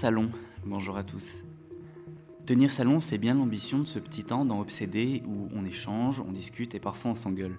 Salon. 0.00 0.30
Bonjour 0.64 0.96
à 0.96 1.04
tous. 1.04 1.44
Tenir 2.46 2.70
salon, 2.70 3.00
c'est 3.00 3.18
bien 3.18 3.34
l'ambition 3.34 3.80
de 3.80 3.84
ce 3.84 3.98
petit 3.98 4.24
temps 4.24 4.46
dans 4.46 4.58
Obsédé 4.58 5.22
où 5.26 5.48
on 5.54 5.66
échange, 5.66 6.20
on 6.26 6.32
discute 6.32 6.74
et 6.74 6.80
parfois 6.80 7.10
on 7.10 7.14
s'engueule. 7.14 7.58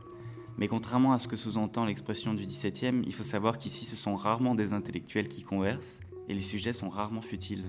Mais 0.58 0.67
contrairement 0.67 1.14
à 1.14 1.20
ce 1.20 1.27
que 1.27 1.36
sous-entend 1.36 1.86
l'expression 1.86 2.34
du 2.34 2.45
17e, 2.45 3.04
il 3.05 3.14
faut 3.14 3.22
savoir 3.22 3.59
qu'ici 3.59 3.86
ce 3.86 3.95
sont 3.95 4.16
rarement 4.16 4.55
des 4.55 4.73
intellectuels 4.73 5.27
qui 5.27 5.44
conversent 5.44 6.00
et 6.30 6.34
les 6.34 6.41
sujets 6.41 6.73
sont 6.73 6.90
rarement 6.90 7.22
futiles. 7.22 7.66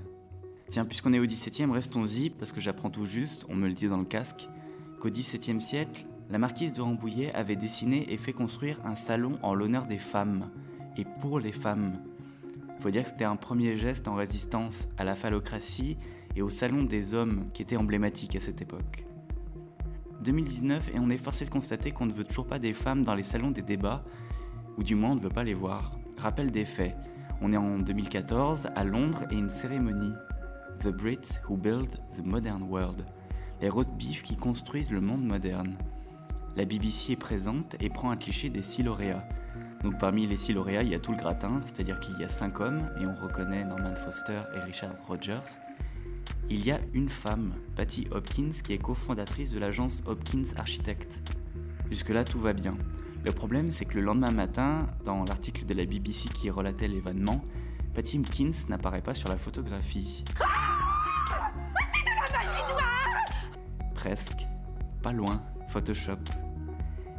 Tiens, 0.71 0.87
puisqu'on 0.87 1.13
est 1.13 1.21
au 1.21 1.27
17e, 1.27 1.71
restons-y 1.71 2.31
parce 2.31 2.51
que 2.51 2.63
j'apprends 2.63 2.89
tout 2.89 3.05
juste, 3.05 3.45
on 3.51 3.55
me 3.55 3.69
le 3.69 3.75
dit 3.75 3.89
dans 3.89 3.99
le 3.99 4.07
casque, 4.07 4.49
qu'au 5.01 5.11
17e 5.11 5.61
siècle, 5.61 6.07
la 6.31 6.39
marquise 6.39 6.73
de 6.73 6.81
Rambouillet 6.81 7.31
avait 7.35 7.57
dessiné 7.57 8.11
et 8.11 8.17
fait 8.17 8.33
construire 8.33 8.81
un 8.87 8.95
salon 8.95 9.39
en 9.43 9.55
l'honneur 9.55 9.87
des 9.87 9.99
femmes 9.99 10.49
et 10.97 11.05
pour 11.21 11.41
les 11.41 11.53
femmes. 11.53 11.99
Faut 12.83 12.91
dire 12.91 13.05
que 13.05 13.11
c'était 13.11 13.25
un 13.25 13.37
premier 13.37 13.77
geste 13.77 14.09
en 14.09 14.17
résistance 14.17 14.89
à 14.99 15.05
la 15.05 15.15
phallocratie 15.15 15.97
et 16.35 16.43
au 16.43 16.51
salon 16.51 16.83
des 16.83 17.15
hommes 17.15 17.45
qui 17.55 17.63
était 17.63 17.77
emblématique 17.77 18.35
à 18.35 18.41
cette 18.41 18.61
époque. 18.61 19.07
2019 20.25 20.89
et 20.89 20.99
on 20.99 21.09
est 21.09 21.17
forcé 21.17 21.45
de 21.45 21.51
constater 21.51 21.93
qu'on 21.93 22.07
ne 22.07 22.13
veut 22.13 22.25
toujours 22.25 22.49
pas 22.49 22.59
des 22.59 22.73
femmes 22.73 23.05
dans 23.05 23.15
les 23.15 23.23
salons 23.23 23.53
des 23.53 23.63
débats, 23.63 24.03
ou 24.79 24.83
du 24.83 24.97
moins 24.97 25.13
on 25.13 25.15
ne 25.15 25.21
veut 25.21 25.29
pas 25.29 25.45
les 25.45 25.55
voir. 25.55 25.93
Rappel 26.19 26.51
des 26.51 26.65
faits, 26.65 26.97
on 27.41 27.53
est 27.53 27.57
en 27.57 27.79
2014 27.79 28.71
à 28.75 28.83
Londres 28.83 29.27
et 29.31 29.37
une 29.37 29.51
cérémonie. 29.51 30.15
The 30.81 30.89
Brits 30.89 31.39
Who 31.49 31.57
Build 31.57 31.89
the 32.17 32.27
Modern 32.27 32.65
World. 32.65 33.07
Les 33.61 33.69
roast 33.69 33.91
beef 33.91 34.25
qui 34.25 34.37
construisent 34.37 34.91
le 34.91 35.01
monde 35.01 35.25
moderne. 35.25 35.79
La 36.57 36.65
BBC 36.65 37.13
est 37.13 37.17
présente 37.17 37.77
et 37.79 37.91
prend 37.91 38.11
un 38.11 38.17
cliché 38.17 38.49
des 38.49 38.65
six 38.65 38.83
lauréats. 38.83 39.25
Donc 39.83 39.99
parmi 39.99 40.27
les 40.27 40.37
six 40.37 40.53
lauréats, 40.53 40.83
il 40.83 40.91
y 40.91 40.95
a 40.95 40.99
tout 40.99 41.11
le 41.11 41.19
gratin, 41.19 41.61
c'est-à-dire 41.65 41.99
qu'il 41.99 42.19
y 42.19 42.25
a 42.25 42.29
cinq 42.29 42.61
hommes, 42.61 42.89
et 43.01 43.07
on 43.07 43.15
reconnaît 43.15 43.65
Norman 43.65 43.95
Foster 43.97 44.43
et 44.55 44.61
Richard 44.61 44.95
Rogers. 45.09 45.59
Il 46.49 46.65
y 46.65 46.71
a 46.71 46.79
une 46.93 47.09
femme, 47.09 47.55
Patty 47.75 48.07
Hopkins, 48.11 48.51
qui 48.63 48.75
est 48.75 48.79
cofondatrice 48.79 49.51
de 49.51 49.59
l'agence 49.59 50.03
Hopkins 50.07 50.55
Architect. 50.57 51.21
Jusque-là, 51.91 52.25
tout 52.25 52.41
va 52.41 52.53
bien. 52.53 52.77
Le 53.25 53.33
problème, 53.33 53.71
c'est 53.71 53.85
que 53.85 53.95
le 53.95 54.03
lendemain 54.03 54.31
matin, 54.31 54.87
dans 55.05 55.25
l'article 55.25 55.65
de 55.65 55.75
la 55.75 55.85
BBC 55.85 56.29
qui 56.29 56.51
relatait 56.51 56.89
l'événement, 56.89 57.43
Patty 57.95 58.19
Hopkins 58.19 58.53
n'apparaît 58.69 59.03
pas 59.03 59.15
sur 59.15 59.29
la 59.29 59.37
photographie. 59.37 60.25
Ah 60.41 61.51
C'est 61.93 62.01
de 62.01 62.33
la 62.33 62.39
magie 62.39 62.63
noire 62.71 63.93
Presque. 63.95 64.47
Pas 65.03 65.13
loin. 65.13 65.43
Photoshop. 65.69 66.19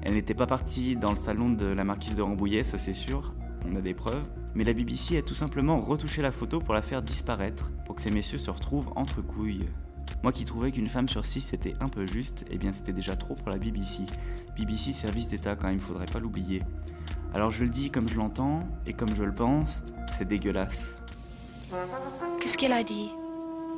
Elle 0.06 0.16
n'était 0.16 0.34
pas 0.34 0.48
partie 0.48 0.98
dans 0.98 1.12
le 1.12 1.18
salon 1.18 1.50
de 1.50 1.66
la 1.66 1.86
marquise 1.86 2.16
de 2.16 2.22
Rambouillet, 2.22 2.64
ça 2.64 2.78
c'est 2.78 2.94
sûr, 2.94 3.34
on 3.66 3.76
a 3.78 3.82
des 3.82 3.94
preuves. 3.94 4.26
Mais 4.54 4.66
la 4.66 4.73
BBC 4.73 5.18
a 5.18 5.22
tout 5.22 5.34
simplement 5.34 5.80
retouché 5.80 6.22
la 6.22 6.34
photo 6.34 6.59
pour 6.59 6.73
la 6.73 6.82
faire 6.82 7.02
disparaître, 7.02 7.72
pour 7.86 7.96
que 7.96 8.02
ces 8.02 8.12
messieurs 8.12 8.38
se 8.38 8.52
retrouvent 8.52 8.92
entre 8.98 9.22
couilles. 9.22 9.70
Moi 10.22 10.34
qui 10.34 10.44
trouvais 10.44 10.72
qu'une 10.72 10.90
femme 10.90 11.08
sur 11.08 11.26
six 11.26 11.40
c'était 11.40 11.76
un 11.80 11.88
peu 11.88 12.06
juste, 12.06 12.46
eh 12.52 12.58
bien 12.58 12.74
c'était 12.74 12.92
déjà 12.92 13.16
trop 13.16 13.34
pour 13.36 13.50
la 13.50 13.58
BBC. 13.58 14.03
BBC 14.58 14.91
service 14.91 15.30
d'État 15.30 15.56
quand 15.56 15.68
même, 15.68 15.80
faudrait 15.80 16.06
pas 16.06 16.20
l'oublier. 16.20 16.62
Alors 17.34 17.50
je 17.50 17.64
le 17.64 17.70
dis 17.70 17.90
comme 17.90 18.09
je 18.09 18.18
l'entends 18.18 18.68
et 18.85 18.94
comme 18.94 19.16
je 19.16 19.24
le 19.24 19.34
pense, 19.34 19.85
c'est 20.18 20.28
dégueulasse. 20.28 20.97
Qu'est-ce 22.41 22.58
qu'elle 22.58 22.74
a 22.74 22.84
dit? 22.84 23.09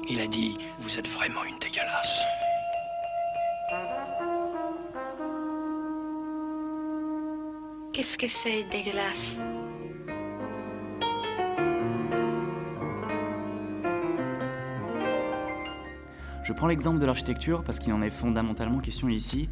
Il 0.10 0.20
a 0.20 0.28
dit 0.28 0.58
Vous 0.82 0.98
êtes 0.98 1.08
vraiment 1.08 1.44
une 1.46 1.60
dégueulasse. 1.60 2.26
Qu'est-ce 7.96 8.18
que 8.18 8.28
c'est 8.28 8.66
dégueulasse? 8.70 9.38
Je 16.44 16.52
prends 16.52 16.68
l'exemple 16.68 17.00
de 17.00 17.06
l'architecture 17.06 17.64
parce 17.64 17.80
qu'il 17.80 17.94
en 17.94 18.02
est 18.02 18.10
fondamentalement 18.10 18.80
question 18.80 19.08
ici, 19.08 19.48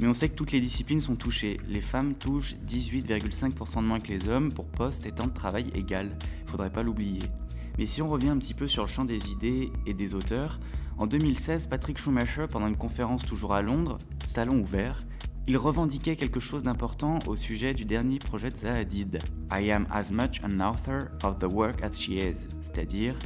mais 0.00 0.08
on 0.08 0.14
sait 0.14 0.28
que 0.28 0.34
toutes 0.34 0.50
les 0.50 0.58
disciplines 0.60 0.98
sont 0.98 1.14
touchées. 1.14 1.60
Les 1.68 1.80
femmes 1.80 2.16
touchent 2.16 2.56
18,5% 2.66 3.76
de 3.76 3.80
moins 3.82 4.00
que 4.00 4.08
les 4.08 4.28
hommes 4.28 4.52
pour 4.52 4.66
poste 4.66 5.06
et 5.06 5.12
temps 5.12 5.28
de 5.28 5.32
travail 5.32 5.70
égal. 5.72 6.10
Faudrait 6.46 6.72
pas 6.72 6.82
l'oublier. 6.82 7.22
Mais 7.78 7.86
si 7.86 8.02
on 8.02 8.08
revient 8.08 8.30
un 8.30 8.38
petit 8.38 8.54
peu 8.54 8.66
sur 8.66 8.82
le 8.82 8.88
champ 8.88 9.04
des 9.04 9.30
idées 9.30 9.70
et 9.86 9.94
des 9.94 10.12
auteurs, 10.14 10.58
en 10.98 11.06
2016, 11.06 11.68
Patrick 11.68 11.98
Schumacher, 11.98 12.46
pendant 12.50 12.66
une 12.66 12.76
conférence 12.76 13.24
toujours 13.24 13.54
à 13.54 13.62
Londres, 13.62 13.98
salon 14.24 14.58
ouvert, 14.58 14.98
il 15.48 15.56
revendiquait 15.56 16.16
quelque 16.16 16.40
chose 16.40 16.64
d'important 16.64 17.20
au 17.28 17.36
sujet 17.36 17.72
du 17.72 17.84
dernier 17.84 18.18
projet 18.18 18.48
de 18.48 18.56
Zahadid. 18.56 19.20
I 19.52 19.70
am 19.70 19.86
as 19.92 20.10
much 20.10 20.40
an 20.42 20.60
author 20.60 21.08
of 21.22 21.38
the 21.38 21.52
work 21.52 21.82
as 21.82 21.92
she 21.92 22.08
is, 22.08 22.48
c'est-à-dire, 22.60 23.16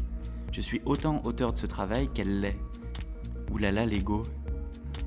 je 0.52 0.60
suis 0.60 0.82
autant 0.84 1.22
auteur 1.24 1.54
de 1.54 1.58
ce 1.58 1.66
travail 1.66 2.08
qu'elle 2.12 2.40
l'est. 2.40 2.58
Oulala, 3.50 3.86
l'ego. 3.86 4.22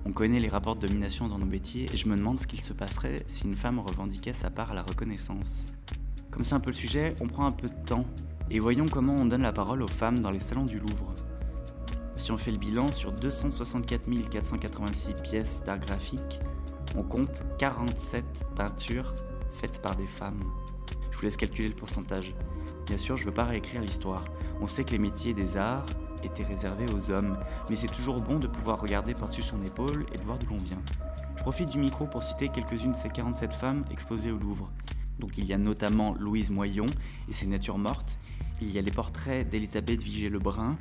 On 0.06 0.12
connaît 0.12 0.40
les 0.40 0.50
rapports 0.50 0.76
de 0.76 0.88
domination 0.88 1.28
dans 1.28 1.38
nos 1.38 1.46
métiers 1.46 1.88
et 1.94 1.96
je 1.96 2.10
me 2.10 2.18
demande 2.18 2.40
ce 2.40 2.48
qu'il 2.48 2.62
se 2.62 2.74
passerait 2.74 3.18
si 3.28 3.46
une 3.46 3.56
femme 3.56 3.80
revendiquait 3.80 4.34
sa 4.34 4.50
part 4.50 4.72
à 4.72 4.74
la 4.74 4.82
reconnaissance. 4.82 5.68
Comme 6.32 6.44
c'est 6.44 6.56
un 6.56 6.60
peu 6.60 6.72
le 6.72 6.76
sujet, 6.76 7.14
on 7.22 7.28
prend 7.28 7.46
un 7.46 7.52
peu 7.52 7.68
de 7.68 7.86
temps 7.86 8.06
et 8.50 8.60
voyons 8.60 8.86
comment 8.92 9.16
on 9.16 9.26
donne 9.26 9.44
la 9.44 9.54
parole 9.54 9.84
aux 9.84 9.88
femmes 9.88 10.20
dans 10.20 10.32
les 10.32 10.40
salons 10.40 10.66
du 10.66 10.80
Louvre. 10.80 11.14
Si 12.16 12.32
on 12.32 12.38
fait 12.38 12.52
le 12.52 12.58
bilan 12.58 12.92
sur 12.92 13.12
264 13.12 14.10
486 14.30 15.14
pièces 15.22 15.64
d'art 15.64 15.80
graphique, 15.80 16.40
on 16.96 17.04
compte 17.04 17.44
47 17.58 18.24
peintures 18.56 19.14
faites 19.52 19.82
par 19.82 19.96
des 19.96 20.08
femmes. 20.08 20.44
Je 21.12 21.18
vous 21.18 21.24
laisse 21.24 21.38
calculer 21.38 21.68
le 21.68 21.76
pourcentage. 21.76 22.34
Bien 22.86 22.98
sûr, 22.98 23.18
je 23.18 23.24
ne 23.24 23.28
veux 23.28 23.34
pas 23.34 23.46
réécrire 23.46 23.82
l'histoire. 23.82 24.26
On 24.62 24.68
sait 24.68 24.84
que 24.84 24.92
les 24.92 25.00
métiers 25.00 25.34
des 25.34 25.58
arts 25.58 25.86
étaient 26.24 26.44
réservés 26.44 26.86
aux 26.94 27.12
hommes, 27.12 27.38
mais 27.70 27.76
c'est 27.76 27.88
toujours 27.88 28.22
bon 28.22 28.40
de 28.40 28.48
pouvoir 28.48 28.80
regarder 28.80 29.14
par-dessus 29.14 29.42
son 29.42 29.62
épaule 29.62 30.06
et 30.14 30.18
de 30.18 30.24
voir 30.24 30.38
d'où 30.40 30.48
l'on 30.54 30.60
vient. 30.60 30.82
Je 31.38 31.42
profite 31.42 31.70
du 31.70 31.78
micro 31.78 32.06
pour 32.06 32.24
citer 32.24 32.50
quelques-unes 32.50 32.92
de 32.92 32.98
ces 32.98 33.10
47 33.10 33.54
femmes 33.54 33.86
exposées 33.92 34.32
au 34.32 34.38
Louvre. 34.38 34.72
Donc 35.20 35.38
il 35.38 35.46
y 35.46 35.54
a 35.54 35.58
notamment 35.58 36.14
Louise 36.16 36.50
Moyon 36.50 36.86
et 37.30 37.34
ses 37.34 37.48
natures 37.48 37.78
mortes, 37.78 38.18
il 38.62 38.72
y 38.72 38.80
a 38.80 38.82
les 38.82 38.92
portraits 38.92 39.48
d'Elisabeth 39.48 40.02
Vigée-Lebrun, 40.02 40.78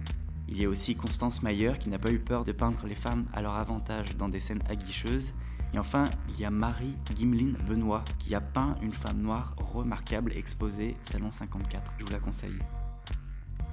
il 0.49 0.61
y 0.61 0.65
a 0.65 0.69
aussi 0.69 0.95
Constance 0.95 1.43
Mayer 1.43 1.73
qui 1.79 1.89
n'a 1.89 1.99
pas 1.99 2.11
eu 2.11 2.19
peur 2.19 2.45
de 2.45 2.53
peindre 2.53 2.87
les 2.87 2.95
femmes 2.95 3.27
à 3.33 3.43
leur 3.43 3.55
avantage 3.55 4.17
dans 4.17 4.29
des 4.29 4.41
scènes 4.41 4.63
aguicheuses, 4.69 5.33
et 5.75 5.79
enfin, 5.79 6.05
il 6.29 6.39
y 6.39 6.45
a 6.45 6.51
Marie 6.51 6.97
Gimlin 7.15 7.53
Benoît 7.67 8.05
qui 8.19 8.35
a 8.35 8.41
peint 8.41 8.77
une 8.83 8.93
femme 8.93 9.23
noire 9.23 9.55
remarquable 9.57 10.33
exposée 10.37 10.97
Salon 11.01 11.33
54. 11.33 11.95
Je 11.99 12.05
vous 12.05 12.11
la 12.13 12.19
conseille. 12.19 12.59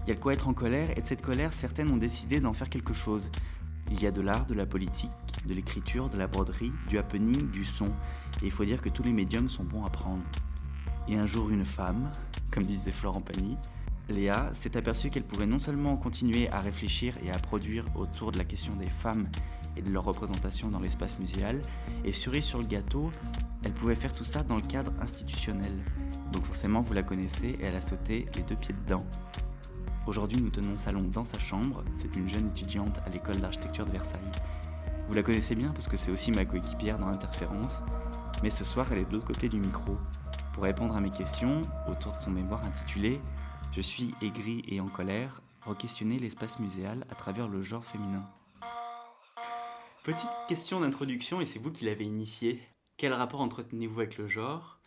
Il 0.06 0.10
y 0.10 0.12
a 0.14 0.16
de 0.16 0.20
quoi 0.20 0.34
être 0.34 0.48
en 0.48 0.54
colère, 0.54 0.98
et 0.98 1.02
de 1.02 1.06
cette 1.06 1.22
colère, 1.22 1.54
certaines 1.54 1.92
ont 1.92 1.98
décidé 1.98 2.40
d'en 2.40 2.54
faire 2.54 2.70
quelque 2.70 2.94
chose. 2.94 3.30
Il 3.92 4.02
y 4.02 4.08
a 4.08 4.12
de 4.12 4.22
l'art, 4.22 4.46
de 4.46 4.54
la 4.54 4.66
politique, 4.66 5.12
de 5.46 5.54
l'écriture, 5.54 6.10
de 6.10 6.18
la 6.18 6.28
broderie, 6.28 6.72
du 6.88 6.98
happening, 6.98 7.52
du 7.52 7.66
son, 7.66 7.90
et 8.42 8.46
il 8.46 8.52
faut 8.52 8.66
dire 8.66 8.82
que 8.82 8.90
tous 8.90 9.04
les 9.04 9.14
médiums 9.14 9.50
sont 9.50 9.64
bons 9.64 9.84
à 9.84 9.90
prendre. 9.90 10.24
Et 11.08 11.18
un 11.18 11.26
jour, 11.26 11.50
une 11.50 11.66
femme, 11.66 12.10
comme 12.50 12.66
disait 12.66 12.92
Florent 12.92 13.22
Pagny, 13.22 13.58
Léa 14.10 14.52
s'est 14.54 14.78
aperçue 14.78 15.10
qu'elle 15.10 15.26
pouvait 15.26 15.46
non 15.46 15.60
seulement 15.60 15.96
continuer 15.98 16.50
à 16.50 16.62
réfléchir 16.62 17.16
et 17.24 17.30
à 17.30 17.38
produire 17.38 17.86
autour 17.96 18.32
de 18.32 18.38
la 18.38 18.46
question 18.46 18.76
des 18.76 18.90
femmes 18.90 19.28
et 19.78 19.82
de 19.82 19.90
leur 19.90 20.04
représentation 20.04 20.70
dans 20.70 20.80
l'espace 20.80 21.20
muséal, 21.20 21.62
et 22.04 22.14
cerise 22.14 22.46
sur 22.46 22.60
le 22.60 22.66
gâteau, 22.66 23.12
elle 23.64 23.74
pouvait 23.74 23.96
faire 23.96 24.14
tout 24.14 24.24
ça 24.24 24.44
dans 24.44 24.56
le 24.56 24.62
cadre 24.62 24.92
institutionnel. 25.02 25.74
Donc 26.32 26.46
forcément, 26.46 26.82
vous 26.82 26.94
la 26.94 27.04
connaissez 27.04 27.50
et 27.50 27.66
elle 27.66 27.76
a 27.76 27.82
sauté 27.82 28.28
les 28.36 28.44
deux 28.44 28.56
pieds 28.56 28.76
dedans. 28.86 29.06
Aujourd'hui, 30.08 30.42
nous 30.42 30.50
tenons 30.50 30.78
salon 30.78 31.04
dans 31.04 31.26
sa 31.26 31.38
chambre. 31.38 31.84
C'est 31.94 32.16
une 32.16 32.28
jeune 32.28 32.48
étudiante 32.48 33.00
à 33.06 33.10
l'école 33.10 33.36
d'architecture 33.38 33.86
de 33.86 33.92
Versailles. 33.92 34.32
Vous 35.08 35.14
la 35.14 35.24
connaissez 35.24 35.56
bien 35.56 35.70
parce 35.70 35.88
que 35.88 35.98
c'est 35.98 36.12
aussi 36.12 36.32
ma 36.32 36.46
coéquipière 36.46 37.00
dans 37.00 37.08
l'interférence, 37.08 37.84
mais 38.42 38.50
ce 38.50 38.64
soir, 38.64 38.88
elle 38.92 39.00
est 39.00 39.06
de 39.06 39.14
l'autre 39.14 39.28
côté 39.28 39.50
du 39.50 39.60
micro. 39.60 39.98
Pour 40.54 40.64
répondre 40.64 40.96
à 40.96 41.02
mes 41.02 41.10
questions 41.10 41.62
autour 41.90 42.12
de 42.12 42.18
son 42.18 42.32
mémoire 42.32 42.64
intitulé 42.66 43.20
Je 43.76 43.82
suis 43.82 44.14
aigri 44.22 44.64
et 44.68 44.80
en 44.82 44.88
colère, 44.88 45.42
re-questionner 45.66 46.20
l'espace 46.20 46.60
muséal 46.60 47.06
à 47.12 47.16
travers 47.16 47.48
le 47.48 47.62
genre 47.62 47.84
féminin. 47.84 48.24
Petite 50.04 50.30
question 50.48 50.80
d'introduction, 50.80 51.42
et 51.42 51.46
c'est 51.46 51.60
vous 51.60 51.72
qui 51.72 51.84
l'avez 51.84 52.06
initiée. 52.06 52.62
Quel 52.96 53.14
rapport 53.14 53.42
entretenez-vous 53.42 54.00
avec 54.00 54.18
le 54.18 54.28
genre? 54.28 54.80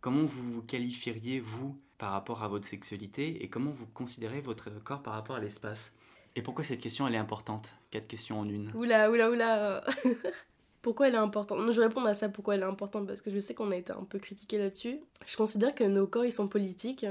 Comment 0.00 0.24
vous 0.24 0.52
vous 0.52 0.62
qualifieriez, 0.62 1.40
vous, 1.40 1.76
par 1.98 2.12
rapport 2.12 2.44
à 2.44 2.48
votre 2.48 2.66
sexualité? 2.66 3.42
Et 3.42 3.48
comment 3.48 3.72
vous 3.72 3.86
considérez 3.86 4.40
votre 4.40 4.70
corps 4.84 5.02
par 5.02 5.14
rapport 5.14 5.36
à 5.36 5.40
l'espace? 5.40 5.92
Et 6.36 6.42
pourquoi 6.42 6.62
cette 6.62 6.80
question, 6.80 7.08
elle 7.08 7.16
est 7.16 7.18
importante? 7.18 7.74
Quatre 7.90 8.06
questions 8.06 8.38
en 8.38 8.48
une. 8.48 8.70
Oula, 8.74 9.10
oula, 9.10 9.30
oula 9.30 9.84
Pourquoi 10.82 11.08
elle 11.08 11.14
est 11.14 11.18
importante? 11.18 11.58
Je 11.72 11.80
vais 11.80 11.88
répondre 11.88 12.06
à 12.06 12.14
ça, 12.14 12.28
pourquoi 12.28 12.54
elle 12.54 12.62
est 12.62 12.64
importante, 12.64 13.08
parce 13.08 13.20
que 13.20 13.30
je 13.30 13.40
sais 13.40 13.54
qu'on 13.54 13.72
a 13.72 13.76
été 13.76 13.92
un 13.92 14.04
peu 14.04 14.18
critiqué 14.20 14.56
là-dessus. 14.56 15.00
Je 15.26 15.36
considère 15.36 15.74
que 15.74 15.84
nos 15.84 16.06
corps, 16.06 16.24
ils 16.24 16.32
sont 16.32 16.48
politiques. 16.48 17.04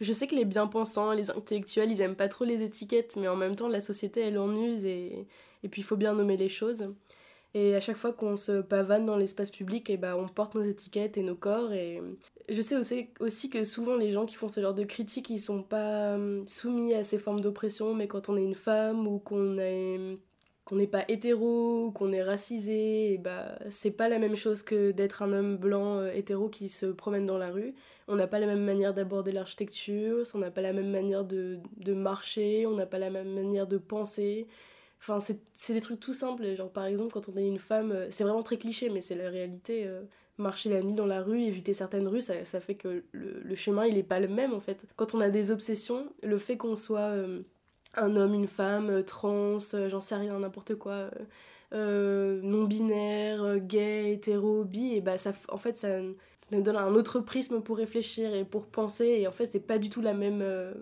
Je 0.00 0.12
sais 0.12 0.26
que 0.26 0.34
les 0.34 0.46
bien-pensants, 0.46 1.12
les 1.12 1.30
intellectuels, 1.30 1.92
ils 1.92 2.00
aiment 2.00 2.16
pas 2.16 2.28
trop 2.28 2.44
les 2.44 2.62
étiquettes, 2.62 3.16
mais 3.16 3.28
en 3.28 3.36
même 3.36 3.54
temps, 3.54 3.68
la 3.68 3.82
société, 3.82 4.22
elle 4.22 4.38
en 4.38 4.50
use 4.56 4.86
et, 4.86 5.28
et 5.62 5.68
puis 5.68 5.82
il 5.82 5.84
faut 5.84 5.96
bien 5.96 6.14
nommer 6.14 6.36
les 6.36 6.48
choses. 6.48 6.92
Et 7.54 7.74
à 7.74 7.80
chaque 7.80 7.98
fois 7.98 8.12
qu'on 8.12 8.36
se 8.36 8.62
pavane 8.62 9.04
dans 9.04 9.16
l'espace 9.16 9.50
public, 9.50 9.90
et 9.90 9.98
bah, 9.98 10.16
on 10.16 10.26
porte 10.26 10.54
nos 10.54 10.62
étiquettes 10.62 11.18
et 11.18 11.22
nos 11.22 11.34
corps. 11.34 11.72
Et 11.72 12.00
je 12.48 12.62
sais 12.62 12.76
aussi, 13.20 13.50
que 13.50 13.64
souvent 13.64 13.96
les 13.96 14.10
gens 14.10 14.24
qui 14.24 14.36
font 14.36 14.48
ce 14.48 14.60
genre 14.60 14.74
de 14.74 14.84
critiques, 14.84 15.28
ils 15.28 15.38
sont 15.38 15.62
pas 15.62 16.16
euh, 16.16 16.42
soumis 16.46 16.94
à 16.94 17.02
ces 17.02 17.18
formes 17.18 17.40
d'oppression, 17.40 17.94
mais 17.94 18.08
quand 18.08 18.28
on 18.28 18.36
est 18.36 18.44
une 18.44 18.54
femme 18.54 19.06
ou 19.06 19.18
qu'on 19.18 19.58
est 19.58 20.18
qu'on 20.64 20.76
n'est 20.76 20.86
pas 20.86 21.04
hétéro, 21.08 21.90
qu'on 21.92 22.12
est 22.12 22.22
racisé, 22.22 23.14
et 23.14 23.18
bah 23.18 23.58
c'est 23.68 23.90
pas 23.90 24.08
la 24.08 24.20
même 24.20 24.36
chose 24.36 24.62
que 24.62 24.92
d'être 24.92 25.22
un 25.22 25.32
homme 25.32 25.56
blanc 25.56 25.98
euh, 25.98 26.12
hétéro 26.12 26.48
qui 26.48 26.68
se 26.68 26.86
promène 26.86 27.26
dans 27.26 27.36
la 27.38 27.50
rue. 27.50 27.74
On 28.08 28.14
n'a 28.14 28.28
pas 28.28 28.38
la 28.38 28.46
même 28.46 28.64
manière 28.64 28.94
d'aborder 28.94 29.32
l'architecture, 29.32 30.24
on 30.34 30.38
n'a 30.38 30.52
pas 30.52 30.60
la 30.60 30.72
même 30.72 30.90
manière 30.90 31.24
de, 31.24 31.58
de 31.78 31.94
marcher, 31.94 32.66
on 32.66 32.74
n'a 32.76 32.86
pas 32.86 32.98
la 32.98 33.10
même 33.10 33.34
manière 33.34 33.66
de 33.66 33.76
penser. 33.78 34.46
Enfin, 35.02 35.18
c'est 35.52 35.72
des 35.74 35.80
trucs 35.80 36.00
tout 36.00 36.12
simples. 36.12 36.54
Genre, 36.54 36.70
par 36.70 36.84
exemple, 36.86 37.12
quand 37.12 37.28
on 37.28 37.36
est 37.36 37.46
une 37.46 37.58
femme, 37.58 37.92
euh, 37.92 38.06
c'est 38.10 38.24
vraiment 38.24 38.42
très 38.42 38.56
cliché, 38.56 38.88
mais 38.88 39.00
c'est 39.00 39.16
la 39.16 39.28
réalité. 39.28 39.84
Euh, 39.86 40.02
marcher 40.38 40.70
la 40.70 40.82
nuit 40.82 40.94
dans 40.94 41.06
la 41.06 41.22
rue, 41.22 41.42
éviter 41.42 41.72
certaines 41.72 42.08
rues, 42.08 42.22
ça, 42.22 42.44
ça 42.44 42.60
fait 42.60 42.74
que 42.74 43.04
le, 43.12 43.54
chemin, 43.54 43.84
il 43.86 43.98
est 43.98 44.02
pas 44.02 44.18
le 44.18 44.28
même, 44.28 44.54
en 44.54 44.60
fait. 44.60 44.86
Quand 44.96 45.14
on 45.14 45.20
a 45.20 45.30
des 45.30 45.50
obsessions, 45.50 46.10
le 46.22 46.38
fait 46.38 46.56
qu'on 46.56 46.74
soit 46.74 47.14
un 47.94 48.16
homme, 48.16 48.34
une 48.34 48.48
femme, 48.48 49.04
trans, 49.04 49.58
j'en 49.58 50.00
sais 50.00 50.16
rien, 50.16 50.38
n'importe 50.38 50.74
quoi, 50.76 51.10
euh, 51.74 52.40
non-binaire, 52.42 53.58
gay, 53.60 54.12
hétéro, 54.12 54.64
bi, 54.64 54.94
et 54.94 55.00
bah 55.00 55.16
ça, 55.16 55.32
en 55.48 55.56
fait, 55.56 55.76
ça, 55.76 56.00
nous 56.50 56.62
donne 56.62 56.76
un 56.76 56.94
autre 56.94 57.20
prisme 57.20 57.62
pour 57.62 57.78
réfléchir 57.78 58.34
et 58.34 58.44
pour 58.44 58.66
penser, 58.66 59.06
et 59.06 59.26
en 59.26 59.32
fait, 59.32 59.46
c'est 59.46 59.60
pas 59.60 59.78
du 59.78 59.88
tout 59.88 60.02
la 60.02 60.12
même 60.12 60.40
euh, 60.42 60.74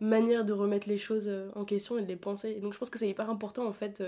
manière 0.00 0.44
de 0.44 0.52
remettre 0.52 0.88
les 0.88 0.96
choses 0.96 1.28
euh, 1.28 1.48
en 1.54 1.64
question 1.64 1.98
et 1.98 2.02
de 2.02 2.08
les 2.08 2.16
penser. 2.16 2.54
Et 2.56 2.60
donc, 2.60 2.72
je 2.72 2.78
pense 2.78 2.90
que 2.90 2.98
c'est 2.98 3.08
hyper 3.08 3.30
important, 3.30 3.66
en 3.66 3.72
fait, 3.72 4.02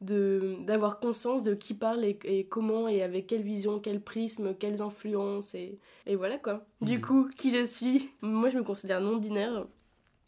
de 0.00 0.56
d'avoir 0.66 0.98
conscience 0.98 1.42
de 1.42 1.54
qui 1.54 1.74
parle 1.74 2.04
et, 2.04 2.46
comment 2.50 2.88
et 2.88 3.02
avec 3.02 3.28
quelle 3.28 3.42
vision, 3.42 3.78
quel 3.78 4.00
prisme, 4.00 4.54
quelles 4.54 4.82
influences, 4.82 5.54
et, 5.54 5.78
et 6.06 6.16
voilà 6.16 6.38
quoi. 6.38 6.64
Du 6.80 6.98
mmh. 6.98 7.00
coup, 7.00 7.30
qui 7.36 7.56
je 7.56 7.64
suis? 7.64 8.10
Moi, 8.20 8.50
je 8.50 8.58
me 8.58 8.64
considère 8.64 9.00
non-binaire 9.00 9.66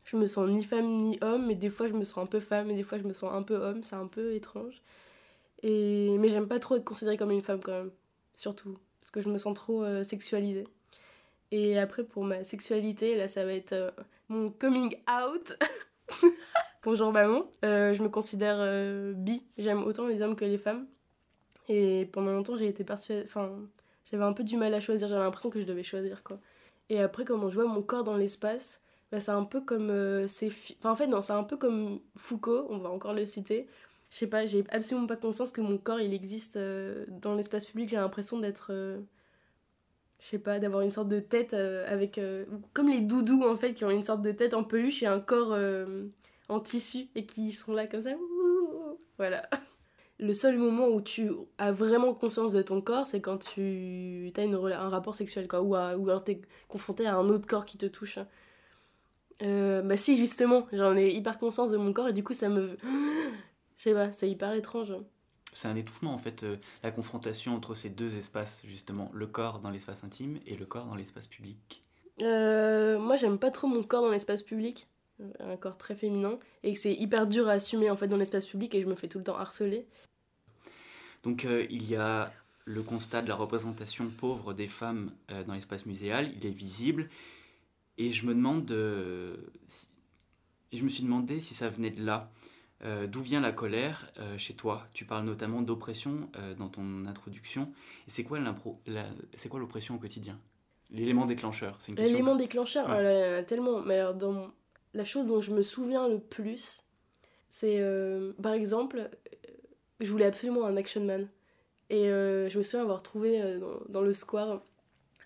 je 0.07 0.17
me 0.17 0.27
sens 0.27 0.49
ni 0.51 0.63
femme 0.63 1.03
ni 1.03 1.19
homme, 1.23 1.47
mais 1.47 1.55
des 1.55 1.71
fois 1.71 1.89
je 1.89 1.95
me 1.95 2.05
sens 2.05 2.19
un 2.19 2.27
peu 2.27 2.41
femme 2.41 2.71
et 2.71 2.75
des 2.75 2.83
fois 2.83 2.99
je 2.99 3.05
me 3.05 3.13
sens 3.13 3.33
un 3.33 3.43
peu 3.43 3.55
homme, 3.57 3.83
c'est 3.83 3.97
un 3.97 4.07
peu 4.07 4.35
étrange. 4.35 4.83
Et... 5.63 6.17
Mais 6.19 6.29
j'aime 6.29 6.49
pas 6.49 6.59
trop 6.59 6.77
être 6.77 6.85
considérée 6.85 7.17
comme 7.17 7.31
une 7.31 7.43
femme 7.43 7.61
quand 7.61 7.73
même, 7.73 7.91
surtout, 8.35 8.77
parce 9.01 9.11
que 9.11 9.21
je 9.21 9.29
me 9.29 9.39
sens 9.39 9.55
trop 9.55 9.83
euh, 9.83 10.05
sexualisée. 10.05 10.67
Et 11.51 11.79
après 11.79 12.05
pour 12.05 12.25
ma 12.25 12.45
sexualité, 12.45 13.17
là 13.17 13.29
ça 13.29 13.45
va 13.45 13.55
être 13.55 13.73
euh, 13.73 13.91
mon 14.29 14.51
coming 14.51 14.97
out. 15.09 15.57
Bonjour 16.85 17.13
maman, 17.13 17.45
euh, 17.65 17.95
je 17.95 18.03
me 18.03 18.09
considère 18.09 18.59
bi, 19.15 19.43
j'aime 19.57 19.83
autant 19.85 20.07
les 20.07 20.21
hommes 20.23 20.37
que 20.37 20.45
les 20.45 20.59
femmes. 20.59 20.87
Et 21.69 22.09
pendant 22.13 22.33
longtemps 22.33 22.57
j'ai 22.57 22.69
été 22.69 22.85
persuadée, 22.85 23.23
enfin 23.25 23.51
j'avais 24.11 24.25
un 24.25 24.35
peu 24.35 24.45
du 24.45 24.57
mal 24.57 24.75
à 24.75 24.81
choisir, 24.81 25.09
j'avais 25.09 25.23
l'impression 25.23 25.51
que 25.51 25.61
je 25.61 25.67
devais 25.67 25.83
choisir 25.83 26.23
quoi. 26.23 26.39
Et 26.91 27.01
après 27.01 27.25
comment 27.25 27.49
je 27.49 27.55
vois 27.55 27.67
mon 27.67 27.83
corps 27.83 28.05
dans 28.05 28.17
l'espace, 28.17 28.81
bah, 29.15 29.21
c'est 29.21 29.31
un 29.31 29.45
peu 29.45 29.61
comme 29.61 29.91
euh, 29.91 30.27
en 30.83 30.97
fait 30.97 31.07
non 31.07 31.23
c'est 31.23 31.33
un 31.33 31.45
peu 31.45 31.57
comme 31.57 32.01
Foucault 32.17 32.67
on 32.69 32.79
va 32.79 32.91
encore 32.91 33.15
le 33.15 33.27
citer 33.27 33.69
je 34.11 34.17
sais 34.17 34.27
pas 34.27 34.45
j'ai 34.45 34.65
absolument 34.71 35.07
pas 35.07 35.15
conscience 35.15 35.53
que 35.53 35.61
mon 35.61 35.79
corps 35.79 36.01
il 36.01 36.13
existe 36.13 36.57
euh, 36.57 37.05
dans 37.09 37.37
l'espace 37.37 37.65
public 37.65 37.89
j'ai 37.91 37.97
l'impression 37.97 38.41
d'être 38.41 38.73
euh, 38.73 38.99
je 40.25 40.31
sais 40.31 40.39
pas 40.39 40.59
d'avoir 40.59 40.81
une 40.81 40.91
sorte 40.91 41.09
de 41.09 41.21
tête 41.21 41.53
avec 41.53 42.19
comme 42.73 42.89
les 42.89 43.01
doudous 43.01 43.43
en 43.43 43.57
fait 43.57 43.75
qui 43.75 43.85
ont 43.85 43.91
une 43.91 44.05
sorte 44.05 44.23
de 44.23 44.33
tête 44.33 44.55
en 44.55 44.65
peluche 44.65 45.03
et 45.03 45.07
un 45.07 45.21
corps 45.21 45.55
en 46.49 46.61
tissu 46.61 47.09
et 47.15 47.27
qui 47.27 47.53
sont 47.53 47.75
là 47.75 47.87
comme 47.87 48.01
ça 48.01 48.13
voilà 49.19 49.43
le 50.19 50.33
seul 50.33 50.57
moment 50.57 50.89
où 50.89 51.01
tu 51.01 51.31
as 51.59 51.73
vraiment 51.73 52.15
conscience 52.15 52.53
de 52.53 52.63
ton 52.63 52.81
corps, 52.81 53.07
c'est 53.07 53.21
quand 53.21 53.39
tu 53.39 54.33
as 54.37 54.43
une, 54.43 54.55
un 54.55 54.89
rapport 54.89 55.15
sexuel, 55.15 55.49
quoi, 55.49 55.63
ou, 55.63 55.71
ou 55.71 56.09
alors 56.09 56.25
t'es 56.25 56.41
confronté 56.69 57.07
à 57.07 57.17
un 57.17 57.29
autre 57.29 57.47
corps 57.47 57.65
qui 57.65 57.79
te 57.79 57.87
touche. 57.87 58.19
Euh, 59.43 59.83
bah 59.83 59.97
si, 59.97 60.17
justement, 60.17 60.67
j'en 60.73 60.97
ai 60.97 61.11
hyper 61.11 61.39
conscience 61.39 61.71
de 61.71 61.77
mon 61.77 61.93
corps 61.93 62.09
et 62.09 62.13
du 62.13 62.23
coup 62.23 62.33
ça 62.33 62.49
me... 62.49 62.77
Je 63.77 63.83
sais 63.83 63.93
pas, 63.93 64.13
c'est 64.13 64.31
hyper 64.31 64.53
étrange. 64.53 64.95
C'est 65.55 65.69
un 65.69 65.77
étouffement 65.77 66.13
en 66.13 66.19
fait, 66.19 66.43
euh, 66.43 66.57
la 66.83 66.91
confrontation 66.91 67.55
entre 67.55 67.77
ces 67.77 67.89
deux 67.89 68.17
espaces, 68.17 68.61
justement, 68.67 69.09
le 69.15 69.29
corps 69.29 69.61
dans 69.61 69.71
l'espace 69.71 70.03
intime 70.03 70.41
et 70.47 70.57
le 70.57 70.67
corps 70.67 70.85
dans 70.85 70.97
l'espace 70.97 71.29
public. 71.29 71.81
Euh, 72.23 72.99
moi 72.99 73.15
j'aime 73.15 73.39
pas 73.39 73.53
trop 73.53 73.69
mon 73.69 73.85
corps 73.85 74.03
dans 74.03 74.11
l'espace 74.11 74.43
public, 74.43 74.89
un 75.39 75.57
corps 75.57 75.79
très 75.79 75.95
féminin, 75.95 76.41
et 76.65 76.73
que 76.73 76.79
c'est 76.79 76.93
hyper 76.93 77.29
dur 77.29 77.49
à 77.49 77.53
assumer 77.53 77.89
en 77.89 77.97
fait 77.97 78.09
dans 78.09 78.17
l'espace 78.17 78.47
public 78.47 78.75
et 78.75 78.81
je 78.81 78.87
me 78.87 78.97
fais 78.97 79.07
tout 79.07 79.19
le 79.19 79.25
temps 79.25 79.37
harceler. 79.37 79.87
Donc 81.23 81.47
il 81.71 81.89
y 81.89 81.95
a 81.95 82.33
le 82.65 82.83
constat 82.83 83.23
de 83.23 83.29
la 83.29 83.37
représentation 83.37 84.09
pauvre 84.09 84.55
des 84.55 84.69
femmes 84.69 85.13
dans 85.47 85.55
l'espace 85.55 85.87
muséal, 85.87 86.33
il 86.37 86.45
est 86.45 86.51
visible, 86.51 87.09
et 87.97 88.11
je 88.11 88.27
me 88.27 88.35
demande, 88.35 88.69
je 88.69 89.37
me 90.83 90.89
suis 90.89 91.05
demandé 91.05 91.41
si 91.41 91.55
ça 91.55 91.69
venait 91.69 91.91
de 91.91 92.05
là. 92.05 92.31
Euh, 92.85 93.07
d'où 93.07 93.23
vient 93.23 93.41
la 93.41 93.53
colère 93.53 94.13
euh, 94.19 94.37
chez 94.37 94.55
toi? 94.55 94.87
Tu 94.93 95.05
parles 95.07 95.25
notamment 95.25 95.63
d'oppression 95.63 96.29
euh, 96.37 96.55
dans 96.55 96.69
ton 96.69 97.07
introduction. 97.07 97.73
Et 98.07 98.11
c'est 98.11 98.25
quoi 98.25 98.39
l'oppression 99.59 99.95
au 99.95 99.99
quotidien? 99.99 100.39
L'élément 100.91 101.25
déclencheur, 101.25 101.77
c'est 101.81 101.93
une 101.93 101.97
question. 101.97 102.13
L'élément 102.13 102.37
déclencheur, 102.37 102.89
ouais. 102.91 103.45
tellement. 103.45 103.81
Mais 103.81 103.99
alors, 104.01 104.15
dans 104.15 104.51
la 104.93 105.05
chose 105.05 105.27
dont 105.27 105.41
je 105.41 105.51
me 105.51 105.63
souviens 105.63 106.09
le 106.09 106.21
plus, 106.21 106.85
c'est 107.49 107.83
par 108.43 108.53
exemple, 108.53 109.11
je 110.01 110.11
voulais 110.11 110.27
absolument 110.27 110.67
un 110.67 110.77
action 110.77 111.03
man. 111.03 111.29
Et 111.89 112.05
je 112.05 112.57
me 112.57 112.63
souviens 112.63 112.83
avoir 112.83 113.03
trouvé 113.03 113.59
dans, 113.59 113.81
dans 113.89 114.03
le 114.03 114.13
square 114.13 114.61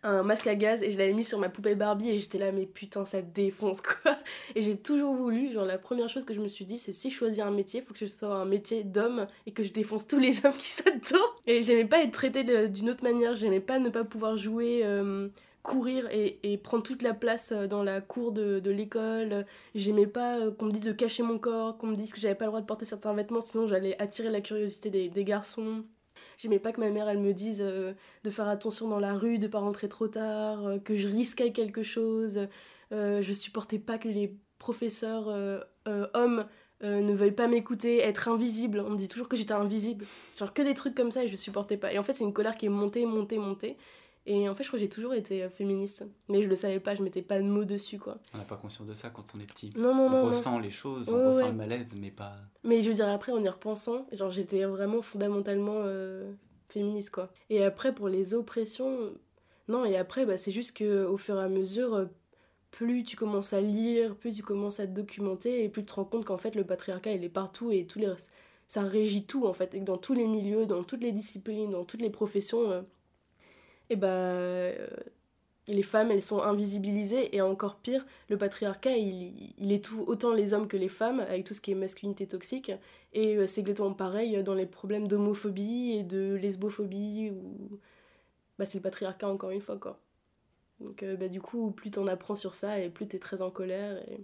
un 0.03 0.23
masque 0.23 0.47
à 0.47 0.55
gaz 0.55 0.83
et 0.83 0.91
je 0.91 0.99
l'avais 0.99 1.13
mis 1.13 1.25
sur 1.25 1.39
ma 1.39 1.49
poupée 1.49 1.75
Barbie 1.75 2.11
et 2.11 2.17
j'étais 2.17 2.39
là 2.39 2.53
mais 2.53 2.67
putain 2.67 3.05
ça 3.05 3.23
défonce 3.23 3.81
quoi. 3.81 4.17
Et 4.55 4.63
j'ai 4.63 4.77
toujours 4.77 5.15
voulu 5.15 5.53
genre 5.53 5.65
la 5.65 5.79
première 5.79 6.09
chose 6.09 6.25
que 6.25 6.35
je 6.35 6.41
me 6.41 6.49
suis 6.49 6.65
dit 6.65 6.79
c'est 6.79 6.93
si 6.93 7.11
je 7.11 7.17
choisis 7.17 7.43
un 7.43 7.51
métier 7.51 7.81
faut 7.81 7.93
que 7.93 8.01
je 8.01 8.07
sois 8.07 8.35
un 8.35 8.45
métier 8.45 8.85
d'homme 8.85 9.27
et 9.47 9.53
que 9.53 9.63
je 9.63 9.73
défonce 9.73 10.07
tous 10.07 10.19
les 10.19 10.45
hommes 10.47 10.57
qui 10.59 10.71
s'adorent. 10.71 11.37
Et 11.47 11.63
j'aimais 11.63 11.87
pas 11.87 12.03
être 12.03 12.13
traitée 12.13 12.45
d'une 12.69 12.91
autre 12.91 13.03
manière 13.03 13.35
j'aimais 13.35 13.61
pas 13.61 13.79
ne 13.79 13.91
pas 13.91 14.05
pouvoir 14.05 14.37
jouer 14.37 14.83
euh, 14.85 15.29
courir 15.63 16.09
et, 16.11 16.39
et, 16.45 16.57
prendre 16.57 16.83
toute 16.83 17.03
la 17.03 17.13
place 17.13 17.53
euh, 17.53 17.67
dans 17.67 17.83
la 17.83 18.01
cour 18.01 18.33
de, 18.33 18.61
de 18.61 18.71
l'école. 18.71 19.45
J'aimais 19.75 20.07
pas 20.07 20.39
euh, 20.39 20.51
qu'on 20.53 20.67
me 20.67 20.73
dise 20.73 20.85
de 20.85 20.93
cacher 20.93 21.23
mon 21.23 21.39
corps 21.39 21.77
qu'on 21.77 21.89
me 21.89 21.97
dise 21.97 22.13
que 22.13 22.21
j'avais 22.21 22.37
pas 22.37 22.45
le 22.45 22.51
droit 22.51 22.61
de 22.61 22.67
porter 22.67 22.85
certains 22.85 23.13
vêtements 23.15 23.41
sinon 23.41 23.67
j'allais 23.67 24.01
attirer 24.01 24.31
la 24.31 24.41
curiosité 24.41 24.91
des 24.91 25.25
garçons 25.25 25.85
J'aimais 26.39 26.61
pas 26.61 26.71
que 26.73 26.81
ma 26.81 26.89
mère 26.89 27.09
elle 27.09 27.19
me 27.19 27.35
dise 27.35 27.61
euh, 27.61 27.95
de 28.23 28.31
faire 28.31 28.47
attention 28.47 28.87
dans 28.87 29.01
la 29.01 29.15
rue, 29.15 29.41
de 29.41 29.49
pas 29.49 29.59
rentrer 29.59 29.89
trop 29.89 30.07
tard, 30.07 30.65
euh, 30.65 30.79
que 30.79 30.95
je 30.95 31.09
risquais 31.09 31.51
quelque 31.53 31.83
chose. 31.83 32.47
Euh, 32.93 33.21
je 33.21 33.33
supportais 33.33 33.81
pas 33.81 33.99
que 33.99 34.09
les 34.09 34.37
professeurs 34.59 35.29
hommes 36.15 36.47
ne 36.83 37.13
veuillent 37.13 37.33
pas 37.33 37.47
m'écouter, 37.49 37.99
être 37.99 38.29
invisible. 38.29 38.81
On 38.87 38.91
me 38.91 38.97
dit 38.97 39.09
toujours 39.09 39.29
que 39.29 39.37
j'étais 39.37 39.53
invisible. 39.53 40.07
Genre 40.37 40.53
que 40.53 40.63
des 40.63 40.75
trucs 40.75 40.95
comme 40.95 41.11
ça 41.11 41.25
et 41.25 41.29
je 41.29 41.37
supportais 41.37 41.77
pas. 41.77 41.93
Et 41.93 41.99
en 41.99 42.03
fait, 42.03 42.15
c'est 42.15 42.25
une 42.25 42.33
colère 42.33 42.57
qui 42.57 42.67
est 42.67 42.71
montée, 42.71 43.07
montée, 43.07 43.39
montée. 43.39 43.77
Et 44.31 44.47
en 44.47 44.55
fait, 44.55 44.63
je 44.63 44.69
crois 44.69 44.79
que 44.79 44.85
j'ai 44.85 44.91
toujours 44.91 45.15
été 45.15 45.43
euh, 45.43 45.49
féministe. 45.49 46.05
Mais 46.29 46.43
je 46.43 46.49
le 46.49 46.55
savais 46.55 46.81
pas, 46.81 46.95
je 46.95 47.03
mettais 47.03 47.23
pas 47.23 47.39
de 47.39 47.47
mots 47.47 47.65
dessus, 47.65 47.99
quoi. 47.99 48.19
On 48.35 48.39
n'a 48.39 48.45
pas 48.45 48.57
conscience 48.57 48.87
de 48.87 48.93
ça 48.93 49.09
quand 49.09 49.25
on 49.35 49.41
est 49.41 49.47
petit. 49.47 49.73
Non, 49.75 49.95
non, 49.95 50.03
on 50.03 50.11
non. 50.11 50.25
ressent 50.27 50.59
les 50.59 50.71
choses, 50.71 51.09
on 51.09 51.29
ressent 51.29 51.47
le 51.47 51.55
malaise, 51.55 51.95
mais 51.97 52.11
pas. 52.11 52.37
Mais 52.63 52.83
je 52.83 52.91
veux 52.91 52.95
dire, 52.95 53.09
après, 53.09 53.33
en 53.33 53.43
y 53.43 53.49
repensant, 53.49 54.07
genre, 54.13 54.31
j'étais 54.31 54.65
vraiment 54.65 55.01
fondamentalement 55.01 55.77
euh, 55.79 56.31
féministe, 56.69 57.09
quoi. 57.09 57.33
Et 57.49 57.65
après, 57.65 57.95
pour 57.95 58.11
les 58.11 58.35
oppressions, 58.35 59.15
non, 59.67 59.87
et 59.87 59.97
après, 59.97 60.27
bah, 60.27 60.37
c'est 60.37 60.53
juste 60.53 60.77
qu'au 60.77 61.17
fur 61.17 61.41
et 61.41 61.45
à 61.45 61.49
mesure, 61.49 61.95
euh, 61.95 62.05
plus 62.71 63.05
tu 63.05 63.17
commences 63.17 63.55
à 63.55 63.63
lire, 63.63 64.15
plus 64.15 64.35
tu 64.35 64.43
commences 64.43 64.79
à 64.79 64.87
te 64.87 64.93
documenter, 64.93 65.65
et 65.65 65.71
plus 65.71 65.85
tu 65.85 65.87
te 65.87 65.95
rends 65.95 66.05
compte 66.05 66.27
qu'en 66.27 66.37
fait, 66.37 66.55
le 66.55 66.65
patriarcat, 66.65 67.13
il 67.13 67.25
est 67.25 67.31
partout 67.31 67.73
et 67.73 67.87
tous 67.87 67.99
les... 67.99 68.13
ça 68.67 68.83
régit 68.83 69.25
tout, 69.25 69.47
en 69.47 69.55
fait. 69.55 69.73
Et 69.73 69.81
que 69.81 69.85
dans 69.85 69.97
tous 69.97 70.13
les 70.13 70.27
milieux, 70.27 70.67
dans 70.67 70.85
toutes 70.85 71.03
les 71.03 71.13
disciplines, 71.13 71.71
dans 71.71 71.85
toutes 71.85 72.03
les 72.03 72.11
professions 72.11 72.85
et 73.91 73.97
bah 73.97 74.09
euh, 74.09 74.89
les 75.67 75.83
femmes 75.83 76.11
elles 76.11 76.23
sont 76.23 76.43
invisibilisées 76.43 77.35
et 77.35 77.41
encore 77.41 77.77
pire 77.77 78.07
le 78.29 78.39
patriarcat 78.39 78.97
il, 78.97 79.55
il 79.59 79.73
est 79.73 79.85
tout 79.85 80.05
autant 80.07 80.33
les 80.33 80.55
hommes 80.55 80.69
que 80.69 80.77
les 80.77 80.89
femmes 80.89 81.21
avec 81.21 81.45
tout 81.45 81.55
ce 81.55 81.61
qui 81.61 81.73
est 81.73 81.75
masculinité 81.75 82.27
toxique 82.27 82.73
et 83.13 83.37
euh, 83.37 83.47
c'est 83.47 83.61
exactement 83.61 83.93
pareil 83.93 84.43
dans 84.43 84.55
les 84.55 84.67
problèmes 84.67 85.09
d'homophobie 85.09 85.93
et 85.99 86.03
de 86.03 86.35
lesbophobie 86.35 87.31
ou 87.31 87.81
bah 88.59 88.65
c'est 88.65 88.79
le 88.79 88.83
patriarcat 88.83 89.29
encore 89.29 89.51
une 89.51 89.61
fois 89.61 89.77
quoi. 89.77 90.01
Donc 90.81 91.03
euh, 91.03 91.17
bah, 91.17 91.29
du 91.29 91.41
coup 91.41 91.71
plus 91.71 91.91
t'en 91.91 92.07
apprends 92.07 92.35
sur 92.35 92.55
ça 92.55 92.79
et 92.79 92.91
plus 92.91 93.07
t'es 93.07 93.19
très 93.19 93.43
en 93.43 93.51
colère 93.51 93.99
et 94.09 94.21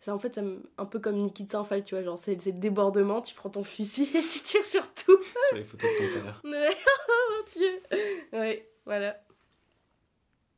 ça 0.00 0.14
en 0.14 0.18
fait 0.18 0.34
c'est 0.34 0.44
un 0.78 0.84
peu 0.84 0.98
comme 0.98 1.16
Nikita 1.16 1.58
Saint-Phal 1.58 1.82
tu 1.82 1.94
vois 1.94 2.04
genre 2.04 2.18
c'est 2.18 2.34
le 2.46 2.52
débordement 2.52 3.20
tu 3.20 3.34
prends 3.34 3.50
ton 3.50 3.64
fusil 3.64 4.02
et 4.16 4.20
tu 4.20 4.40
tires 4.40 4.66
sur 4.66 4.92
tout. 4.94 5.18
Sur 5.48 5.56
les 5.56 5.64
photos 5.64 5.90
de 5.90 6.06
ton 6.06 6.22
père. 6.22 6.40
Ouais 6.44 6.70
oh 7.08 7.32
mon 7.32 7.60
dieu. 7.60 7.82
Ouais 8.32 8.68
voilà. 8.86 9.20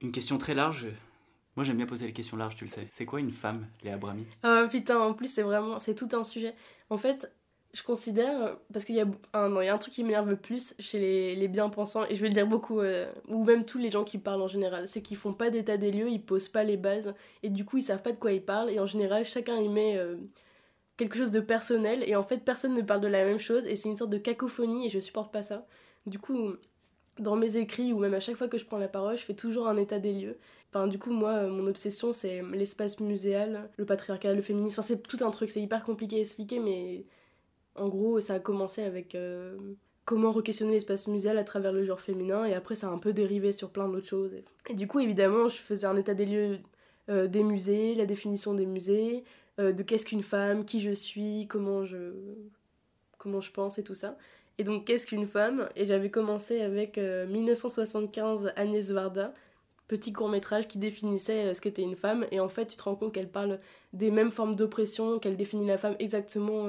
Une 0.01 0.13
question 0.13 0.39
très 0.39 0.55
large. 0.55 0.87
Moi, 1.57 1.65
j'aime 1.65 1.79
bien 1.79 1.87
poser 1.87 2.07
les 2.07 2.13
questions 2.13 2.37
larges, 2.37 2.57
tu 2.57 2.65
le 2.65 2.71
sais. 2.71 2.87
C'est 2.93 3.07
quoi 3.07 3.19
une 3.19 3.31
femme, 3.31 3.67
Léa 3.83 3.97
Brami 3.97 4.27
Oh 4.45 4.67
putain, 4.71 4.99
en 4.99 5.15
plus, 5.15 5.33
c'est 5.33 5.43
vraiment. 5.43 5.79
C'est 5.79 5.95
tout 5.95 6.09
un 6.13 6.23
sujet. 6.23 6.55
En 6.91 6.99
fait, 6.99 7.33
je 7.77 7.83
considère, 7.83 8.57
parce 8.73 8.85
qu'il 8.85 8.95
y, 8.95 9.01
a 9.01 9.07
un, 9.35 9.49
non, 9.51 9.61
il 9.61 9.67
y 9.67 9.69
a 9.69 9.75
un 9.75 9.79
truc 9.79 9.93
qui 9.93 10.03
m'énerve 10.03 10.31
le 10.31 10.37
plus 10.37 10.75
chez 10.79 10.99
les, 10.99 11.37
les 11.37 11.49
bien-pensants, 11.49 12.05
et 12.09 12.15
je 12.15 12.21
vais 12.23 12.29
le 12.29 12.35
dire 12.35 12.47
beaucoup, 12.47 12.81
euh, 12.81 13.11
ou 13.29 13.45
même 13.45 13.67
tous 13.67 13.77
les 13.79 13.91
gens 13.91 14.03
qui 14.03 14.17
parlent 14.17 14.41
en 14.41 14.49
général, 14.49 14.89
c'est 14.89 15.03
qu'ils 15.03 15.19
font 15.19 15.35
pas 15.35 15.51
d'état 15.51 15.77
des 15.77 15.93
lieux, 15.93 16.09
ils 16.09 16.23
posent 16.23 16.49
pas 16.49 16.65
les 16.65 16.79
bases, 16.79 17.15
et 17.43 17.51
du 17.51 17.67
coup 17.67 17.77
ils 17.77 17.83
savent 17.83 18.03
pas 18.03 18.13
de 18.13 18.17
quoi 18.17 18.33
ils 18.33 18.43
parlent, 18.43 18.71
et 18.71 18.81
en 18.81 18.87
général 18.87 19.25
chacun 19.25 19.59
y 19.59 19.69
met 19.69 19.99
euh, 19.99 20.17
quelque 20.97 21.19
chose 21.19 21.31
de 21.31 21.41
personnel, 21.41 22.03
et 22.07 22.17
en 22.17 22.23
fait 22.23 22.39
personne 22.39 22.73
ne 22.73 22.81
parle 22.81 23.03
de 23.03 23.09
la 23.09 23.25
même 23.25 23.39
chose, 23.39 23.67
et 23.67 23.77
c'est 23.77 23.91
une 23.91 23.97
sorte 23.97 24.11
de 24.11 24.19
cacophonie, 24.19 24.87
et 24.87 24.89
je 24.89 24.99
supporte 24.99 25.31
pas 25.31 25.43
ça. 25.43 25.67
Du 26.07 26.19
coup, 26.19 26.55
dans 27.19 27.37
mes 27.37 27.57
écrits, 27.57 27.93
ou 27.93 27.99
même 27.99 28.15
à 28.15 28.21
chaque 28.21 28.37
fois 28.37 28.49
que 28.49 28.59
je 28.59 28.65
prends 28.65 28.79
la 28.79 28.89
parole, 28.89 29.17
je 29.17 29.23
fais 29.23 29.35
toujours 29.35 29.69
un 29.69 29.77
état 29.77 29.99
des 29.99 30.13
lieux. 30.13 30.37
Enfin, 30.71 30.87
du 30.89 30.99
coup, 30.99 31.11
moi, 31.11 31.31
euh, 31.31 31.49
mon 31.49 31.67
obsession, 31.67 32.13
c'est 32.13 32.43
l'espace 32.53 33.01
muséal, 33.01 33.71
le 33.77 33.85
patriarcat, 33.85 34.35
le 34.35 34.43
féminisme, 34.43 34.81
enfin 34.81 34.87
c'est 34.87 35.03
tout 35.03 35.25
un 35.25 35.31
truc, 35.31 35.51
c'est 35.51 35.63
hyper 35.63 35.83
compliqué 35.85 36.17
à 36.17 36.21
expliquer, 36.21 36.59
mais 36.59 37.05
en 37.77 37.89
gros, 37.89 38.21
ça 38.21 38.35
a 38.35 38.39
commencé 38.41 38.83
avec 38.83 39.15
euh, 39.15 39.57
comment 40.05 40.31
re-questionner 40.33 40.73
l'espace 40.73 41.09
muséal 41.09 41.39
à 41.39 41.45
travers 41.45 41.73
le 41.73 41.85
genre 41.85 42.01
féminin, 42.01 42.45
et 42.45 42.55
après, 42.55 42.75
ça 42.75 42.89
a 42.89 42.91
un 42.91 42.99
peu 42.99 43.13
dérivé 43.13 43.53
sur 43.53 43.71
plein 43.71 43.89
d'autres 43.89 44.09
choses. 44.09 44.35
Et, 44.69 44.75
du 44.75 44.87
coup, 44.87 45.01
évidemment, 45.01 45.49
je 45.49 45.57
faisais 45.57 45.87
un 45.87 45.97
état 45.97 46.15
des 46.15 46.27
lieux 46.27 46.59
euh, 47.09 47.29
des 47.29 47.43
musées, 47.43 47.95
la 47.95 48.07
définition 48.07 48.55
des 48.55 48.67
musées, 48.67 49.25
euh, 49.61 49.73
de 49.73 49.83
qu'est-ce 49.83 50.07
qu'une 50.07 50.23
femme, 50.23 50.65
qui 50.65 50.81
je 50.81 50.91
suis, 50.91 51.47
comment 51.49 51.85
je, 51.85 52.13
comment 53.17 53.41
je 53.41 53.53
pense 53.53 53.79
et 53.79 53.85
tout 53.85 53.95
ça. 53.95 54.17
Et 54.59 54.65
donc, 54.65 54.85
qu'est-ce 54.87 55.07
qu'une 55.07 55.27
femme? 55.27 55.69
Et 55.77 55.87
j'avais 55.87 56.11
commencé 56.11 56.61
avec 56.61 56.99
1975 56.99 58.53
Agnès 58.57 58.91
Varda, 58.91 59.35
petit 59.87 60.13
court 60.13 60.29
métrage 60.29 60.67
qui 60.67 60.79
définissait 60.79 61.53
ce 61.53 61.61
qu'était 61.61 61.83
une 61.83 61.97
femme. 61.97 62.27
Et 62.31 62.41
en 62.41 62.49
fait, 62.49 62.67
tu 62.67 62.77
te 62.77 62.83
rends 62.83 62.97
compte 62.97 63.13
qu'elle 63.13 63.31
parle 63.31 63.61
des 63.93 64.11
mêmes 64.11 64.31
formes 64.31 64.57
d'oppression, 64.57 65.19
qu'elle 65.19 65.37
définit 65.37 65.67
la 65.67 65.77
femme 65.77 65.97
exactement 65.99 66.69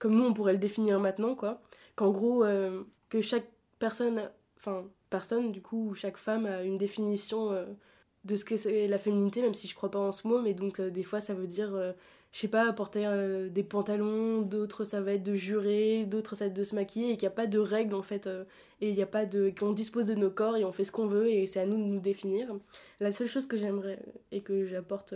comme 0.00 0.16
nous 0.16 0.24
on 0.24 0.32
pourrait 0.34 0.54
le 0.54 0.58
définir 0.58 0.98
maintenant, 0.98 1.36
quoi. 1.36 1.60
Qu'en 1.94 2.10
gros, 2.10 2.42
euh, 2.42 2.82
que 3.10 3.20
chaque 3.20 3.46
personne, 3.78 4.28
enfin, 4.56 4.84
personne, 5.10 5.52
du 5.52 5.62
coup, 5.62 5.94
chaque 5.94 6.16
femme 6.16 6.46
a 6.46 6.64
une 6.64 6.78
définition 6.78 7.52
euh, 7.52 7.66
de 8.24 8.34
ce 8.34 8.44
que 8.44 8.56
c'est 8.56 8.88
la 8.88 8.98
féminité, 8.98 9.42
même 9.42 9.54
si 9.54 9.68
je 9.68 9.74
crois 9.74 9.90
pas 9.90 9.98
en 10.00 10.10
ce 10.10 10.26
mot, 10.26 10.40
mais 10.40 10.54
donc 10.54 10.80
euh, 10.80 10.90
des 10.90 11.02
fois 11.04 11.20
ça 11.20 11.34
veut 11.34 11.46
dire, 11.46 11.70
je 12.32 12.38
sais 12.38 12.48
pas, 12.48 12.72
porter 12.72 13.06
des 13.50 13.64
pantalons, 13.64 14.42
d'autres 14.42 14.84
ça 14.84 15.00
va 15.00 15.14
être 15.14 15.22
de 15.22 15.34
jurer, 15.34 16.04
d'autres 16.06 16.36
ça 16.36 16.44
va 16.44 16.48
être 16.50 16.56
de 16.56 16.62
se 16.64 16.74
maquiller, 16.74 17.10
et 17.10 17.16
qu'il 17.16 17.26
n'y 17.26 17.32
a 17.32 17.36
pas 17.36 17.46
de 17.46 17.58
règles 17.58 17.94
en 17.94 18.02
fait, 18.02 18.28
et 18.80 18.88
il 18.90 18.94
n'y 18.94 19.02
a 19.02 19.06
pas 19.06 19.26
de. 19.26 19.52
qu'on 19.58 19.72
dispose 19.72 20.06
de 20.06 20.14
nos 20.14 20.30
corps 20.30 20.56
et 20.56 20.64
on 20.64 20.72
fait 20.72 20.84
ce 20.84 20.92
qu'on 20.92 21.06
veut, 21.06 21.28
et 21.28 21.46
c'est 21.46 21.60
à 21.60 21.66
nous 21.66 21.76
de 21.76 21.82
nous 21.82 22.00
définir. 22.00 22.54
La 23.00 23.10
seule 23.12 23.26
chose 23.26 23.46
que 23.46 23.56
j'aimerais 23.56 23.98
et 24.30 24.42
que 24.42 24.64
j'apporte 24.66 25.14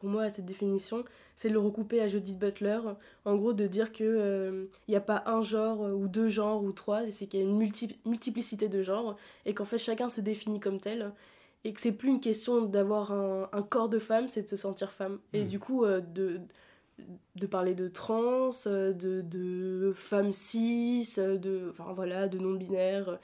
pour 0.00 0.08
moi, 0.08 0.30
cette 0.30 0.46
définition, 0.46 1.04
c'est 1.36 1.50
de 1.50 1.52
le 1.52 1.60
recouper 1.60 2.00
à 2.00 2.08
Judith 2.08 2.38
Butler. 2.38 2.80
En 3.26 3.36
gros, 3.36 3.52
de 3.52 3.66
dire 3.66 3.92
qu'il 3.92 4.06
il 4.06 4.90
n'y 4.90 4.96
a 4.96 5.00
pas 5.00 5.22
un 5.26 5.42
genre 5.42 5.80
ou 5.80 6.08
deux 6.08 6.30
genres 6.30 6.64
ou 6.64 6.72
trois, 6.72 7.06
c'est 7.10 7.26
qu'il 7.26 7.40
y 7.40 7.42
a 7.42 7.46
une 7.46 7.58
multiplicité 8.06 8.68
de 8.68 8.82
genres 8.82 9.16
et 9.44 9.52
qu'en 9.52 9.66
fait 9.66 9.78
chacun 9.78 10.08
se 10.08 10.22
définit 10.22 10.58
comme 10.58 10.80
tel. 10.80 11.12
Et 11.64 11.72
que 11.72 11.80
c'est 11.80 11.92
plus 11.92 12.08
une 12.08 12.20
question 12.20 12.62
d'avoir 12.62 13.12
un, 13.12 13.62
corps 13.62 13.88
de 13.88 13.98
femme, 13.98 14.28
c'est 14.28 14.44
de 14.44 14.48
se 14.48 14.56
sentir 14.56 14.92
femme. 14.92 15.18
Et 15.32 15.44
mmh. 15.44 15.46
du 15.46 15.58
coup, 15.58 15.84
euh, 15.84 16.00
de, 16.00 16.40
de 17.36 17.46
parler 17.46 17.74
de 17.74 17.88
trans, 17.88 18.50
de, 18.66 18.92
de 18.92 19.92
femmes 19.94 20.32
cis, 20.32 21.06
de, 21.16 21.70
enfin, 21.70 21.92
voilà, 21.92 22.28
de 22.28 22.38
non-binaires. 22.38 23.18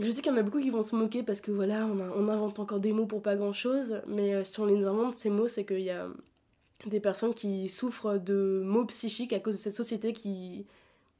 Je 0.00 0.10
sais 0.10 0.22
qu'il 0.22 0.32
y 0.32 0.34
en 0.34 0.38
a 0.38 0.42
beaucoup 0.42 0.60
qui 0.60 0.70
vont 0.70 0.82
se 0.82 0.96
moquer 0.96 1.22
parce 1.22 1.40
que 1.40 1.50
voilà, 1.50 1.86
on, 1.86 1.98
on 2.00 2.28
invente 2.28 2.58
encore 2.58 2.80
des 2.80 2.92
mots 2.92 3.06
pour 3.06 3.20
pas 3.20 3.36
grand 3.36 3.52
chose, 3.52 4.00
mais 4.06 4.34
euh, 4.34 4.44
si 4.44 4.58
on 4.60 4.66
les 4.66 4.84
invente, 4.84 5.14
ces 5.14 5.28
mots, 5.28 5.48
c'est 5.48 5.64
qu'il 5.64 5.80
y 5.80 5.90
a 5.90 6.08
des 6.86 7.00
personnes 7.00 7.34
qui 7.34 7.68
souffrent 7.68 8.18
de 8.18 8.62
maux 8.64 8.84
psychiques 8.86 9.32
à 9.32 9.40
cause 9.40 9.54
de 9.54 9.60
cette 9.60 9.74
société 9.74 10.12
qui, 10.12 10.66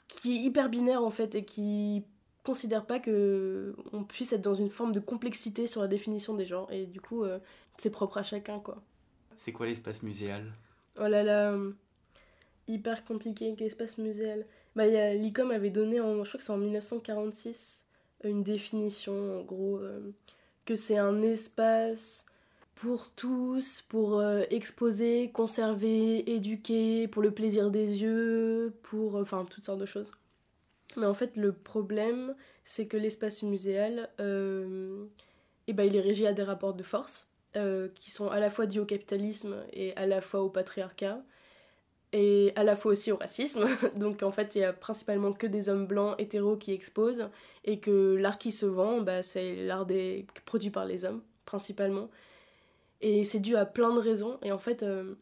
qui 0.08 0.36
est 0.36 0.40
hyper 0.40 0.68
binaire 0.68 1.02
en 1.02 1.10
fait 1.10 1.34
et 1.34 1.44
qui 1.44 2.04
considère 2.44 2.86
pas 2.86 2.98
que 2.98 3.74
on 3.92 4.04
puisse 4.04 4.32
être 4.32 4.42
dans 4.42 4.54
une 4.54 4.70
forme 4.70 4.92
de 4.92 5.00
complexité 5.00 5.66
sur 5.66 5.80
la 5.80 5.88
définition 5.88 6.34
des 6.34 6.46
genres 6.46 6.70
et 6.72 6.86
du 6.86 7.00
coup 7.00 7.24
euh, 7.24 7.38
c'est 7.76 7.90
propre 7.90 8.18
à 8.18 8.22
chacun 8.22 8.58
quoi. 8.58 8.82
C'est 9.36 9.52
quoi 9.52 9.66
l'espace 9.66 10.02
muséal? 10.02 10.52
Oh 11.00 11.06
là 11.06 11.22
là, 11.22 11.56
hyper 12.68 13.04
compliqué 13.04 13.54
l'espace 13.58 13.98
muséal. 13.98 14.46
Bah 14.76 14.86
l'ICOM 14.86 15.50
avait 15.50 15.70
donné 15.70 16.00
en 16.00 16.22
je 16.24 16.28
crois 16.28 16.38
que 16.38 16.44
c'est 16.44 16.52
en 16.52 16.58
1946 16.58 17.82
une 18.24 18.42
définition, 18.42 19.40
en 19.40 19.42
gros, 19.42 19.78
euh, 19.78 20.12
que 20.64 20.74
c'est 20.74 20.98
un 20.98 21.22
espace 21.22 22.26
pour 22.74 23.10
tous, 23.10 23.82
pour 23.88 24.18
euh, 24.18 24.42
exposer, 24.50 25.30
conserver, 25.32 26.30
éduquer, 26.30 27.08
pour 27.08 27.22
le 27.22 27.30
plaisir 27.30 27.70
des 27.70 28.02
yeux, 28.02 28.74
pour... 28.82 29.16
Euh, 29.16 29.22
enfin, 29.22 29.46
toutes 29.48 29.64
sortes 29.64 29.80
de 29.80 29.86
choses. 29.86 30.12
Mais 30.96 31.06
en 31.06 31.14
fait, 31.14 31.36
le 31.36 31.52
problème, 31.52 32.34
c'est 32.64 32.86
que 32.86 32.96
l'espace 32.96 33.42
muséal, 33.42 34.10
eh 34.18 35.72
ben, 35.72 35.84
il 35.84 35.96
est 35.96 36.00
régi 36.00 36.26
à 36.26 36.32
des 36.32 36.42
rapports 36.42 36.74
de 36.74 36.82
force, 36.82 37.28
qui 37.94 38.10
sont 38.10 38.28
à 38.28 38.40
la 38.40 38.50
fois 38.50 38.66
dus 38.66 38.80
au 38.80 38.84
capitalisme 38.84 39.56
et 39.72 39.96
à 39.96 40.06
la 40.06 40.20
fois 40.20 40.42
au 40.42 40.48
patriarcat 40.48 41.22
et 42.12 42.52
à 42.56 42.64
la 42.64 42.76
fois 42.76 42.92
aussi 42.92 43.10
au 43.12 43.16
racisme. 43.16 43.66
Donc 43.96 44.22
en 44.22 44.30
fait, 44.30 44.54
il 44.54 44.60
y 44.60 44.64
a 44.64 44.72
principalement 44.72 45.32
que 45.32 45.46
des 45.46 45.68
hommes 45.68 45.86
blancs 45.86 46.14
hétéros 46.18 46.56
qui 46.56 46.72
exposent 46.72 47.28
et 47.64 47.80
que 47.80 48.16
l'art 48.16 48.38
qui 48.38 48.52
se 48.52 48.66
vend, 48.66 49.00
bah, 49.00 49.22
c'est 49.22 49.56
l'art 49.64 49.86
des... 49.86 50.26
produit 50.44 50.70
par 50.70 50.84
les 50.84 51.04
hommes, 51.04 51.22
principalement. 51.44 52.10
Et 53.00 53.24
c'est 53.24 53.40
dû 53.40 53.56
à 53.56 53.64
plein 53.64 53.92
de 53.94 53.98
raisons. 53.98 54.38
Et 54.42 54.52
en 54.52 54.58
fait, 54.58 54.82
euh, 54.82 55.14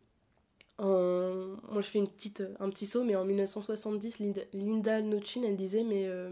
moi 0.86 1.80
je 1.82 1.86
fais 1.86 1.98
une 1.98 2.08
petite, 2.08 2.42
un 2.58 2.70
petit 2.70 2.86
saut, 2.86 3.04
mais 3.04 3.16
en 3.16 3.24
1970, 3.24 4.20
Linda, 4.52 5.02
Nochin, 5.02 5.42
elle 5.44 5.56
disait, 5.56 5.84
mais 5.84 6.06
euh, 6.06 6.30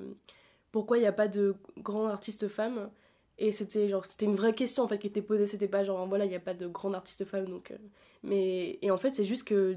pourquoi 0.72 0.98
il 0.98 1.00
n'y 1.00 1.06
a 1.06 1.12
pas 1.12 1.28
de 1.28 1.54
grands 1.78 2.06
artistes 2.06 2.48
femmes 2.48 2.90
et 3.40 3.52
c'était 3.52 3.88
genre 3.88 4.04
c'était 4.04 4.26
une 4.26 4.34
vraie 4.34 4.54
question 4.54 4.82
en 4.82 4.88
fait 4.88 4.98
qui 4.98 5.06
était 5.06 5.22
posée. 5.22 5.46
C'était 5.46 5.68
pas 5.68 5.84
genre 5.84 6.06
voilà 6.08 6.24
il 6.24 6.28
n'y 6.28 6.36
a 6.36 6.40
pas 6.40 6.54
de 6.54 6.66
grands 6.66 6.92
artistes 6.92 7.24
femmes 7.24 7.46
donc 7.46 7.70
euh, 7.70 7.76
mais 8.24 8.78
et 8.82 8.90
en 8.90 8.96
fait 8.96 9.14
c'est 9.14 9.24
juste 9.24 9.46
que 9.46 9.76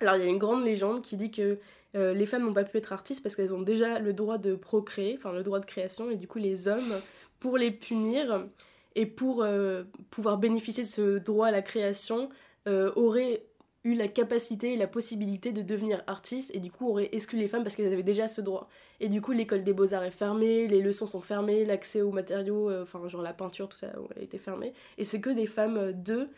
alors 0.00 0.16
il 0.16 0.24
y 0.24 0.26
a 0.26 0.28
une 0.28 0.38
grande 0.38 0.64
légende 0.64 1.02
qui 1.02 1.16
dit 1.16 1.30
que 1.30 1.58
euh, 1.96 2.14
les 2.14 2.26
femmes 2.26 2.44
n'ont 2.44 2.52
pas 2.52 2.64
pu 2.64 2.76
être 2.78 2.92
artistes 2.92 3.22
parce 3.22 3.34
qu'elles 3.34 3.52
ont 3.52 3.62
déjà 3.62 3.98
le 3.98 4.12
droit 4.12 4.38
de 4.38 4.54
procréer, 4.54 5.16
enfin 5.18 5.32
le 5.32 5.42
droit 5.42 5.60
de 5.60 5.66
création, 5.66 6.10
et 6.10 6.16
du 6.16 6.28
coup 6.28 6.38
les 6.38 6.68
hommes, 6.68 7.00
pour 7.40 7.58
les 7.58 7.70
punir 7.70 8.46
et 8.94 9.06
pour 9.06 9.42
euh, 9.42 9.84
pouvoir 10.10 10.38
bénéficier 10.38 10.84
de 10.84 10.88
ce 10.88 11.18
droit 11.18 11.48
à 11.48 11.50
la 11.50 11.62
création, 11.62 12.28
euh, 12.68 12.92
auraient 12.94 13.44
eu 13.84 13.94
la 13.94 14.08
capacité 14.08 14.74
et 14.74 14.76
la 14.76 14.86
possibilité 14.86 15.52
de 15.52 15.62
devenir 15.62 16.02
artistes 16.06 16.54
et 16.54 16.60
du 16.60 16.70
coup 16.70 16.88
auraient 16.88 17.08
exclu 17.12 17.38
les 17.38 17.48
femmes 17.48 17.62
parce 17.62 17.76
qu'elles 17.76 17.92
avaient 17.92 18.02
déjà 18.02 18.28
ce 18.28 18.40
droit. 18.40 18.68
Et 19.00 19.08
du 19.08 19.20
coup 19.20 19.32
l'école 19.32 19.64
des 19.64 19.72
beaux-arts 19.72 20.04
est 20.04 20.10
fermée, 20.10 20.68
les 20.68 20.82
leçons 20.82 21.06
sont 21.06 21.20
fermées, 21.20 21.64
l'accès 21.64 22.02
aux 22.02 22.12
matériaux, 22.12 22.70
enfin 22.82 23.06
genre 23.08 23.22
la 23.22 23.32
peinture, 23.32 23.68
tout 23.68 23.78
ça 23.78 23.92
a 24.16 24.20
été 24.20 24.38
fermé. 24.38 24.74
Et 24.98 25.04
c'est 25.04 25.20
que 25.20 25.30
des 25.30 25.46
femmes 25.46 25.92
de 25.92 26.28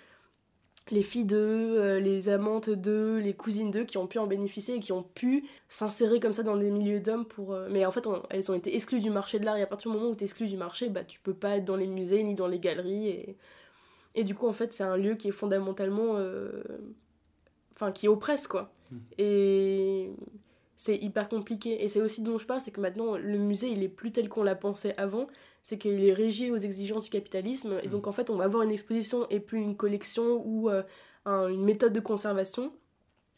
les 0.90 1.02
filles 1.02 1.24
d'eux, 1.24 1.78
euh, 1.78 2.00
les 2.00 2.28
amantes 2.28 2.70
d'eux, 2.70 3.18
les 3.18 3.34
cousines 3.34 3.70
d'eux 3.70 3.84
qui 3.84 3.98
ont 3.98 4.06
pu 4.06 4.18
en 4.18 4.26
bénéficier 4.26 4.76
et 4.76 4.80
qui 4.80 4.92
ont 4.92 5.02
pu 5.02 5.44
s'insérer 5.68 6.18
comme 6.18 6.32
ça 6.32 6.42
dans 6.42 6.56
des 6.56 6.70
milieux 6.70 7.00
d'hommes 7.00 7.24
pour... 7.24 7.52
Euh, 7.52 7.68
mais 7.70 7.86
en 7.86 7.92
fait, 7.92 8.06
elles 8.30 8.50
ont 8.50 8.54
été 8.54 8.74
exclues 8.74 9.00
du 9.00 9.10
marché 9.10 9.38
de 9.38 9.44
l'art 9.44 9.56
et 9.56 9.62
à 9.62 9.66
partir 9.66 9.90
du 9.90 9.96
moment 9.96 10.10
où 10.10 10.14
tu 10.14 10.24
es 10.24 10.26
exclu 10.26 10.48
du 10.48 10.56
marché, 10.56 10.88
bah 10.88 11.04
tu 11.04 11.20
peux 11.20 11.34
pas 11.34 11.56
être 11.56 11.64
dans 11.64 11.76
les 11.76 11.86
musées 11.86 12.22
ni 12.22 12.34
dans 12.34 12.48
les 12.48 12.58
galeries 12.58 13.08
et... 13.08 13.36
Et 14.14 14.24
du 14.24 14.34
coup, 14.34 14.46
en 14.46 14.52
fait, 14.52 14.74
c'est 14.74 14.82
un 14.82 14.96
lieu 14.96 15.14
qui 15.14 15.28
est 15.28 15.32
fondamentalement... 15.32 16.18
Euh, 17.82 17.86
enfin, 17.86 17.92
qui 17.92 18.08
oppresse, 18.08 18.46
quoi. 18.46 18.70
Hmm. 18.90 18.98
Et 19.18 20.10
c'est 20.76 20.96
hyper 20.96 21.28
compliqué. 21.28 21.82
Et 21.82 21.88
c'est 21.88 22.00
aussi 22.00 22.22
dont 22.22 22.38
je 22.38 22.46
parle, 22.46 22.60
c'est 22.60 22.70
que 22.70 22.80
maintenant, 22.80 23.16
le 23.16 23.38
musée, 23.38 23.68
il 23.68 23.82
est 23.82 23.88
plus 23.88 24.12
tel 24.12 24.28
qu'on 24.28 24.42
l'a 24.42 24.54
pensé 24.54 24.94
avant 24.96 25.26
c'est 25.62 25.78
qu'il 25.78 26.04
est 26.04 26.12
régi 26.12 26.50
aux 26.50 26.56
exigences 26.56 27.04
du 27.04 27.10
capitalisme. 27.10 27.78
Et 27.82 27.88
mm. 27.88 27.90
donc, 27.90 28.06
en 28.06 28.12
fait, 28.12 28.30
on 28.30 28.36
va 28.36 28.44
avoir 28.44 28.62
une 28.62 28.72
exposition 28.72 29.26
et 29.30 29.40
plus 29.40 29.60
une 29.60 29.76
collection 29.76 30.42
ou 30.44 30.68
euh, 30.68 30.82
une 31.26 31.62
méthode 31.62 31.92
de 31.92 32.00
conservation. 32.00 32.72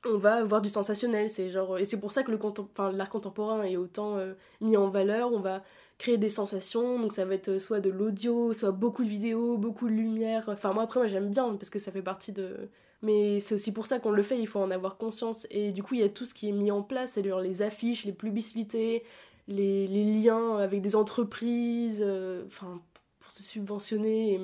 On 0.06 0.18
va 0.18 0.34
avoir 0.36 0.60
du 0.60 0.68
sensationnel. 0.68 1.30
C'est 1.30 1.50
genre, 1.50 1.78
et 1.78 1.84
c'est 1.84 2.00
pour 2.00 2.12
ça 2.12 2.22
que 2.22 2.32
l'art 2.32 3.10
contemporain 3.10 3.62
est 3.62 3.76
autant 3.76 4.16
euh, 4.16 4.34
mis 4.60 4.76
en 4.76 4.88
valeur. 4.88 5.32
On 5.32 5.40
va 5.40 5.62
créer 5.98 6.18
des 6.18 6.28
sensations. 6.28 6.98
Donc, 6.98 7.12
ça 7.12 7.24
va 7.24 7.34
être 7.34 7.58
soit 7.58 7.80
de 7.80 7.90
l'audio, 7.90 8.52
soit 8.52 8.72
beaucoup 8.72 9.04
de 9.04 9.08
vidéos, 9.08 9.58
beaucoup 9.58 9.86
de 9.86 9.94
lumière. 9.94 10.44
Enfin, 10.48 10.72
moi, 10.72 10.84
après, 10.84 11.00
moi, 11.00 11.06
j'aime 11.06 11.30
bien 11.30 11.54
parce 11.54 11.70
que 11.70 11.78
ça 11.78 11.92
fait 11.92 12.02
partie 12.02 12.32
de. 12.32 12.68
Mais 13.02 13.40
c'est 13.40 13.54
aussi 13.54 13.72
pour 13.72 13.86
ça 13.86 13.98
qu'on 13.98 14.12
le 14.12 14.22
fait, 14.22 14.38
il 14.38 14.46
faut 14.46 14.60
en 14.60 14.70
avoir 14.70 14.96
conscience. 14.96 15.46
Et 15.50 15.72
du 15.72 15.82
coup, 15.82 15.94
il 15.94 16.00
y 16.00 16.04
a 16.04 16.08
tout 16.08 16.24
ce 16.24 16.34
qui 16.34 16.48
est 16.48 16.52
mis 16.52 16.70
en 16.70 16.82
place, 16.82 17.12
c'est-à-dire 17.12 17.38
les 17.38 17.62
affiches, 17.62 18.04
les 18.04 18.12
publicités, 18.12 19.04
les, 19.48 19.86
liens 19.86 20.58
avec 20.58 20.80
des 20.80 20.96
entreprises, 20.96 22.02
euh, 22.04 22.44
enfin, 22.46 22.80
pour 23.20 23.30
se 23.30 23.42
subventionner. 23.42 24.40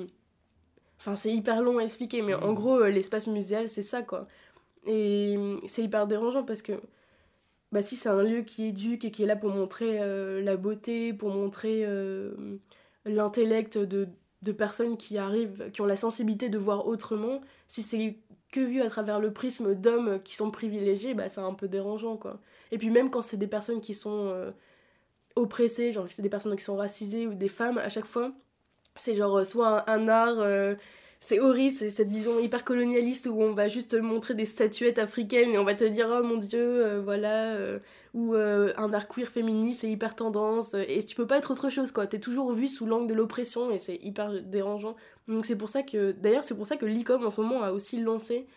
Enfin, 0.99 1.15
c'est 1.15 1.31
hyper 1.33 1.61
long 1.61 1.79
à 1.79 1.83
expliquer, 1.83 2.21
mais 2.21 2.33
en 2.33 2.51
mmh. 2.51 2.55
gros, 2.55 2.79
euh, 2.79 2.89
l'espace 2.89 3.27
muséal, 3.27 3.69
c'est 3.69 3.81
ça, 3.81 4.03
quoi. 4.03 4.27
Et 4.85 5.37
c'est 5.67 5.83
hyper 5.83 6.07
dérangeant 6.07 6.43
parce 6.43 6.61
que, 6.61 6.73
bah, 7.71 7.81
si 7.81 7.95
c'est 7.95 8.09
un 8.09 8.23
lieu 8.23 8.41
qui 8.41 8.67
éduque 8.67 9.05
et 9.05 9.11
qui 9.11 9.23
est 9.23 9.27
là 9.27 9.35
pour 9.35 9.49
montrer 9.51 9.99
euh, 10.01 10.41
la 10.41 10.57
beauté, 10.57 11.13
pour 11.13 11.29
montrer 11.29 11.85
l'intellect 13.05 13.77
de, 13.77 14.07
de 14.41 14.51
personnes 14.51 14.97
qui 14.97 15.17
arrivent, 15.17 15.69
qui 15.71 15.81
ont 15.81 15.85
la 15.85 15.95
sensibilité 15.95 16.49
de 16.49 16.57
voir 16.57 16.87
autrement, 16.87 17.41
si 17.67 17.81
c'est 17.81 18.17
que 18.51 18.59
vu 18.59 18.81
à 18.81 18.89
travers 18.89 19.19
le 19.19 19.31
prisme 19.33 19.75
d'hommes 19.75 20.21
qui 20.23 20.35
sont 20.35 20.51
privilégiés, 20.51 21.13
bah, 21.13 21.29
c'est 21.29 21.41
un 21.41 21.53
peu 21.53 21.67
dérangeant, 21.67 22.17
quoi. 22.17 22.39
Et 22.71 22.77
puis 22.77 22.89
même 22.89 23.09
quand 23.09 23.21
c'est 23.21 23.37
des 23.37 23.47
personnes 23.47 23.81
qui 23.81 23.93
sont 23.93 24.27
euh, 24.29 24.51
oppressées, 25.35 25.91
genre 25.91 26.05
c'est 26.09 26.21
des 26.21 26.29
personnes 26.29 26.55
qui 26.55 26.63
sont 26.63 26.75
racisées 26.77 27.27
ou 27.27 27.33
des 27.33 27.47
femmes, 27.49 27.77
à 27.77 27.89
chaque 27.89 28.05
fois, 28.05 28.33
c'est 28.95 29.15
genre 29.15 29.39
euh, 29.39 29.43
soit 29.43 29.89
un, 29.89 30.03
un 30.03 30.07
art... 30.09 30.39
euh, 30.39 30.75
c'est 31.23 31.39
horrible, 31.39 31.71
c'est 31.75 31.91
cette 31.91 32.09
vision 32.09 32.39
hyper 32.39 32.65
colonialiste 32.65 33.27
où 33.27 33.39
on 33.43 33.53
va 33.53 33.67
juste 33.67 33.91
te 33.91 33.95
montrer 33.95 34.33
des 34.33 34.45
statuettes 34.45 34.97
africaines 34.97 35.51
et 35.51 35.59
on 35.59 35.63
va 35.63 35.75
te 35.75 35.83
dire 35.83 36.07
oh 36.09 36.23
mon 36.23 36.37
dieu, 36.37 36.59
euh, 36.59 36.99
voilà, 36.99 37.53
euh, 37.53 37.79
ou 38.15 38.33
euh, 38.33 38.73
un 38.75 38.91
art 38.91 39.07
queer 39.07 39.27
féministe, 39.27 39.81
c'est 39.81 39.89
hyper 39.89 40.15
tendance, 40.15 40.73
et 40.73 41.03
tu 41.03 41.15
peux 41.15 41.27
pas 41.27 41.37
être 41.37 41.51
autre 41.51 41.69
chose 41.69 41.91
quoi, 41.91 42.07
t'es 42.07 42.19
toujours 42.19 42.51
vu 42.53 42.67
sous 42.67 42.87
l'angle 42.87 43.07
de 43.07 43.13
l'oppression 43.13 43.69
et 43.69 43.77
c'est 43.77 43.97
hyper 43.97 44.41
dérangeant. 44.41 44.95
Donc 45.27 45.45
c'est 45.45 45.55
pour 45.55 45.69
ça 45.69 45.83
que, 45.83 46.11
d'ailleurs 46.11 46.43
c'est 46.43 46.55
pour 46.55 46.65
ça 46.65 46.75
que 46.75 46.87
l'ICOM 46.87 47.23
en 47.23 47.29
ce 47.29 47.39
moment 47.39 47.61
a 47.61 47.71
aussi 47.71 48.01
lancé 48.01 48.47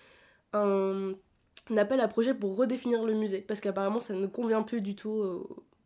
un, 0.54 1.12
appel 1.76 2.00
à 2.00 2.08
projet 2.08 2.32
pour 2.34 2.56
redéfinir 2.56 3.04
le 3.04 3.12
musée, 3.12 3.42
parce 3.42 3.60
qu'apparemment 3.60 4.00
ça 4.00 4.14
ne 4.14 4.26
convient 4.26 4.62
plus 4.62 4.80
du 4.80 4.96
tout, 4.96 5.22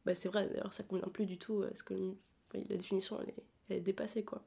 bah 0.07 0.15
c'est 0.15 0.29
vrai 0.29 0.49
d'ailleurs 0.49 0.73
ça 0.73 0.85
convient 0.85 1.09
plus 1.09 1.27
du 1.27 1.39
tout, 1.39 1.63
parce 1.69 1.83
que 1.83 1.95
la 2.55 2.77
définition 2.77 3.19
elle 3.21 3.31
est, 3.31 3.45
elle 3.71 3.77
est 3.79 3.81
dépassée 3.81 4.23
quoi. 4.25 4.43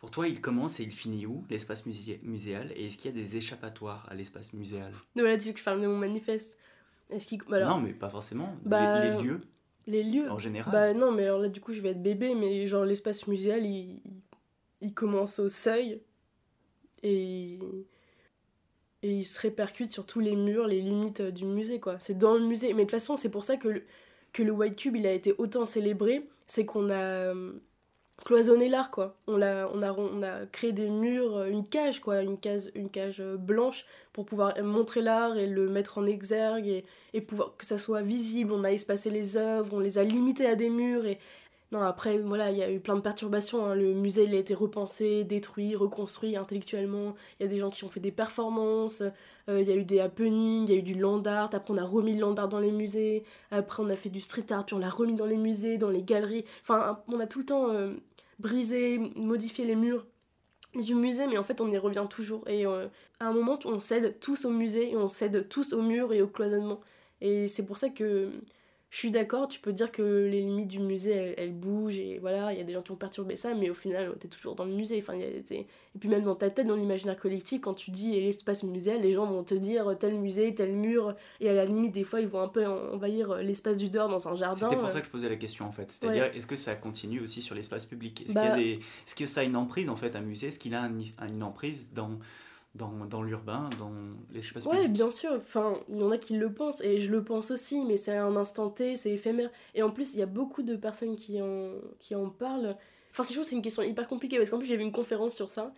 Pour 0.00 0.10
toi, 0.10 0.26
il 0.26 0.40
commence 0.40 0.80
et 0.80 0.82
il 0.84 0.90
finit 0.92 1.26
où, 1.26 1.44
l'espace 1.50 1.86
musé- 1.86 2.20
muséal? 2.22 2.72
Et 2.74 2.86
est-ce 2.86 2.96
qu'il 2.98 3.14
y 3.14 3.14
a 3.14 3.16
des 3.22 3.36
échappatoires 3.36 4.06
à 4.10 4.14
l'espace 4.14 4.52
muséal? 4.54 4.90
Donc 5.14 5.20
voilà, 5.24 5.36
tu 5.36 5.46
veux 5.46 5.52
que 5.52 5.58
je 5.58 5.64
parle 5.64 5.80
de 5.82 5.86
mon 5.86 5.98
manifeste 5.98 6.56
Est-ce 7.10 7.26
qu'il... 7.26 7.40
alors, 7.52 7.76
Non, 7.76 7.82
mais 7.82 7.92
pas 7.92 8.08
forcément. 8.08 8.56
Les- 8.64 8.70
Bah, 8.70 9.00
les, 9.18 9.22
lieux, 9.22 9.40
les 9.86 10.02
lieux 10.02 10.30
en 10.30 10.38
général. 10.38 10.72
Bah 10.72 10.94
non, 10.98 11.12
mais 11.12 11.24
alors 11.24 11.38
là, 11.40 11.48
du 11.48 11.60
coup, 11.60 11.74
je 11.74 11.80
vais 11.82 11.90
être 11.90 12.02
bébé, 12.02 12.34
mais 12.34 12.66
genre, 12.66 12.84
l'espace 12.86 13.26
muséal, 13.26 13.64
il, 13.66 14.00
il 14.80 14.94
commence 14.94 15.38
au 15.38 15.50
seuil 15.50 16.00
et, 17.02 17.58
et 19.02 19.12
il 19.18 19.24
se 19.24 19.38
répercute 19.40 19.92
sur 19.92 20.06
tous 20.06 20.20
les 20.20 20.34
murs, 20.36 20.66
les 20.66 20.80
limites 20.80 21.20
euh, 21.20 21.30
du 21.30 21.44
musée, 21.44 21.78
quoi. 21.78 21.98
C'est 22.00 22.16
dans 22.16 22.34
le 22.34 22.44
musée. 22.46 22.68
Mais 22.68 22.84
de 22.84 22.90
toute 22.90 22.92
façon, 22.92 23.16
c'est 23.16 23.30
pour 23.30 23.44
ça 23.44 23.56
que 23.58 23.68
le, 23.68 23.84
que 24.32 24.42
le 24.42 24.52
White 24.52 24.76
Cube, 24.76 24.96
il 24.96 25.06
a 25.06 25.12
été 25.12 25.34
autant 25.38 25.66
célébré, 25.66 26.26
c'est 26.46 26.64
qu'on 26.64 26.88
a 26.90 26.94
euh, 26.94 27.52
cloisonné 28.24 28.68
l'art, 28.68 28.90
quoi. 28.90 29.16
On, 29.26 29.36
l'a, 29.36 29.68
on, 29.74 29.82
a, 29.82 29.92
on 29.92 30.22
a 30.22 30.46
créé 30.46 30.72
des 30.72 30.88
murs, 30.90 31.36
euh, 31.36 31.46
une 31.48 31.66
cage, 31.66 32.00
quoi, 32.00 32.22
une 32.22 32.38
cage, 32.38 32.70
une 32.74 32.90
cage 32.90 33.20
euh, 33.20 33.36
blanche 33.36 33.84
pour 34.12 34.24
pouvoir 34.26 34.54
montrer 34.62 35.00
l'art 35.02 35.36
et 35.36 35.46
le 35.46 35.68
mettre 35.68 35.98
en 35.98 36.04
exergue 36.06 36.66
et, 36.66 36.84
et 37.14 37.20
pouvoir 37.20 37.56
que 37.56 37.66
ça 37.66 37.78
soit 37.78 38.02
visible. 38.02 38.52
On 38.52 38.64
a 38.64 38.72
espacé 38.72 39.10
les 39.10 39.36
œuvres, 39.36 39.74
on 39.74 39.80
les 39.80 39.98
a 39.98 40.04
limitées 40.04 40.46
à 40.46 40.54
des 40.56 40.68
murs 40.70 41.06
et 41.06 41.18
non 41.72 41.82
après 41.82 42.18
voilà 42.18 42.50
il 42.50 42.58
y 42.58 42.64
a 42.64 42.70
eu 42.72 42.80
plein 42.80 42.96
de 42.96 43.00
perturbations. 43.00 43.64
hein. 43.66 43.76
Le 43.76 43.94
musée 43.94 44.24
il 44.24 44.34
a 44.34 44.38
été 44.38 44.54
repensé, 44.54 45.22
détruit, 45.22 45.76
reconstruit 45.76 46.36
intellectuellement. 46.36 47.14
Il 47.38 47.44
y 47.44 47.46
a 47.46 47.48
des 47.48 47.58
gens 47.58 47.70
qui 47.70 47.84
ont 47.84 47.88
fait 47.88 48.00
des 48.00 48.10
performances. 48.10 49.02
euh, 49.48 49.60
il 49.60 49.68
y 49.68 49.72
a 49.72 49.76
eu 49.76 49.84
des 49.84 50.00
happenings, 50.00 50.64
il 50.68 50.70
y 50.70 50.76
a 50.76 50.78
eu 50.78 50.82
du 50.82 50.94
land 50.94 51.22
art. 51.26 51.50
Après 51.52 51.72
on 51.72 51.76
a 51.76 51.84
remis 51.84 52.14
le 52.14 52.20
land 52.22 52.34
art 52.34 52.48
dans 52.48 52.58
les 52.58 52.72
musées. 52.72 53.22
Après 53.52 53.82
on 53.84 53.88
a 53.88 53.94
fait 53.94 54.08
du 54.08 54.18
street 54.18 54.46
art 54.50 54.64
puis 54.66 54.74
on 54.74 54.80
l'a 54.80 54.90
remis 54.90 55.14
dans 55.14 55.26
les 55.26 55.36
musées, 55.36 55.78
dans 55.78 55.90
les 55.90 56.02
galeries. 56.02 56.44
Enfin 56.62 56.98
on 57.06 57.20
a 57.20 57.26
tout 57.28 57.38
le 57.38 57.44
temps 57.46 57.68
brisé, 58.40 58.98
modifié 59.16 59.64
les 59.64 59.76
murs 59.76 60.06
du 60.74 60.94
musée, 60.94 61.26
mais 61.26 61.38
en 61.38 61.44
fait 61.44 61.60
on 61.60 61.70
y 61.70 61.78
revient 61.78 62.06
toujours. 62.08 62.46
Et 62.48 62.66
euh, 62.66 62.86
à 63.18 63.26
un 63.26 63.32
moment, 63.32 63.58
on 63.64 63.80
cède 63.80 64.18
tous 64.20 64.44
au 64.44 64.50
musée 64.50 64.90
et 64.90 64.96
on 64.96 65.08
cède 65.08 65.48
tous 65.48 65.72
au 65.72 65.82
mur 65.82 66.12
et 66.12 66.22
au 66.22 66.28
cloisonnement. 66.28 66.80
Et 67.20 67.48
c'est 67.48 67.66
pour 67.66 67.76
ça 67.76 67.90
que 67.90 68.30
je 68.90 68.98
suis 68.98 69.10
d'accord, 69.12 69.46
tu 69.46 69.60
peux 69.60 69.72
dire 69.72 69.92
que 69.92 70.02
les 70.02 70.40
limites 70.40 70.66
du 70.66 70.80
musée 70.80 71.12
elles, 71.12 71.34
elles 71.38 71.52
bougent 71.52 71.98
et 72.00 72.18
voilà, 72.18 72.52
il 72.52 72.58
y 72.58 72.60
a 72.60 72.64
des 72.64 72.72
gens 72.72 72.82
qui 72.82 72.90
ont 72.90 72.96
perturbé 72.96 73.36
ça, 73.36 73.54
mais 73.54 73.70
au 73.70 73.74
final, 73.74 74.12
t'es 74.18 74.26
toujours 74.26 74.56
dans 74.56 74.64
le 74.64 74.72
musée. 74.72 74.98
Enfin, 75.00 75.14
y 75.16 75.22
a- 75.22 75.28
et 75.28 75.66
puis 75.98 76.08
même 76.08 76.24
dans 76.24 76.34
ta 76.34 76.50
tête, 76.50 76.66
dans 76.66 76.74
l'imaginaire 76.74 77.16
collectif, 77.16 77.60
quand 77.60 77.74
tu 77.74 77.92
dis 77.92 78.20
l'espace 78.20 78.64
muséal, 78.64 79.00
les 79.00 79.12
gens 79.12 79.26
vont 79.26 79.44
te 79.44 79.54
dire 79.54 79.96
tel 79.98 80.14
musée, 80.18 80.54
tel 80.54 80.72
mur, 80.74 81.14
et 81.40 81.48
à 81.48 81.52
la 81.52 81.64
limite, 81.64 81.92
des 81.92 82.02
fois, 82.04 82.20
ils 82.20 82.26
vont 82.26 82.40
un 82.40 82.48
peu 82.48 82.66
en- 82.66 82.94
envahir 82.94 83.36
l'espace 83.36 83.76
du 83.76 83.88
dehors 83.90 84.08
dans 84.08 84.26
un 84.28 84.34
jardin. 84.34 84.56
C'était 84.68 84.76
pour 84.76 84.90
ça 84.90 85.00
que 85.00 85.06
je 85.06 85.10
posais 85.12 85.28
la 85.28 85.36
question 85.36 85.66
en 85.66 85.72
fait. 85.72 85.90
C'est-à-dire, 85.90 86.24
est-ce 86.34 86.46
que 86.48 86.56
ça 86.56 86.74
continue 86.74 87.20
aussi 87.20 87.42
sur 87.42 87.54
l'espace 87.54 87.84
public? 87.84 88.22
Est-ce 88.26 88.34
Bah- 88.34 88.56
des... 88.56 88.80
est-ce 89.06 89.14
que 89.14 89.26
ça 89.26 89.42
a 89.42 89.44
une 89.44 89.56
emprise 89.56 89.88
en 89.88 89.96
fait, 89.96 90.16
un 90.16 90.20
musée? 90.20 90.48
Est-ce 90.48 90.58
qu'il 90.58 90.74
a 90.74 90.82
un- 90.82 91.26
une 91.28 91.42
emprise 91.44 91.90
dans, 91.94 92.10
dans, 92.74 92.92
dans 93.06 93.22
l'urbain, 93.22 93.68
dans 93.78 93.92
l'espace 94.32 94.64
Ouais, 94.66 94.76
public 94.76 94.92
bien 94.92 95.10
sûr. 95.10 95.32
Enfin, 95.36 95.74
il 95.88 95.98
y 95.98 96.02
en 96.02 96.10
a 96.10 96.18
qui 96.18 96.36
le 96.36 96.52
pensent 96.52 96.80
et 96.82 96.98
je 96.98 97.10
le 97.10 97.24
pense 97.24 97.50
aussi, 97.50 97.84
mais 97.84 97.96
c'est 97.96 98.16
un 98.16 98.36
instant 98.36 98.70
T, 98.70 98.94
c'est 98.96 99.10
éphémère. 99.10 99.50
Et 99.74 99.82
en 99.82 99.90
plus, 99.90 100.14
il 100.14 100.20
y 100.20 100.22
a 100.22 100.26
beaucoup 100.26 100.62
de 100.62 100.76
personnes 100.76 101.16
qui 101.16 101.40
en, 101.42 101.72
qui 101.98 102.14
en 102.14 102.30
parlent. 102.30 102.76
Enfin, 103.10 103.22
c'est 103.24 103.34
chaud, 103.34 103.42
c'est 103.42 103.56
une 103.56 103.62
question 103.62 103.82
hyper 103.82 104.06
compliquée 104.06 104.36
parce 104.38 104.50
qu'en 104.50 104.58
plus, 104.58 104.68
j'ai 104.68 104.76
vu 104.76 104.84
une 104.84 104.92
conférence 104.92 105.34
sur 105.34 105.48
ça 105.48 105.72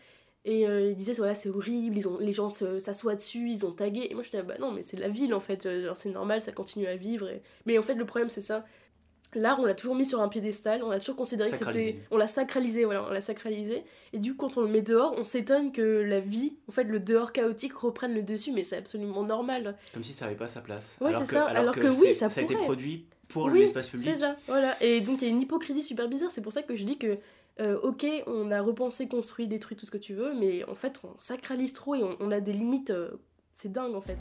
et 0.45 0.67
euh, 0.69 0.91
ils 0.91 0.97
disaient, 0.97 1.13
voilà, 1.13 1.35
c'est 1.35 1.49
horrible, 1.49 1.97
ils 1.97 2.09
ont, 2.09 2.19
les 2.19 2.33
gens 2.33 2.49
s'assoient 2.49 3.15
dessus, 3.15 3.49
ils 3.49 3.65
ont 3.65 3.73
tagué. 3.73 4.09
Et 4.11 4.15
moi, 4.15 4.23
je 4.23 4.31
disais, 4.31 4.43
bah 4.43 4.57
non, 4.61 4.71
mais 4.73 4.83
c'est 4.83 4.99
la 4.99 5.09
ville 5.09 5.33
en 5.35 5.41
fait, 5.41 5.65
euh, 5.67 5.93
c'est 5.95 6.11
normal, 6.11 6.41
ça 6.41 6.53
continue 6.53 6.87
à 6.89 6.97
vivre. 6.97 7.29
et- 7.29 7.43
Mais 7.65 7.79
en 7.79 7.83
fait, 7.83 7.95
le 7.95 8.05
problème, 8.05 8.29
c'est 8.29 8.41
ça. 8.43 8.67
L'art, 9.35 9.59
on 9.61 9.65
l'a 9.65 9.75
toujours 9.75 9.95
mis 9.95 10.05
sur 10.05 10.21
un 10.21 10.29
piédestal, 10.29 10.83
on 10.83 10.91
a 10.91 10.99
toujours 10.99 11.17
considéré 11.17 11.51
que 11.51 11.57
c'était. 11.57 11.97
On 12.11 12.17
l'a 12.19 12.27
sacralisé, 12.27 12.85
voilà, 12.85 13.05
on 13.09 13.11
l'a 13.11 13.21
sacralisé. 13.23 13.83
Et 14.13 14.19
du 14.19 14.35
coup, 14.37 14.47
quand 14.47 14.59
on 14.59 14.61
le 14.63 14.69
met 14.69 14.83
dehors, 14.83 15.15
on 15.19 15.25
s'étonne 15.25 15.73
que 15.73 15.81
la 16.03 16.21
vie, 16.21 16.53
en 16.69 16.73
fait, 16.73 16.85
le 16.85 17.01
dehors 17.01 17.33
chaotique 17.33 17.73
reprenne 17.75 18.15
le 18.15 18.23
dessus, 18.23 18.53
mais 18.53 18.63
c'est 18.63 18.77
absolument 18.77 19.23
normal. 19.23 19.77
Comme 19.95 20.05
si 20.05 20.13
ça 20.13 20.27
n'avait 20.27 20.37
pas 20.37 20.49
sa 20.49 20.61
place. 20.61 20.99
Ouais, 21.01 21.13
c'est 21.15 21.25
ça. 21.25 21.45
Alors, 21.47 21.63
Alors 21.63 21.75
que, 21.75 21.81
que 21.81 21.87
oui, 21.89 22.13
c'est- 22.13 22.29
ça 22.29 22.41
a 22.41 22.43
été 22.43 22.55
produit 22.57 23.07
pour 23.29 23.47
Oui, 23.47 23.61
l'espace 23.61 23.89
public. 23.89 24.07
C'est 24.07 24.17
ça, 24.21 24.37
voilà. 24.47 24.77
Et 24.83 25.01
donc, 25.01 25.23
il 25.23 25.25
y 25.25 25.29
a 25.29 25.31
une 25.31 25.41
hypocrisie 25.41 25.83
super 25.83 26.09
bizarre. 26.09 26.31
C'est 26.31 26.43
pour 26.43 26.53
ça 26.53 26.63
que 26.63 26.77
je 26.77 26.85
dis 26.85 26.99
que, 26.99 27.17
euh, 27.61 27.79
ok, 27.83 28.05
on 28.27 28.51
a 28.51 28.61
repensé, 28.61 29.09
construit, 29.09 29.47
détruit 29.49 29.77
tout 29.79 29.87
ce 29.87 29.91
que 29.91 29.99
tu 29.99 30.13
veux, 30.13 30.35
mais 30.35 30.63
en 30.69 30.75
fait, 30.75 31.01
on 31.05 31.15
sacralise 31.19 31.73
trop 31.73 31.95
et 31.95 32.03
on, 32.03 32.17
on 32.21 32.31
a 32.31 32.41
des 32.41 32.53
limites. 32.53 32.91
euh, 32.91 33.13
c'est 33.55 33.73
dingue, 33.73 33.95
en 33.95 34.01
fait. 34.03 34.19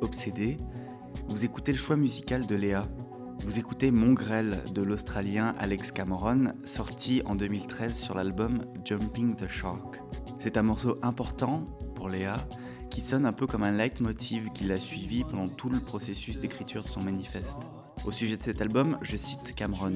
Obsédé, 0.00 0.58
vous 1.28 1.44
écoutez 1.44 1.70
le 1.70 1.78
choix 1.78 1.96
musical 1.96 2.46
de 2.46 2.56
Léa, 2.56 2.88
vous 3.44 3.60
écoutez 3.60 3.92
Mongrel 3.92 4.58
de 4.74 4.82
l'Australien 4.82 5.54
Alex 5.56 5.92
Cameron, 5.92 6.52
sorti 6.64 7.22
en 7.26 7.36
2013 7.36 7.96
sur 7.96 8.14
l'album 8.16 8.64
Jumping 8.84 9.36
the 9.36 9.46
Shark. 9.46 10.02
C'est 10.40 10.56
un 10.56 10.62
morceau 10.62 10.98
important 11.02 11.66
pour 11.94 12.08
Léa 12.08 12.36
qui 12.90 13.02
sonne 13.02 13.24
un 13.24 13.32
peu 13.32 13.46
comme 13.46 13.62
un 13.62 13.70
leitmotiv 13.70 14.50
qui 14.50 14.64
l'a 14.64 14.78
suivi 14.78 15.22
pendant 15.22 15.48
tout 15.48 15.70
le 15.70 15.78
processus 15.78 16.40
d'écriture 16.40 16.82
de 16.82 16.88
son 16.88 17.02
manifeste. 17.02 17.60
Au 18.08 18.10
sujet 18.10 18.38
de 18.38 18.42
cet 18.42 18.62
album, 18.62 18.96
je 19.02 19.18
cite 19.18 19.54
Cameron. 19.54 19.92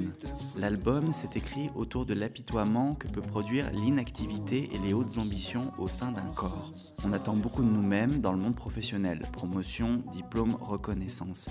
L'album 0.55 1.15
s'est 1.15 1.31
écrit 1.35 1.71
autour 1.75 2.05
de 2.05 2.13
l'apitoiement 2.13 2.95
que 2.95 3.09
peut 3.09 3.23
produire 3.23 3.71
l'inactivité 3.71 4.69
et 4.75 4.79
les 4.81 4.93
hautes 4.93 5.17
ambitions 5.17 5.73
au 5.79 5.89
sein 5.89 6.13
d'un 6.13 6.31
corps. 6.35 6.71
On 7.07 7.15
attend 7.15 7.35
beaucoup 7.35 7.63
de 7.63 7.71
nous-mêmes 7.71 8.21
dans 8.21 8.33
le 8.33 8.39
monde 8.39 8.55
professionnel, 8.55 9.23
promotion, 9.33 10.03
diplôme, 10.13 10.59
reconnaissance. 10.61 11.49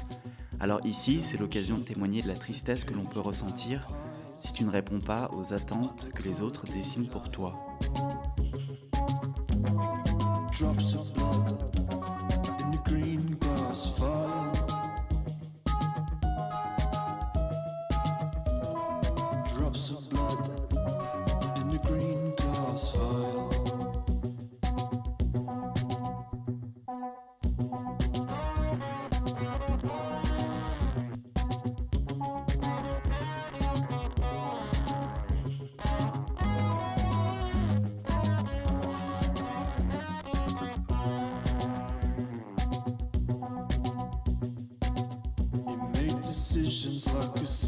Alors 0.59 0.85
ici, 0.85 1.23
c'est 1.23 1.39
l'occasion 1.39 1.79
de 1.79 1.83
témoigner 1.83 2.21
de 2.21 2.27
la 2.27 2.35
tristesse 2.35 2.83
que 2.83 2.93
l'on 2.93 3.05
peut 3.05 3.19
ressentir 3.19 3.87
si 4.39 4.53
tu 4.53 4.63
ne 4.63 4.69
réponds 4.69 5.01
pas 5.01 5.31
aux 5.35 5.55
attentes 5.55 6.09
que 6.13 6.21
les 6.21 6.41
autres 6.41 6.67
dessinent 6.67 7.09
pour 7.09 7.31
toi. 7.31 7.59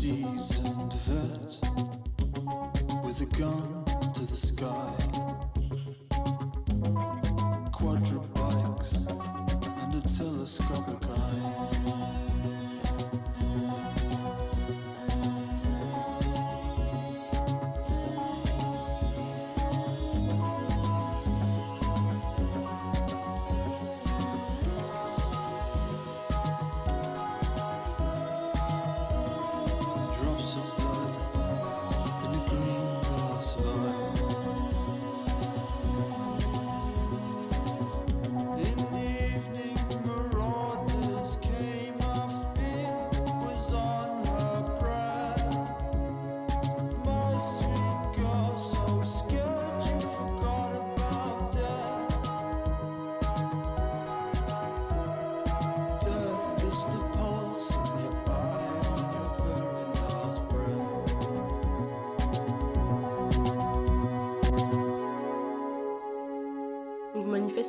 Seasoned 0.04 0.92
vet 1.06 1.54
with 3.06 3.22
a 3.22 3.26
gun 3.38 3.86
to 4.14 4.26
the 4.26 4.36
sky. 4.36 4.94
And 9.82 9.94
a 9.96 10.02
telescopic 10.10 11.10
eye. 11.10 11.63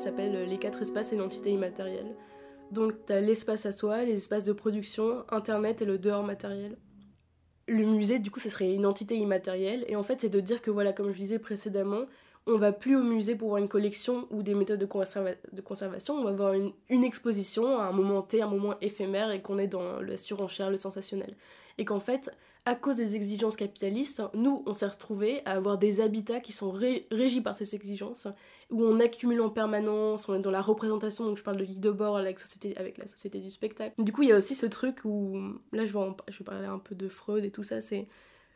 S'appelle 0.05 0.47
Les 0.49 0.59
quatre 0.59 0.83
espaces 0.83 1.12
et 1.12 1.17
l'entité 1.17 1.51
immatérielle. 1.51 2.14
Donc, 2.71 2.93
tu 3.07 3.12
as 3.12 3.21
l'espace 3.21 3.64
à 3.64 3.73
soi, 3.73 4.05
les 4.05 4.12
espaces 4.12 4.45
de 4.45 4.53
production, 4.53 5.25
Internet 5.31 5.81
et 5.81 5.87
le 5.87 5.99
dehors 5.99 6.23
matériel. 6.23 6.77
Le 7.67 7.87
musée, 7.87 8.19
du 8.19 8.31
coup, 8.31 8.38
ça 8.38 8.51
serait 8.51 8.75
une 8.75 8.85
entité 8.85 9.17
immatérielle. 9.17 9.85
Et 9.88 9.97
en 9.97 10.03
fait, 10.03 10.21
c'est 10.21 10.29
de 10.29 10.40
dire 10.40 10.61
que, 10.61 10.71
voilà, 10.71 10.93
comme 10.93 11.11
je 11.12 11.17
disais 11.17 11.38
précédemment, 11.38 12.03
on 12.47 12.57
va 12.57 12.73
plus 12.73 12.97
au 12.97 13.03
musée 13.03 13.35
pour 13.35 13.49
voir 13.49 13.62
une 13.62 13.69
collection 13.69 14.27
ou 14.31 14.43
des 14.43 14.53
méthodes 14.53 14.81
de, 14.81 14.85
conserva- 14.87 15.37
de 15.53 15.61
conservation, 15.62 16.14
on 16.17 16.25
va 16.25 16.33
voir 16.33 16.53
une, 16.53 17.05
exposition 17.05 17.79
à 17.79 17.85
un 17.85 17.93
moment 17.93 18.21
T, 18.21 18.43
un 18.43 18.49
moment 18.49 18.75
éphémère, 18.83 19.31
et 19.31 19.40
qu'on 19.40 19.57
est 19.59 19.69
dans 19.69 20.03
la 20.03 20.19
surenchère, 20.19 20.71
le 20.71 20.77
sensationnel. 20.77 21.35
Et 21.79 21.87
qu'en 21.87 22.01
fait, 22.01 22.31
à 22.67 22.75
cause 22.75 22.97
des 22.97 23.17
exigences 23.17 23.57
capitalistes, 23.57 24.23
nous, 24.35 24.62
on 24.67 24.75
s'est 24.75 24.87
retrouvés 24.87 25.40
à 25.47 25.53
avoir 25.53 25.79
des 25.79 26.03
habitats 26.03 26.40
qui 26.40 26.53
sont 26.53 26.71
ré- 26.71 27.07
régis 27.11 27.43
par 27.43 27.55
ces 27.55 27.75
exigences, 27.75 28.29
où 28.75 28.83
on 28.85 29.01
accumule 29.01 29.41
en 29.41 29.51
permanence, 29.51 30.29
on 30.29 30.35
est 30.35 30.41
dans 30.41 30.51
la 30.51 30.61
représentation, 30.61 31.25
donc 31.25 31.39
je 31.39 31.43
parle 31.43 31.57
de 31.57 31.65
guide 31.65 31.81
de 31.81 31.91
bord 31.91 32.17
avec, 32.17 32.39
société, 32.39 32.77
avec 32.77 32.99
la 32.99 33.07
société 33.07 33.41
du 33.41 33.51
spectacle. 33.51 33.95
Du 34.03 34.13
coup, 34.13 34.23
il 34.23 34.29
y 34.29 34.33
a 34.33 34.37
aussi 34.37 34.55
ce 34.55 34.67
truc 34.67 35.05
où, 35.05 35.39
là 35.73 35.87
je 35.87 35.93
vais, 35.93 35.99
en- 35.99 36.17
je 36.29 36.39
vais 36.39 36.45
parler 36.45 36.67
un 36.67 36.79
peu 36.79 36.95
de 36.95 37.09
Freud 37.09 37.45
et 37.45 37.51
tout 37.51 37.63
ça, 37.63 37.81
c'est... 37.81 38.07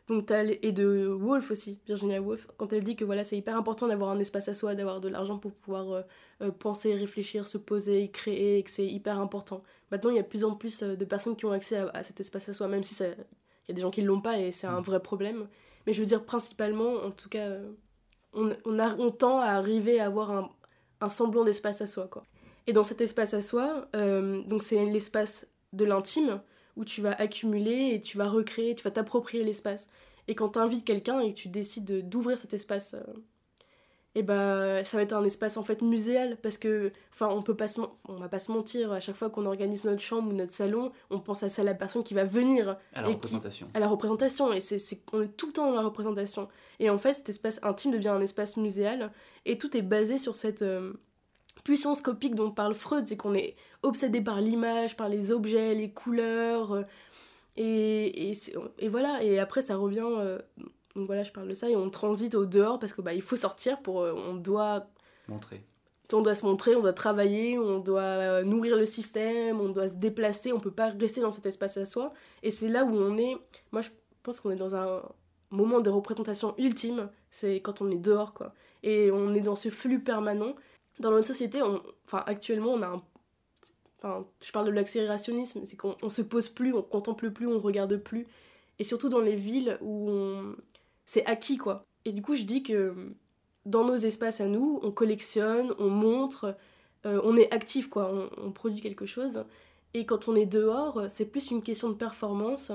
Donc 0.07 0.31
et 0.31 0.71
de 0.71 1.07
Woolf 1.07 1.51
aussi, 1.51 1.79
Virginia 1.85 2.19
Woolf, 2.19 2.47
quand 2.57 2.73
elle 2.73 2.83
dit 2.83 2.95
que 2.95 3.05
voilà 3.05 3.23
c'est 3.23 3.37
hyper 3.37 3.55
important 3.55 3.87
d'avoir 3.87 4.09
un 4.09 4.17
espace 4.17 4.47
à 4.47 4.55
soi, 4.55 4.73
d'avoir 4.73 4.99
de 5.01 5.07
l'argent 5.07 5.37
pour 5.37 5.51
pouvoir 5.53 5.91
euh, 5.91 6.01
euh, 6.41 6.49
penser, 6.51 6.95
réfléchir, 6.95 7.45
se 7.45 7.59
poser, 7.59 8.09
créer, 8.09 8.57
et 8.57 8.63
que 8.63 8.71
c'est 8.71 8.87
hyper 8.87 9.19
important. 9.19 9.61
Maintenant 9.91 10.09
il 10.09 10.15
y 10.15 10.19
a 10.19 10.23
de 10.23 10.27
plus 10.27 10.43
en 10.43 10.55
plus 10.55 10.81
euh, 10.81 10.95
de 10.95 11.05
personnes 11.05 11.35
qui 11.35 11.45
ont 11.45 11.51
accès 11.51 11.77
à, 11.77 11.89
à 11.93 12.01
cet 12.01 12.19
espace 12.19 12.49
à 12.49 12.53
soi, 12.53 12.67
même 12.67 12.81
si 12.81 12.95
il 13.03 13.07
y 13.67 13.71
a 13.71 13.75
des 13.75 13.81
gens 13.83 13.91
qui 13.91 14.01
l'ont 14.01 14.19
pas 14.19 14.39
et 14.39 14.49
c'est 14.49 14.65
un 14.65 14.81
vrai 14.81 14.99
problème. 14.99 15.47
Mais 15.85 15.93
je 15.93 15.99
veux 15.99 16.07
dire 16.07 16.25
principalement, 16.25 16.93
en 17.05 17.11
tout 17.11 17.29
cas, 17.29 17.47
on, 18.33 18.55
on, 18.65 18.79
a, 18.79 18.95
tend 19.11 19.39
à 19.39 19.47
arriver 19.47 19.99
à 19.99 20.05
avoir 20.05 20.31
un, 20.31 20.49
un 21.01 21.09
semblant 21.09 21.43
d'espace 21.43 21.81
à 21.81 21.85
soi 21.85 22.07
quoi. 22.07 22.23
Et 22.67 22.73
dans 22.73 22.83
cet 22.83 23.01
espace 23.01 23.33
à 23.33 23.41
soi, 23.41 23.87
euh, 23.95 24.43
c'est 24.59 24.85
l'espace 24.85 25.47
de 25.73 25.85
l'intime 25.85 26.41
où 26.75 26.85
tu 26.85 27.01
vas 27.01 27.13
accumuler 27.13 27.93
et 27.93 28.01
tu 28.01 28.17
vas 28.17 28.29
recréer, 28.29 28.75
tu 28.75 28.83
vas 28.83 28.91
t'approprier 28.91 29.43
l'espace. 29.43 29.89
Et 30.27 30.35
quand 30.35 30.49
tu 30.49 30.59
invites 30.59 30.85
quelqu'un 30.85 31.19
et 31.19 31.33
que 31.33 31.37
tu 31.37 31.47
décides 31.49 31.85
de- 31.85 32.01
d'ouvrir 32.01 32.37
cet 32.37 32.53
espace, 32.53 32.95
et 34.19 34.23
bah 34.23 34.83
ça 34.83 34.97
va 34.97 35.03
être 35.03 35.13
un 35.13 35.23
espace 35.23 35.55
en 35.57 35.63
fait 35.63 35.81
muséal 35.81 36.37
parce 36.41 36.57
que 36.57 36.91
enfin 37.13 37.29
on 37.31 37.41
peut 37.41 37.55
pas 37.55 37.67
se 37.67 37.79
on 38.07 38.15
va 38.17 38.27
pas 38.27 38.39
se 38.39 38.51
mentir 38.51 38.91
à 38.91 38.99
chaque 38.99 39.15
fois 39.15 39.29
qu'on 39.29 39.45
organise 39.45 39.85
notre 39.85 40.01
chambre 40.01 40.29
ou 40.31 40.33
notre 40.35 40.51
salon, 40.51 40.91
on 41.09 41.19
pense 41.19 41.41
à 41.43 41.49
ça 41.49 41.63
la 41.63 41.73
personne 41.73 42.03
qui 42.03 42.13
va 42.13 42.25
venir 42.25 42.77
À 42.93 43.01
la 43.01 43.07
Et 43.07 43.11
qui- 43.11 43.15
représentation. 43.15 43.67
à 43.73 43.79
la 43.79 43.87
représentation 43.87 44.51
et 44.51 44.59
c'est 44.59 44.77
on 45.13 45.21
est 45.21 45.27
tout 45.37 45.47
le 45.47 45.53
temps 45.53 45.69
dans 45.69 45.75
la 45.75 45.83
représentation 45.83 46.47
et 46.79 46.89
en 46.89 46.97
fait 46.97 47.13
cet 47.13 47.29
espace 47.29 47.59
intime 47.63 47.91
devient 47.91 48.09
un 48.09 48.21
espace 48.21 48.57
muséal 48.57 49.11
et 49.45 49.57
tout 49.57 49.75
est 49.77 49.81
basé 49.81 50.17
sur 50.17 50.35
cette 50.35 50.61
euh, 50.63 50.93
puissance 51.63 52.01
copique 52.01 52.35
dont 52.35 52.51
parle 52.51 52.73
Freud 52.73 53.05
c'est 53.07 53.17
qu'on 53.17 53.33
est 53.33 53.55
obsédé 53.83 54.21
par 54.21 54.41
l'image 54.41 54.97
par 54.97 55.07
les 55.09 55.31
objets 55.31 55.75
les 55.75 55.91
couleurs 55.91 56.73
euh, 56.73 56.83
et, 57.57 58.31
et 58.79 58.87
voilà 58.89 59.23
et 59.23 59.39
après 59.39 59.61
ça 59.61 59.75
revient 59.75 60.03
euh, 60.05 60.39
donc 60.95 61.05
voilà 61.07 61.23
je 61.23 61.31
parle 61.31 61.47
de 61.47 61.53
ça 61.53 61.69
et 61.69 61.75
on 61.75 61.89
transite 61.89 62.35
au 62.35 62.45
dehors 62.45 62.79
parce 62.79 62.93
que 62.93 63.01
bah 63.01 63.13
il 63.13 63.21
faut 63.21 63.35
sortir 63.35 63.81
pour 63.81 64.01
euh, 64.01 64.13
on 64.13 64.33
doit 64.33 64.87
Montrer. 65.29 65.63
on 66.13 66.21
doit 66.21 66.33
se 66.33 66.45
montrer, 66.45 66.75
on 66.75 66.81
doit 66.81 66.93
travailler, 66.93 67.59
on 67.59 67.79
doit 67.79 68.01
euh, 68.01 68.43
nourrir 68.43 68.75
le 68.75 68.85
système, 68.85 69.61
on 69.61 69.69
doit 69.69 69.87
se 69.87 69.93
déplacer, 69.93 70.51
on 70.51 70.59
peut 70.59 70.71
pas 70.71 70.89
rester 70.89 71.21
dans 71.21 71.31
cet 71.31 71.45
espace 71.45 71.77
à 71.77 71.85
soi. 71.85 72.13
Et 72.41 72.49
c'est 72.51 72.69
là 72.69 72.83
où 72.83 72.95
on 72.95 73.17
est. 73.17 73.37
Moi, 73.71 73.81
je 73.81 73.89
pense 74.23 74.39
qu'on 74.39 74.49
est 74.49 74.55
dans 74.55 74.75
un 74.75 75.03
moment 75.51 75.79
de 75.79 75.89
représentation 75.89 76.55
ultime, 76.57 77.09
c'est 77.29 77.57
quand 77.61 77.81
on 77.81 77.91
est 77.91 77.97
dehors, 77.97 78.33
quoi. 78.33 78.53
Et 78.81 79.11
on 79.11 79.33
est 79.35 79.41
dans 79.41 79.55
ce 79.55 79.69
flux 79.69 79.99
permanent. 79.99 80.55
Dans 80.99 81.11
notre 81.11 81.27
société, 81.27 81.61
on... 81.61 81.81
enfin, 82.05 82.23
actuellement, 82.25 82.71
on 82.71 82.81
a 82.81 82.87
un. 82.87 83.03
Enfin, 84.01 84.25
je 84.41 84.51
parle 84.51 84.65
de 84.65 84.71
l'accélérationnisme, 84.71 85.61
c'est 85.65 85.75
qu'on 85.75 85.95
on 86.01 86.09
se 86.09 86.21
pose 86.21 86.47
plus, 86.49 86.73
on 86.73 86.81
contemple 86.81 87.31
plus, 87.31 87.47
on 87.47 87.59
regarde 87.59 87.97
plus. 87.97 88.25
Et 88.79 88.85
surtout 88.85 89.09
dans 89.09 89.19
les 89.19 89.35
villes 89.35 89.77
où 89.81 90.09
on... 90.09 90.55
c'est 91.09 91.25
acquis, 91.25 91.57
quoi. 91.57 91.87
Et 92.05 92.11
du 92.11 92.21
coup, 92.21 92.35
je 92.35 92.43
dis 92.43 92.61
que 92.61 92.93
dans 93.65 93.83
nos 93.83 93.95
espaces 93.95 94.41
à 94.41 94.45
nous, 94.45 94.79
on 94.83 94.91
collectionne, 94.91 95.73
on 95.79 95.89
montre, 95.89 96.55
euh, 97.07 97.19
on 97.23 97.35
est 97.35 97.51
actif, 97.51 97.89
quoi, 97.89 98.29
on, 98.37 98.51
produit 98.51 98.79
quelque 98.79 99.07
chose. 99.07 99.43
Et 99.95 100.05
quand 100.05 100.27
on 100.27 100.35
est 100.35 100.45
dehors, 100.45 101.05
c'est 101.09 101.25
plus 101.25 101.49
une 101.49 101.63
question 101.63 101.89
de 101.89 101.95
performance. 101.95 102.71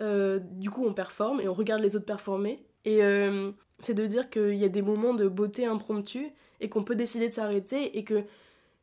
Euh, 0.00 0.40
du 0.40 0.70
coup, 0.70 0.84
on 0.84 0.92
performe 0.92 1.40
et 1.40 1.46
on 1.46 1.54
regarde 1.54 1.82
les 1.82 1.94
autres 1.94 2.04
performer. 2.04 2.64
Et 2.84 3.04
euh, 3.04 3.52
c'est 3.78 3.94
de 3.94 4.06
dire 4.08 4.28
qu'il 4.28 4.56
y 4.56 4.64
a 4.64 4.68
des 4.68 4.82
moments 4.82 5.14
de 5.14 5.28
beauté 5.28 5.64
impromptu 5.64 6.32
et 6.58 6.68
qu'on 6.68 6.82
peut 6.82 6.96
décider 6.96 7.28
de 7.28 7.34
s'arrêter 7.34 7.96
et 7.96 8.02
que 8.02 8.24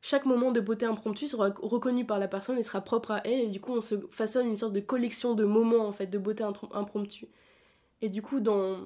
chaque 0.02 0.26
moment 0.26 0.54
de 0.54 0.62
beauté 0.62 0.86
impromptu 0.86 1.28
sera 1.28 1.50
reconnu 1.62 2.06
par 2.06 2.18
la 2.18 2.30
personne 2.30 2.58
et 2.58 2.64
sera 2.64 2.80
propre 2.80 3.12
à 3.12 3.22
elle. 3.26 3.42
Et 3.42 3.50
du 3.50 3.60
coup, 3.60 3.74
on 3.74 3.82
se 3.82 3.96
façonne 4.10 4.48
une 4.48 4.56
sorte 4.56 4.72
de 4.72 4.80
collection 4.80 5.34
de 5.34 5.44
moments, 5.44 5.86
en 5.86 5.92
fait, 5.92 6.08
de 6.08 6.18
beauté 6.18 6.46
impromptue. 6.72 7.26
Et 8.02 8.10
du 8.10 8.22
coup, 8.22 8.40
dans 8.40 8.78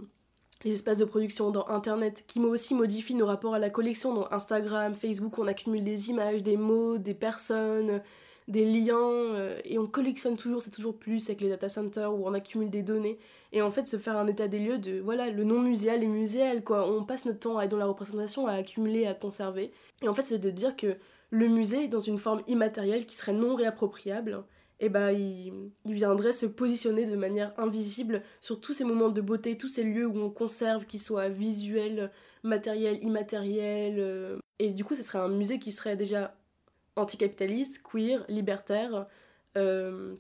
les 0.64 0.72
espaces 0.72 0.98
de 0.98 1.06
production, 1.06 1.52
dans 1.52 1.68
Internet, 1.68 2.24
qui 2.28 2.40
aussi 2.40 2.74
modifie 2.74 3.16
nos 3.16 3.26
rapports 3.26 3.54
à 3.54 3.60
la 3.60 3.70
collection, 3.70 4.14
dans 4.14 4.32
Instagram, 4.32 4.96
Facebook, 4.96 5.38
on 5.38 5.48
accumule 5.48 5.84
des 5.84 6.10
images, 6.10 6.42
des 6.42 6.58
mots, 6.58 6.98
des 6.98 7.14
personnes, 7.14 8.02
des 8.48 8.66
liens, 8.66 8.98
euh, 8.98 9.60
et 9.66 9.78
on 9.78 9.88
collectionne 9.88 10.36
toujours, 10.38 10.62
c'est 10.62 10.72
toujours 10.72 10.98
plus 10.98 11.30
avec 11.30 11.42
les 11.42 11.50
data 11.50 11.70
centers 11.70 12.14
où 12.14 12.28
on 12.28 12.34
accumule 12.34 12.70
des 12.70 12.82
données. 12.82 13.20
Et 13.52 13.62
en 13.62 13.72
fait, 13.72 13.88
se 13.88 13.98
faire 13.98 14.18
un 14.18 14.28
état 14.28 14.48
des 14.48 14.60
lieux 14.60 14.80
de, 14.80 15.00
voilà, 15.00 15.30
le 15.30 15.44
non 15.44 15.60
muséal 15.60 16.04
est 16.04 16.08
muséal, 16.08 16.64
quoi. 16.64 16.90
On 16.90 17.04
passe 17.04 17.26
notre 17.26 17.40
temps 17.40 17.58
à 17.58 17.66
être 17.66 17.72
dans 17.72 17.78
la 17.78 17.86
représentation, 17.86 18.48
à 18.48 18.54
accumuler, 18.54 19.06
à 19.06 19.14
conserver. 19.14 19.72
Et 20.02 20.08
en 20.08 20.14
fait, 20.14 20.26
c'est 20.26 20.40
de 20.40 20.50
dire 20.50 20.76
que 20.76 20.98
le 21.30 21.48
musée, 21.48 21.88
dans 21.88 22.00
une 22.00 22.18
forme 22.18 22.42
immatérielle 22.48 23.06
qui 23.06 23.16
serait 23.16 23.34
non 23.34 23.56
réappropriable, 23.56 24.44
eh 24.84 24.90
ben, 24.90 25.12
il, 25.12 25.72
viendrait 25.86 26.34
se 26.34 26.46
positionner 26.46 27.06
de 27.06 27.16
manière 27.16 27.54
invisible 27.58 28.22
sur 28.42 28.60
tous 28.60 28.74
ces 28.74 28.84
moments 28.84 29.10
de 29.10 29.22
beauté, 29.22 29.58
tous 29.58 29.70
ces 29.70 29.84
lieux 29.84 30.06
où 30.06 30.18
on 30.18 30.30
conserve, 30.30 30.86
qu'ils 30.86 31.00
soient 31.00 31.30
visuels, 31.30 32.12
matériels, 32.44 33.02
immatériels. 33.02 33.96
euh, 34.00 34.38
Et 34.60 34.72
du 34.72 34.84
coup, 34.84 34.96
ce 34.96 35.04
serait 35.04 35.20
un 35.20 35.30
musée 35.30 35.60
qui 35.60 35.72
serait 35.72 35.96
déjà 35.96 36.36
anticapitaliste, 36.98 37.82
queer, 37.82 38.26
libertaire, 38.28 39.08
euh, 39.58 40.16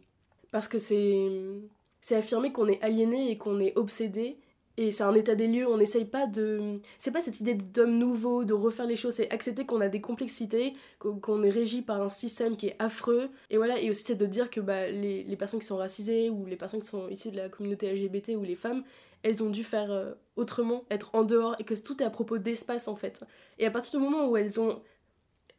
parce 0.51 0.69
que 0.69 0.77
c'est 0.77 2.15
affirmer 2.15 2.51
qu'on 2.53 2.67
est 2.67 2.81
aliéné 2.81 3.31
et 3.31 3.37
qu'on 3.37 3.59
est 3.59 3.77
obsédé. 3.77 4.37
Et 4.77 4.89
c'est 4.89 5.03
un 5.03 5.13
état 5.13 5.35
des 5.35 5.47
lieux, 5.47 5.67
on 5.67 5.77
n'essaye 5.77 6.05
pas 6.05 6.25
de... 6.25 6.79
C'est 6.97 7.11
pas 7.11 7.21
cette 7.21 7.39
idée 7.39 7.53
d'homme 7.53 7.97
nouveau, 7.97 8.43
de 8.43 8.53
refaire 8.53 8.87
les 8.87 8.95
choses, 8.95 9.13
c'est 9.15 9.31
accepter 9.31 9.65
qu'on 9.65 9.81
a 9.81 9.89
des 9.89 10.01
complexités, 10.01 10.73
qu'on 10.99 11.43
est 11.43 11.49
régi 11.49 11.83
par 11.83 12.01
un 12.01 12.09
système 12.09 12.57
qui 12.57 12.67
est 12.67 12.75
affreux. 12.79 13.29
Et 13.51 13.57
voilà, 13.57 13.79
et 13.79 13.89
aussi 13.91 14.03
c'est 14.05 14.15
de 14.15 14.25
dire 14.25 14.49
que 14.49 14.59
bah, 14.59 14.89
les, 14.89 15.23
les 15.23 15.35
personnes 15.35 15.59
qui 15.59 15.67
sont 15.67 15.77
racisées 15.77 16.29
ou 16.29 16.45
les 16.45 16.55
personnes 16.55 16.81
qui 16.81 16.87
sont 16.87 17.07
issues 17.09 17.29
de 17.29 17.37
la 17.37 17.49
communauté 17.49 17.93
LGBT 17.93 18.29
ou 18.35 18.43
les 18.43 18.55
femmes, 18.55 18.83
elles 19.21 19.43
ont 19.43 19.49
dû 19.49 19.63
faire 19.63 19.91
euh, 19.91 20.13
autrement, 20.35 20.83
être 20.89 21.11
en 21.13 21.23
dehors, 21.23 21.55
et 21.59 21.63
que 21.63 21.73
tout 21.79 22.01
est 22.01 22.05
à 22.05 22.09
propos 22.09 22.37
d'espace 22.37 22.87
en 22.87 22.95
fait. 22.95 23.23
Et 23.59 23.65
à 23.65 23.71
partir 23.71 23.99
du 23.99 24.05
moment 24.05 24.27
où 24.27 24.37
elles 24.37 24.59
ont, 24.59 24.81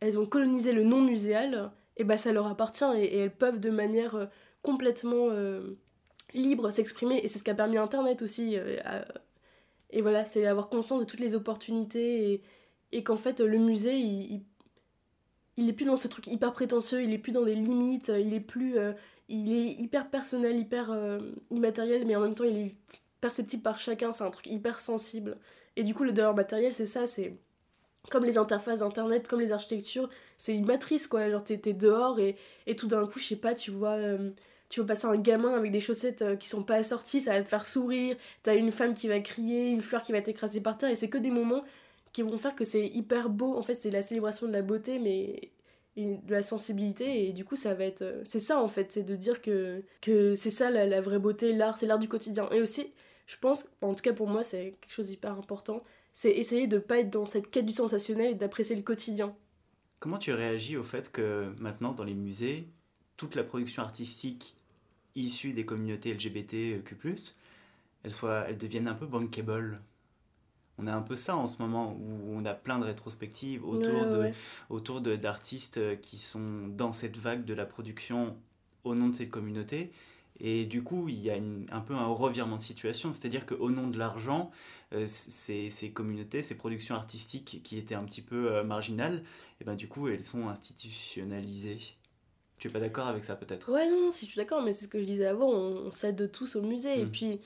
elles 0.01 0.19
ont 0.19 0.27
colonisé 0.27 0.73
le 0.73 0.83
non 0.83 1.01
muséal, 1.01 1.71
et 1.97 2.05
bah 2.05 2.17
ça 2.17 2.33
leur 2.33 2.47
appartient 2.47 2.85
et, 2.97 3.05
et 3.05 3.19
elles 3.19 3.35
peuvent 3.35 3.61
de 3.61 3.71
manière 3.71 4.17
euh, 4.17 4.27
complètement 4.63 5.29
euh, 5.31 5.77
libre, 6.35 6.71
s'exprimer, 6.71 7.21
et 7.25 7.29
c'est 7.29 7.39
ce 7.39 7.45
qui 7.45 7.51
a 7.51 7.55
permis 7.55 7.79
Internet 7.79 8.23
aussi. 8.23 8.57
euh, 8.59 9.03
Et 9.91 10.03
voilà, 10.03 10.25
c'est 10.25 10.47
avoir 10.47 10.69
conscience 10.69 11.01
de 11.01 11.05
toutes 11.05 11.21
les 11.21 11.35
opportunités, 11.35 12.43
et, 12.93 13.03
qu'en 13.05 13.17
fait, 13.17 13.41
le 13.41 13.59
musée, 13.59 13.97
il, 13.99 14.43
il, 15.57 15.69
est 15.69 15.73
plus 15.73 15.87
dans 15.87 15.97
ce 15.97 16.09
truc 16.09 16.27
hyper 16.27 16.53
prétentieux, 16.53 17.03
il 17.03 17.13
est 17.13 17.19
plus 17.19 17.33
dans 17.33 17.45
des 17.45 17.55
limites, 17.55 18.13
il 18.15 18.35
est 18.35 18.41
plus... 18.41 18.79
euh, 18.79 18.93
il 19.29 19.53
est 19.53 19.73
hyper 19.81 20.11
personnel, 20.11 20.59
hyper 20.59 20.91
euh, 20.91 21.19
immatériel, 21.51 22.07
mais 22.07 22.15
en 22.17 22.21
même 22.21 22.35
temps, 22.35 22.45
il 22.45 22.57
est 22.59 22.75
perceptible 23.21 23.63
par 23.63 23.79
chacun, 23.79 24.13
c'est 24.13 24.25
un 24.25 24.31
truc 24.31 24.47
hyper 24.47 24.79
sensible. 24.79 25.39
Et 25.77 25.83
du 25.83 25.95
coup, 25.95 26.05
le 26.05 26.13
dehors 26.13 26.35
matériel, 26.35 26.73
c'est 26.73 26.85
ça, 26.87 27.07
c'est 27.07 27.35
comme 28.11 28.25
les 28.25 28.37
interfaces 28.39 28.81
d'internet, 28.81 29.29
comme 29.29 29.41
les 29.41 29.53
architectures, 29.53 30.11
c'est 30.37 30.55
une 30.55 30.67
matrice 30.67 31.07
quoi. 31.09 31.31
Genre, 31.31 31.43
t'es 31.43 31.57
dehors 31.73 32.21
et, 32.21 32.37
et 32.67 32.77
tout 32.77 32.87
d'un 32.87 33.07
coup, 33.07 33.19
je 33.19 33.25
sais 33.25 33.37
pas, 33.37 33.55
tu 33.55 33.71
vois. 33.71 33.97
Tu 34.69 34.81
vois 34.81 34.87
passer 34.89 35.07
un 35.07 35.17
gamin 35.17 35.55
avec 35.55 35.71
des 35.71 35.81
chaussettes 35.81 36.23
euh, 36.23 36.37
qui 36.37 36.49
sont 36.49 36.63
pas 36.63 36.77
assorties, 36.77 37.21
ça 37.21 37.33
va 37.33 37.43
te 37.43 37.49
faire 37.49 37.65
sourire. 37.65 38.17
T'as 38.43 38.57
une 38.57 38.73
femme 38.73 38.95
qui 38.95 39.09
va 39.09 39.21
crier, 39.21 39.69
une 39.69 39.83
fleur 39.83 40.03
qui 40.03 40.13
va 40.13 40.21
t'écraser 40.23 40.61
par 40.61 40.77
terre, 40.79 40.91
et 40.91 40.95
c'est 40.95 41.09
que 41.09 41.19
des 41.19 41.31
moments 41.31 41.63
qui 42.13 42.23
vont 42.23 42.39
faire 42.39 42.55
que 42.55 42.65
c'est 42.65 42.87
hyper 42.89 43.29
beau. 43.29 43.57
En 43.57 43.63
fait, 43.63 43.75
c'est 43.75 43.91
la 43.91 44.03
célébration 44.03 44.47
de 44.47 44.53
la 44.53 44.63
beauté, 44.63 44.99
mais 44.99 45.51
de 45.97 46.33
la 46.33 46.43
sensibilité, 46.43 47.29
et 47.29 47.33
du 47.33 47.45
coup, 47.45 47.55
ça 47.57 47.73
va 47.75 47.85
être. 47.85 48.03
euh, 48.03 48.23
C'est 48.25 48.41
ça 48.41 48.61
en 48.61 48.67
fait, 48.69 48.91
c'est 48.91 49.05
de 49.05 49.15
dire 49.15 49.41
que, 49.41 49.83
que 50.01 50.35
c'est 50.35 50.51
ça 50.51 50.71
la, 50.71 50.87
la 50.87 51.01
vraie 51.01 51.21
beauté, 51.21 51.53
l'art, 51.53 51.79
c'est 51.79 51.87
l'art 51.87 52.01
du 52.01 52.09
quotidien. 52.09 52.49
Et 52.51 52.61
aussi, 52.61 52.93
je 53.27 53.37
pense, 53.37 53.69
en 53.81 53.95
tout 53.95 54.03
cas 54.03 54.13
pour 54.13 54.27
moi, 54.27 54.43
c'est 54.43 54.75
quelque 54.81 54.93
chose 54.93 55.07
d'hyper 55.07 55.33
important, 55.39 55.85
c'est 56.13 56.33
essayer 56.33 56.67
de 56.67 56.79
pas 56.79 56.99
être 56.99 57.11
dans 57.11 57.27
cette 57.27 57.51
quête 57.51 57.67
du 57.67 57.73
sensationnel 57.73 58.33
et 58.33 58.35
d'apprécier 58.35 58.75
le 58.75 58.83
quotidien. 58.83 59.37
Comment 60.01 60.19
tu 60.19 60.33
réagis 60.33 60.77
au 60.77 60.85
fait 60.85 61.11
que 61.13 61.53
maintenant, 61.59 61.93
dans 61.93 62.05
les 62.05 62.15
musées, 62.15 62.69
toute 63.17 63.35
la 63.35 63.45
production 63.45 63.83
artistique 63.83 64.57
issue 65.17 65.53
des 65.53 65.67
communautés 65.67 66.13
LGBTQ+, 66.15 67.17
elle, 68.05 68.13
soit, 68.15 68.47
elle 68.49 68.59
devienne 68.59 68.89
un 68.89 68.95
peu 68.95 69.07
bankable 69.07 69.81
On 70.79 70.87
a 70.89 70.95
un 70.95 71.03
peu 71.03 71.15
ça 71.17 71.37
en 71.37 71.47
ce 71.47 71.63
moment, 71.63 71.93
où 71.93 72.33
on 72.37 72.45
a 72.45 72.55
plein 72.55 72.79
de 72.81 72.85
rétrospectives 72.85 73.65
autour 73.65 74.07
Ouais, 74.07 74.09
de 74.09 74.19
ouais. 74.19 74.35
autour 74.71 75.01
d'artistes 75.01 75.79
euh, 75.79 75.97
qui 75.97 76.19
sont 76.19 76.69
dans 76.69 76.93
cette 76.93 77.17
vague 77.17 77.45
de 77.45 77.55
la 77.55 77.65
production 77.67 78.37
au 78.85 78.95
nom 78.97 79.09
de 79.09 79.15
ces 79.15 79.29
communautés. 79.29 79.93
Et 80.41 80.65
du 80.67 80.83
coup, 80.83 81.09
il 81.09 81.21
y 81.21 81.31
a 81.31 81.37
une- 81.37 81.67
un 81.71 81.81
peu 81.81 81.95
un 81.95 82.07
revirement 82.07 82.57
de 82.57 82.63
situation, 82.63 83.13
c'est-à-dire 83.13 83.47
qu'au 83.47 83.71
nom 83.71 83.87
de 83.89 83.99
l'argent, 83.99 84.51
euh, 84.93 85.07
ces, 85.07 85.71
ces 85.71 85.93
communautés, 85.93 86.43
ces 86.43 86.57
productions 86.57 86.97
artistiques 86.97 87.61
qui 87.63 87.79
étaient 87.79 87.95
un 87.95 88.05
petit 88.05 88.23
peu 88.23 88.53
euh, 88.53 88.65
marginales, 88.65 89.23
et 89.61 89.65
ben 89.65 89.77
du 89.77 89.87
coup, 89.89 90.09
elles 90.09 90.25
sont 90.27 90.49
institutionnalisées. 90.49 91.81
Tu 92.65 92.69
es 92.69 92.73
pas 92.73 92.81
d'accord 92.81 93.09
avec 93.09 93.25
ça 93.25 93.37
peut-être 93.37 93.71
Ouais, 93.71 93.91
non, 93.91 94.11
si 94.11 94.25
je 94.25 94.31
suis 94.31 94.39
d'accord, 94.39 94.63
mais 94.63 94.73
c'est 94.73 94.85
ce 94.85 94.89
que 94.89 94.99
je 94.99 95.05
disais 95.05 95.27
avant, 95.27 95.51
on, 95.51 95.89
on 95.89 95.91
s'aide 95.91 96.33
tous 96.33 96.57
au 96.57 96.63
musée. 96.63 96.99
Et 96.99 97.05
Mm. 97.05 97.11
puis, 97.11 97.41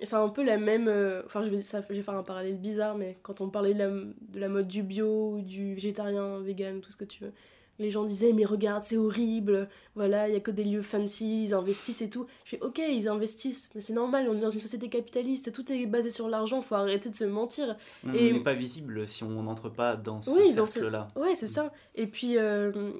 c'est 0.00 0.14
un 0.14 0.28
peu 0.28 0.44
la 0.44 0.56
même. 0.56 0.86
euh, 0.86 1.22
Enfin, 1.26 1.42
je 1.42 1.48
vais, 1.48 1.60
ça, 1.62 1.82
je 1.90 1.96
vais 1.96 2.02
faire 2.02 2.14
un 2.14 2.22
parallèle 2.22 2.56
bizarre, 2.56 2.96
mais 2.96 3.18
quand 3.24 3.40
on 3.40 3.48
parlait 3.50 3.74
de 3.74 3.78
la, 3.80 3.88
de 3.88 4.38
la 4.38 4.48
mode 4.48 4.68
du 4.68 4.84
bio, 4.84 5.40
du 5.40 5.74
végétarien, 5.74 6.38
vegan, 6.38 6.80
tout 6.80 6.92
ce 6.92 6.96
que 6.96 7.04
tu 7.04 7.24
veux, 7.24 7.32
les 7.80 7.90
gens 7.90 8.04
disaient, 8.04 8.32
mais 8.32 8.44
regarde, 8.44 8.84
c'est 8.84 8.96
horrible, 8.96 9.68
voilà, 9.96 10.28
il 10.28 10.34
y 10.34 10.36
a 10.36 10.40
que 10.40 10.52
des 10.52 10.62
lieux 10.62 10.80
fancy, 10.82 11.42
ils 11.46 11.54
investissent 11.54 12.02
et 12.02 12.08
tout. 12.08 12.26
Je 12.44 12.50
fais, 12.50 12.60
ok, 12.62 12.78
ils 12.88 13.08
investissent, 13.08 13.68
mais 13.74 13.80
c'est 13.80 13.94
normal, 13.94 14.28
on 14.30 14.36
est 14.36 14.40
dans 14.42 14.48
une 14.48 14.60
société 14.60 14.88
capitaliste, 14.88 15.52
tout 15.52 15.72
est 15.72 15.86
basé 15.86 16.10
sur 16.10 16.28
l'argent, 16.28 16.62
faut 16.62 16.76
arrêter 16.76 17.10
de 17.10 17.16
se 17.16 17.24
mentir. 17.24 17.76
On 18.06 18.14
Et- 18.14 18.32
n'est 18.32 18.38
pas 18.44 18.54
visible 18.54 19.08
si 19.08 19.24
on 19.24 19.42
n'entre 19.42 19.70
pas 19.70 19.96
dans 19.96 20.22
ce 20.22 20.30
Oui, 20.30 20.54
dans 20.54 20.66
ce- 20.66 20.74
cercle-là. 20.74 21.08
Ouais, 21.16 21.34
c'est 21.34 21.48
ça. 21.48 21.72
Et 21.96 22.06
puis, 22.06 22.38
euh, 22.38 22.92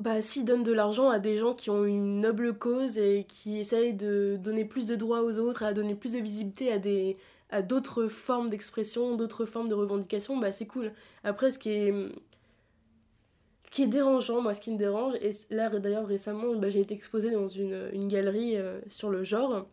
bah, 0.00 0.20
s'ils 0.20 0.44
donnent 0.44 0.62
de 0.64 0.72
l'argent 0.72 1.08
à 1.10 1.18
des 1.18 1.36
gens 1.36 1.54
qui 1.54 1.70
ont 1.70 1.84
une 1.84 2.20
noble 2.20 2.56
cause 2.58 2.98
et 2.98 3.24
qui 3.28 3.58
essayent 3.58 3.94
de 3.94 4.36
donner 4.40 4.64
plus 4.64 4.86
de 4.86 4.96
droits 4.96 5.22
aux 5.22 5.38
autres, 5.38 5.62
à 5.62 5.72
donner 5.72 5.94
plus 5.94 6.12
de 6.12 6.18
visibilité 6.18 6.72
à 6.72 6.78
des 6.78 7.16
à 7.50 7.62
d'autres 7.62 8.08
formes 8.08 8.50
d'expression, 8.50 9.14
d'autres 9.16 9.46
formes 9.46 9.68
de 9.68 9.74
revendication, 9.74 10.38
bah 10.38 10.50
c'est 10.50 10.66
cool. 10.66 10.92
Après, 11.22 11.50
ce 11.50 11.58
qui 11.58 11.70
est 11.70 11.94
qui 13.70 13.82
est 13.82 13.86
dérangeant, 13.88 14.40
moi, 14.40 14.54
ce 14.54 14.60
qui 14.60 14.70
me 14.70 14.78
dérange, 14.78 15.14
et 15.16 15.30
là 15.50 15.68
d'ailleurs 15.68 16.06
récemment, 16.06 16.54
bah, 16.54 16.68
j'ai 16.68 16.80
été 16.80 16.94
exposée 16.94 17.30
dans 17.30 17.48
une, 17.48 17.90
une 17.92 18.08
galerie 18.08 18.56
euh, 18.56 18.80
sur 18.88 19.10
le 19.10 19.24
genre. 19.24 19.66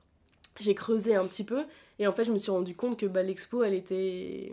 J'ai 0.59 0.75
creusé 0.75 1.15
un 1.15 1.25
petit 1.27 1.43
peu, 1.43 1.63
et 1.99 2.07
en 2.07 2.11
fait, 2.11 2.23
je 2.23 2.31
me 2.31 2.37
suis 2.37 2.51
rendu 2.51 2.75
compte 2.75 2.97
que 2.97 3.05
bah, 3.05 3.23
l'expo, 3.23 3.63
elle 3.63 3.73
était 3.75 4.51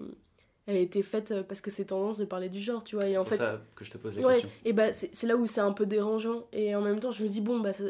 elle 0.68 0.76
a 0.76 0.80
été 0.80 1.02
faite 1.02 1.30
euh, 1.30 1.42
parce 1.42 1.62
que 1.62 1.70
c'est 1.70 1.86
tendance 1.86 2.18
de 2.18 2.26
parler 2.26 2.50
du 2.50 2.60
genre, 2.60 2.84
tu 2.84 2.94
vois. 2.94 3.08
Et 3.08 3.16
en 3.16 3.24
pour 3.24 3.30
fait, 3.30 3.38
ça 3.38 3.62
que 3.74 3.86
je 3.86 3.90
te 3.90 3.96
pose 3.96 4.14
la 4.16 4.26
ouais, 4.26 4.34
question. 4.34 4.50
et 4.66 4.74
bah 4.74 4.92
c'est 4.92 5.26
là 5.26 5.34
où 5.34 5.46
c'est 5.46 5.62
un 5.62 5.72
peu 5.72 5.86
dérangeant. 5.86 6.46
Et 6.52 6.74
en 6.74 6.82
même 6.82 7.00
temps, 7.00 7.10
je 7.10 7.24
me 7.24 7.28
dis, 7.30 7.40
bon, 7.40 7.58
bah 7.58 7.72
ça, 7.72 7.84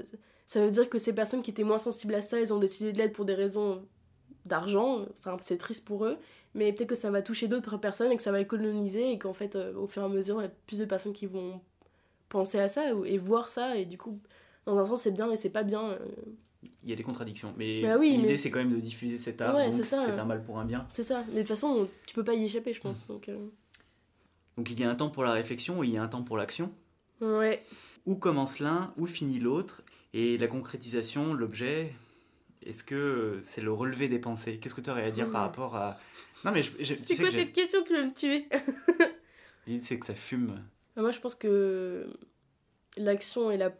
ça 0.46 0.60
veut 0.60 0.70
dire 0.70 0.88
que 0.88 0.96
ces 0.96 1.12
personnes 1.12 1.42
qui 1.42 1.50
étaient 1.50 1.64
moins 1.64 1.78
sensibles 1.78 2.14
à 2.14 2.20
ça, 2.20 2.38
elles 2.38 2.54
ont 2.54 2.60
décidé 2.60 2.92
de 2.92 2.98
l'être 2.98 3.14
pour 3.14 3.24
des 3.24 3.34
raisons 3.34 3.82
d'argent. 4.46 5.06
C'est 5.40 5.58
triste 5.58 5.86
pour 5.88 6.04
eux. 6.06 6.18
Mais 6.54 6.72
peut-être 6.72 6.90
que 6.90 6.94
ça 6.94 7.10
va 7.10 7.20
toucher 7.20 7.48
d'autres 7.48 7.78
personnes 7.78 8.12
et 8.12 8.16
que 8.16 8.22
ça 8.22 8.30
va 8.30 8.44
coloniser 8.44 9.10
et 9.10 9.18
qu'en 9.18 9.34
fait, 9.34 9.56
euh, 9.56 9.74
au 9.74 9.88
fur 9.88 10.02
et 10.02 10.04
à 10.04 10.08
mesure, 10.08 10.40
il 10.40 10.44
y 10.44 10.46
a 10.46 10.52
plus 10.68 10.78
de 10.78 10.84
personnes 10.84 11.12
qui 11.12 11.26
vont 11.26 11.60
penser 12.28 12.60
à 12.60 12.68
ça 12.68 12.92
et 13.04 13.18
voir 13.18 13.48
ça. 13.48 13.76
Et 13.76 13.86
du 13.86 13.98
coup, 13.98 14.20
dans 14.66 14.78
un 14.78 14.86
sens, 14.86 15.02
c'est 15.02 15.10
bien 15.10 15.28
et 15.32 15.36
c'est 15.36 15.50
pas 15.50 15.64
bien. 15.64 15.98
Il 16.82 16.90
y 16.90 16.92
a 16.92 16.96
des 16.96 17.02
contradictions, 17.04 17.54
mais 17.56 17.82
Bah 17.82 17.96
oui, 17.98 18.10
l'idée 18.10 18.28
mais 18.28 18.36
c'est 18.36 18.50
quand 18.50 18.58
même 18.58 18.74
de 18.74 18.80
diffuser 18.80 19.16
cet 19.18 19.40
art, 19.40 19.54
Ouais, 19.54 19.70
donc 19.70 19.84
c'est 19.84 19.94
un 19.96 20.24
mal 20.24 20.42
pour 20.42 20.58
un 20.58 20.64
bien. 20.64 20.86
C'est 20.90 21.02
ça. 21.04 21.24
Mais 21.28 21.34
de 21.34 21.38
toute 21.40 21.48
façon, 21.48 21.88
tu 22.06 22.14
peux 22.14 22.24
pas 22.24 22.34
y 22.34 22.44
échapper, 22.44 22.72
je 22.72 22.80
pense. 22.80 23.06
Donc, 23.06 23.28
euh, 23.28 23.36
Donc 24.56 24.70
il 24.70 24.80
y 24.80 24.84
a 24.84 24.90
un 24.90 24.94
temps 24.96 25.10
pour 25.10 25.22
la 25.24 25.32
réflexion 25.32 25.82
et 25.82 25.86
il 25.86 25.92
y 25.92 25.98
a 25.98 26.02
un 26.02 26.08
temps 26.08 26.22
pour 26.22 26.36
l'action. 26.36 26.72
ouais. 27.20 27.62
Où 28.06 28.14
commence 28.16 28.58
l'un, 28.58 28.92
où 28.96 29.06
finit 29.06 29.38
l'autre, 29.38 29.82
et 30.14 30.38
la 30.38 30.46
concrétisation, 30.48 31.34
l'objet, 31.34 31.92
est-ce 32.64 32.82
que 32.82 33.38
c'est 33.42 33.60
le 33.60 33.72
relevé 33.72 34.08
des 34.08 34.18
pensées? 34.18 34.58
Qu'est-ce 34.58 34.74
que 34.74 34.80
tu 34.80 34.90
aurais 34.90 35.04
à 35.04 35.10
dire 35.10 35.30
par 35.30 35.42
rapport 35.42 35.76
à... 35.76 35.98
Non 36.44 36.50
mais 36.52 36.62
je, 36.62 36.70
je- 36.80 36.94
C'est 36.94 37.16
quoi 37.16 37.26
que 37.26 37.30
cette 37.32 37.52
question 37.52 37.84
Tu 37.84 37.92
veux 37.94 38.04
me 38.06 38.14
tuer? 38.14 38.48
L'idée 39.66 39.84
c'est 39.84 39.98
que 39.98 40.06
ça 40.06 40.14
fume. 40.14 40.64
Moi, 40.96 41.10
je 41.10 41.20
pense 41.20 41.34
que 41.34 42.06
l'action 42.96 43.50
et 43.50 43.56
la 43.56 43.72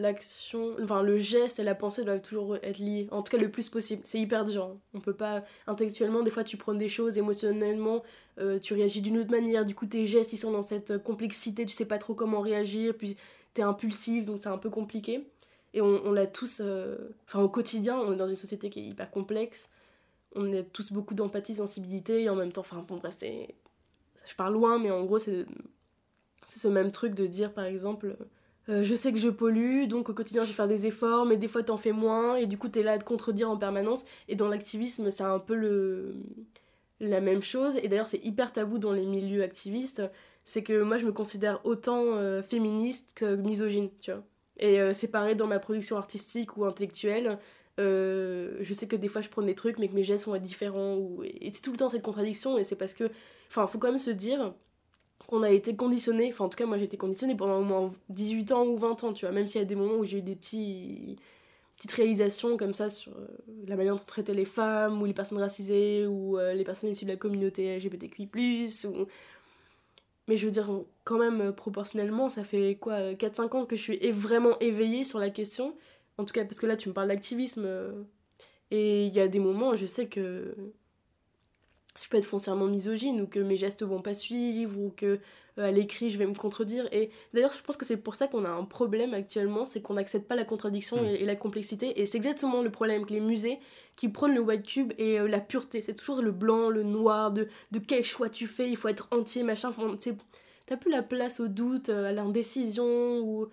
l'action 0.00 0.74
enfin 0.82 1.02
le 1.02 1.18
geste 1.18 1.58
et 1.58 1.62
la 1.62 1.74
pensée 1.74 2.04
doivent 2.04 2.22
toujours 2.22 2.56
être 2.56 2.78
liés 2.78 3.06
en 3.10 3.22
tout 3.22 3.30
cas 3.30 3.42
le 3.42 3.50
plus 3.50 3.68
possible. 3.68 4.02
C'est 4.04 4.18
hyper 4.18 4.44
dur 4.44 4.64
hein. 4.64 4.76
on 4.94 5.00
peut 5.00 5.14
pas 5.14 5.44
intellectuellement 5.66 6.22
des 6.22 6.30
fois 6.30 6.42
tu 6.42 6.56
prends 6.56 6.74
des 6.74 6.88
choses 6.88 7.18
émotionnellement 7.18 8.02
euh, 8.38 8.58
tu 8.58 8.74
réagis 8.74 9.02
d'une 9.02 9.18
autre 9.18 9.30
manière. 9.30 9.64
Du 9.64 9.74
coup 9.74 9.86
tes 9.86 10.06
gestes 10.06 10.32
ils 10.32 10.38
sont 10.38 10.52
dans 10.52 10.62
cette 10.62 11.02
complexité 11.02 11.66
tu 11.66 11.72
sais 11.72 11.84
pas 11.84 11.98
trop 11.98 12.14
comment 12.14 12.40
réagir 12.40 12.94
puis 12.96 13.16
t'es 13.52 13.62
impulsif 13.62 14.24
donc 14.24 14.40
c'est 14.42 14.48
un 14.48 14.58
peu 14.58 14.70
compliqué. 14.70 15.26
Et 15.74 15.80
on, 15.82 16.04
on 16.04 16.12
l'a 16.12 16.26
tous 16.26 16.60
euh, 16.64 16.96
enfin 17.26 17.42
au 17.42 17.48
quotidien 17.48 17.98
on 17.98 18.14
est 18.14 18.16
dans 18.16 18.28
une 18.28 18.36
société 18.36 18.70
qui 18.70 18.80
est 18.80 18.84
hyper 18.84 19.10
complexe. 19.10 19.70
On 20.34 20.52
a 20.54 20.62
tous 20.62 20.92
beaucoup 20.92 21.14
d'empathie 21.14 21.56
sensibilité 21.56 22.22
et 22.22 22.30
en 22.30 22.36
même 22.36 22.52
temps 22.52 22.62
enfin 22.62 22.84
bon 22.88 22.96
bref 22.96 23.16
c'est 23.18 23.54
je 24.24 24.34
parle 24.34 24.54
loin 24.54 24.78
mais 24.78 24.90
en 24.90 25.04
gros 25.04 25.18
c'est 25.18 25.44
c'est 26.48 26.60
ce 26.60 26.68
même 26.68 26.90
truc 26.90 27.14
de 27.14 27.26
dire 27.26 27.52
par 27.52 27.64
exemple 27.64 28.16
euh, 28.70 28.84
je 28.84 28.94
sais 28.94 29.12
que 29.12 29.18
je 29.18 29.28
pollue 29.28 29.86
donc 29.86 30.08
au 30.08 30.14
quotidien 30.14 30.44
je 30.44 30.48
vais 30.48 30.54
faire 30.54 30.68
des 30.68 30.86
efforts 30.86 31.26
mais 31.26 31.36
des 31.36 31.48
fois 31.48 31.62
t'en 31.62 31.76
fais 31.76 31.92
moins 31.92 32.36
et 32.36 32.46
du 32.46 32.56
coup 32.56 32.68
t'es 32.68 32.82
là 32.82 32.92
à 32.92 32.98
te 32.98 33.04
contredire 33.04 33.50
en 33.50 33.56
permanence. 33.56 34.04
Et 34.28 34.36
dans 34.36 34.48
l'activisme 34.48 35.10
c'est 35.10 35.24
un 35.24 35.38
peu 35.38 35.54
le 35.54 36.14
la 37.00 37.20
même 37.20 37.42
chose. 37.42 37.78
Et 37.82 37.88
d'ailleurs 37.88 38.06
c'est 38.06 38.24
hyper 38.24 38.52
tabou 38.52 38.78
dans 38.78 38.92
les 38.92 39.06
milieux 39.06 39.42
activistes 39.42 40.02
c'est 40.44 40.62
que 40.62 40.82
moi 40.82 40.98
je 40.98 41.06
me 41.06 41.12
considère 41.12 41.60
autant 41.64 42.04
euh, 42.16 42.42
féministe 42.42 43.12
que 43.14 43.34
misogyne 43.36 43.90
tu 44.00 44.12
vois. 44.12 44.22
Et 44.58 44.80
euh, 44.80 44.92
c'est 44.92 45.08
pareil 45.08 45.36
dans 45.36 45.46
ma 45.46 45.58
production 45.58 45.96
artistique 45.96 46.56
ou 46.56 46.64
intellectuelle. 46.64 47.38
Je 47.78 48.74
sais 48.74 48.86
que 48.86 48.96
des 48.96 49.08
fois 49.08 49.22
je 49.22 49.30
prends 49.30 49.42
des 49.42 49.54
trucs 49.54 49.78
mais 49.78 49.88
que 49.88 49.94
mes 49.94 50.04
gestes 50.04 50.26
vont 50.26 50.34
être 50.34 50.42
différents 50.42 50.98
et 51.24 51.50
c'est 51.52 51.62
tout 51.62 51.72
le 51.72 51.78
temps 51.78 51.88
cette 51.88 52.02
contradiction 52.02 52.58
et 52.58 52.62
c'est 52.62 52.76
parce 52.76 52.92
que 52.92 53.10
enfin 53.48 53.66
faut 53.66 53.78
quand 53.78 53.88
même 53.88 53.98
se 53.98 54.10
dire 54.10 54.52
qu'on 55.26 55.42
a 55.42 55.50
été 55.50 55.76
conditionné, 55.76 56.28
enfin 56.30 56.46
en 56.46 56.48
tout 56.48 56.56
cas 56.56 56.66
moi 56.66 56.78
j'ai 56.78 56.84
été 56.84 56.96
conditionnée 56.96 57.36
pendant 57.36 57.58
au 57.58 57.64
moins 57.64 57.92
18 58.08 58.52
ans 58.52 58.66
ou 58.66 58.76
20 58.76 59.04
ans, 59.04 59.12
tu 59.12 59.24
vois, 59.26 59.32
même 59.34 59.46
s'il 59.46 59.60
y 59.60 59.62
a 59.62 59.66
des 59.66 59.74
moments 59.74 59.96
où 59.96 60.04
j'ai 60.04 60.18
eu 60.18 60.22
des 60.22 60.34
petits, 60.34 61.16
petites 61.76 61.92
réalisations 61.92 62.56
comme 62.56 62.72
ça 62.72 62.88
sur 62.88 63.12
euh, 63.12 63.26
la 63.66 63.76
manière 63.76 63.94
dont 63.94 64.02
on 64.02 64.06
traitait 64.06 64.34
les 64.34 64.44
femmes 64.44 65.00
ou 65.00 65.04
les 65.06 65.14
personnes 65.14 65.38
racisées 65.38 66.06
ou 66.06 66.38
euh, 66.38 66.54
les 66.54 66.64
personnes 66.64 66.90
issues 66.90 67.04
de 67.04 67.10
la 67.10 67.16
communauté 67.16 67.76
LGBTQI+, 67.76 68.28
mais 70.28 70.36
je 70.36 70.46
veux 70.46 70.52
dire 70.52 70.70
quand 71.04 71.18
même 71.18 71.40
euh, 71.40 71.52
proportionnellement 71.52 72.28
ça 72.28 72.44
fait 72.44 72.78
quoi, 72.80 72.94
euh, 72.94 73.14
4-5 73.14 73.56
ans 73.56 73.66
que 73.66 73.76
je 73.76 73.82
suis 73.82 74.10
vraiment 74.10 74.58
éveillée 74.60 75.04
sur 75.04 75.18
la 75.18 75.30
question, 75.30 75.74
en 76.18 76.24
tout 76.24 76.32
cas 76.32 76.44
parce 76.44 76.60
que 76.60 76.66
là 76.66 76.76
tu 76.76 76.88
me 76.88 76.94
parles 76.94 77.08
d'activisme, 77.08 77.68
et 78.70 79.06
il 79.06 79.14
y 79.14 79.20
a 79.20 79.28
des 79.28 79.40
moments 79.40 79.74
je 79.74 79.86
sais 79.86 80.06
que 80.06 80.54
je 82.00 82.08
peux 82.08 82.18
être 82.18 82.24
foncièrement 82.24 82.66
misogyne 82.66 83.20
ou 83.20 83.26
que 83.26 83.40
mes 83.40 83.56
gestes 83.56 83.82
vont 83.82 84.02
pas 84.02 84.14
suivre 84.14 84.78
ou 84.78 84.90
que 84.96 85.18
euh, 85.58 85.68
à 85.68 85.70
l'écrit 85.70 86.08
je 86.10 86.18
vais 86.18 86.26
me 86.26 86.34
contredire 86.34 86.86
et 86.92 87.10
d'ailleurs 87.34 87.50
je 87.52 87.62
pense 87.62 87.76
que 87.76 87.84
c'est 87.84 87.96
pour 87.96 88.14
ça 88.14 88.28
qu'on 88.28 88.44
a 88.44 88.48
un 88.50 88.64
problème 88.64 89.12
actuellement 89.14 89.64
c'est 89.64 89.82
qu'on 89.82 89.94
n'accepte 89.94 90.28
pas 90.28 90.36
la 90.36 90.44
contradiction 90.44 91.02
Mm. 91.02 91.06
et, 91.06 91.14
et 91.14 91.24
la 91.24 91.36
complexité 91.36 92.00
et 92.00 92.06
c'est 92.06 92.16
exactement 92.18 92.62
le 92.62 92.70
problème 92.70 92.96
avec 92.98 93.10
les 93.10 93.20
musées 93.20 93.58
qui 93.96 94.08
prônent 94.08 94.34
le 94.34 94.40
white 94.40 94.64
cube 94.66 94.92
et 94.98 95.18
euh, 95.18 95.26
la 95.26 95.40
pureté 95.40 95.82
c'est 95.82 95.94
toujours 95.94 96.22
le 96.22 96.30
blanc 96.32 96.68
le 96.68 96.84
noir 96.84 97.32
de, 97.32 97.48
de 97.72 97.78
quel 97.80 98.04
choix 98.04 98.28
tu 98.28 98.46
fais 98.46 98.68
il 98.70 98.76
faut 98.76 98.88
être 98.88 99.08
entier 99.10 99.42
machin 99.42 99.72
t'as 100.66 100.76
plus 100.76 100.90
la 100.92 101.02
place 101.02 101.40
au 101.40 101.48
doute 101.48 101.88
euh, 101.88 102.06
à 102.10 102.12
l'indécision 102.12 103.18
ou 103.20 103.48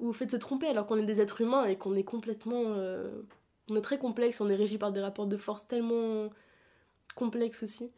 ou 0.00 0.08
au 0.08 0.12
fait 0.12 0.26
de 0.26 0.30
se 0.32 0.36
tromper 0.36 0.66
alors 0.66 0.86
qu'on 0.86 0.96
est 0.96 1.04
des 1.04 1.20
êtres 1.20 1.40
humains 1.40 1.66
et 1.66 1.76
qu'on 1.76 1.94
est 1.94 2.02
complètement. 2.02 2.64
euh, 2.66 3.22
on 3.70 3.76
est 3.76 3.80
très 3.80 3.96
complexe, 3.98 4.40
on 4.40 4.50
est 4.50 4.56
régi 4.56 4.76
par 4.76 4.90
des 4.92 5.00
rapports 5.00 5.26
de 5.26 5.36
force 5.36 5.66
tellement 5.68 6.30
complexes 7.14 7.62
aussi. 7.62 7.90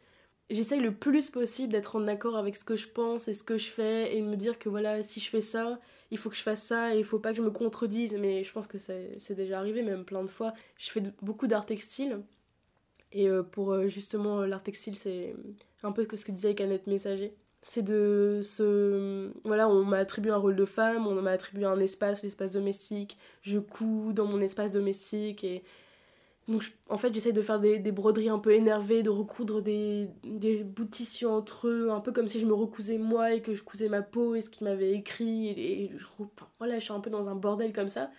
J'essaye 0.49 0.79
le 0.79 0.93
plus 0.93 1.29
possible 1.29 1.73
d'être 1.73 1.97
en 1.97 2.07
accord 2.07 2.37
avec 2.37 2.55
ce 2.55 2.63
que 2.63 2.77
je 2.77 2.87
pense 2.87 3.27
et 3.27 3.33
ce 3.33 3.43
que 3.43 3.57
je 3.57 3.67
fais 3.67 4.15
et 4.15 4.21
me 4.21 4.37
dire 4.37 4.57
que 4.59 4.69
voilà, 4.69 5.03
si 5.03 5.19
je 5.19 5.29
fais 5.29 5.41
ça, 5.41 5.77
il 6.09 6.17
faut 6.17 6.29
que 6.29 6.37
je 6.37 6.41
fasse 6.41 6.63
ça 6.63 6.95
et 6.95 6.99
il 6.99 7.03
faut 7.03 7.19
pas 7.19 7.31
que 7.31 7.37
je 7.37 7.41
me 7.41 7.51
contredise. 7.51 8.15
Mais 8.15 8.43
je 8.43 8.53
pense 8.53 8.67
que 8.67 8.77
c'est 8.77 9.35
déjà 9.35 9.59
arrivé 9.59 9.81
même 9.83 10.05
plein 10.05 10.23
de 10.23 10.29
fois. 10.29 10.53
Je 10.77 10.89
fais 10.89 11.03
beaucoup 11.21 11.47
d'art 11.47 11.65
textile 11.65 12.21
et 13.11 13.27
euh, 13.29 13.43
pour 13.43 13.73
euh, 13.73 13.87
justement 13.87 14.41
l'art 14.45 14.63
textile, 14.63 14.95
c'est 14.95 15.35
un 15.83 15.91
peu 15.91 16.07
ce 16.15 16.25
que 16.25 16.31
disait 16.31 16.55
Canette 16.55 16.87
Messager. 16.87 17.33
C'est 17.61 17.81
de 17.81 18.41
se. 18.43 19.31
Voilà, 19.43 19.67
on 19.67 19.83
m'a 19.83 19.97
attribué 19.97 20.31
un 20.31 20.37
rôle 20.37 20.55
de 20.55 20.65
femme, 20.65 21.07
on 21.07 21.21
m'a 21.21 21.31
attribué 21.31 21.65
un 21.65 21.79
espace, 21.79 22.23
l'espace 22.23 22.53
domestique. 22.53 23.17
Je 23.41 23.59
couds 23.59 24.13
dans 24.13 24.25
mon 24.25 24.41
espace 24.41 24.71
domestique 24.73 25.43
et. 25.43 25.63
Donc, 26.47 26.71
en 26.89 26.97
fait, 26.97 27.13
j'essaye 27.13 27.33
de 27.33 27.41
faire 27.41 27.59
des, 27.59 27.77
des 27.77 27.91
broderies 27.91 28.29
un 28.29 28.39
peu 28.39 28.51
énervées, 28.53 29.03
de 29.03 29.09
recoudre 29.09 29.61
des, 29.61 30.09
des 30.23 30.63
bouts 30.63 30.85
de 30.85 30.89
tissu 30.89 31.25
entre 31.25 31.67
eux, 31.67 31.89
un 31.91 31.99
peu 31.99 32.13
comme 32.13 32.27
si 32.29 32.39
je 32.39 32.45
me 32.45 32.53
recousais 32.53 32.97
moi 32.97 33.33
et 33.33 33.41
que 33.41 33.53
je 33.53 33.61
cousais 33.61 33.89
ma 33.89 34.01
peau 34.01 34.33
et 34.33 34.39
ce 34.41 34.49
qu'il 34.49 34.65
m'avait 34.65 34.93
écrit. 34.93 35.49
Et, 35.49 35.91
voilà, 36.57 36.79
je 36.79 36.85
suis 36.85 36.93
un 36.93 37.01
peu 37.01 37.09
dans 37.09 37.27
un 37.27 37.35
bordel 37.35 37.73
comme 37.73 37.89
ça, 37.89 38.11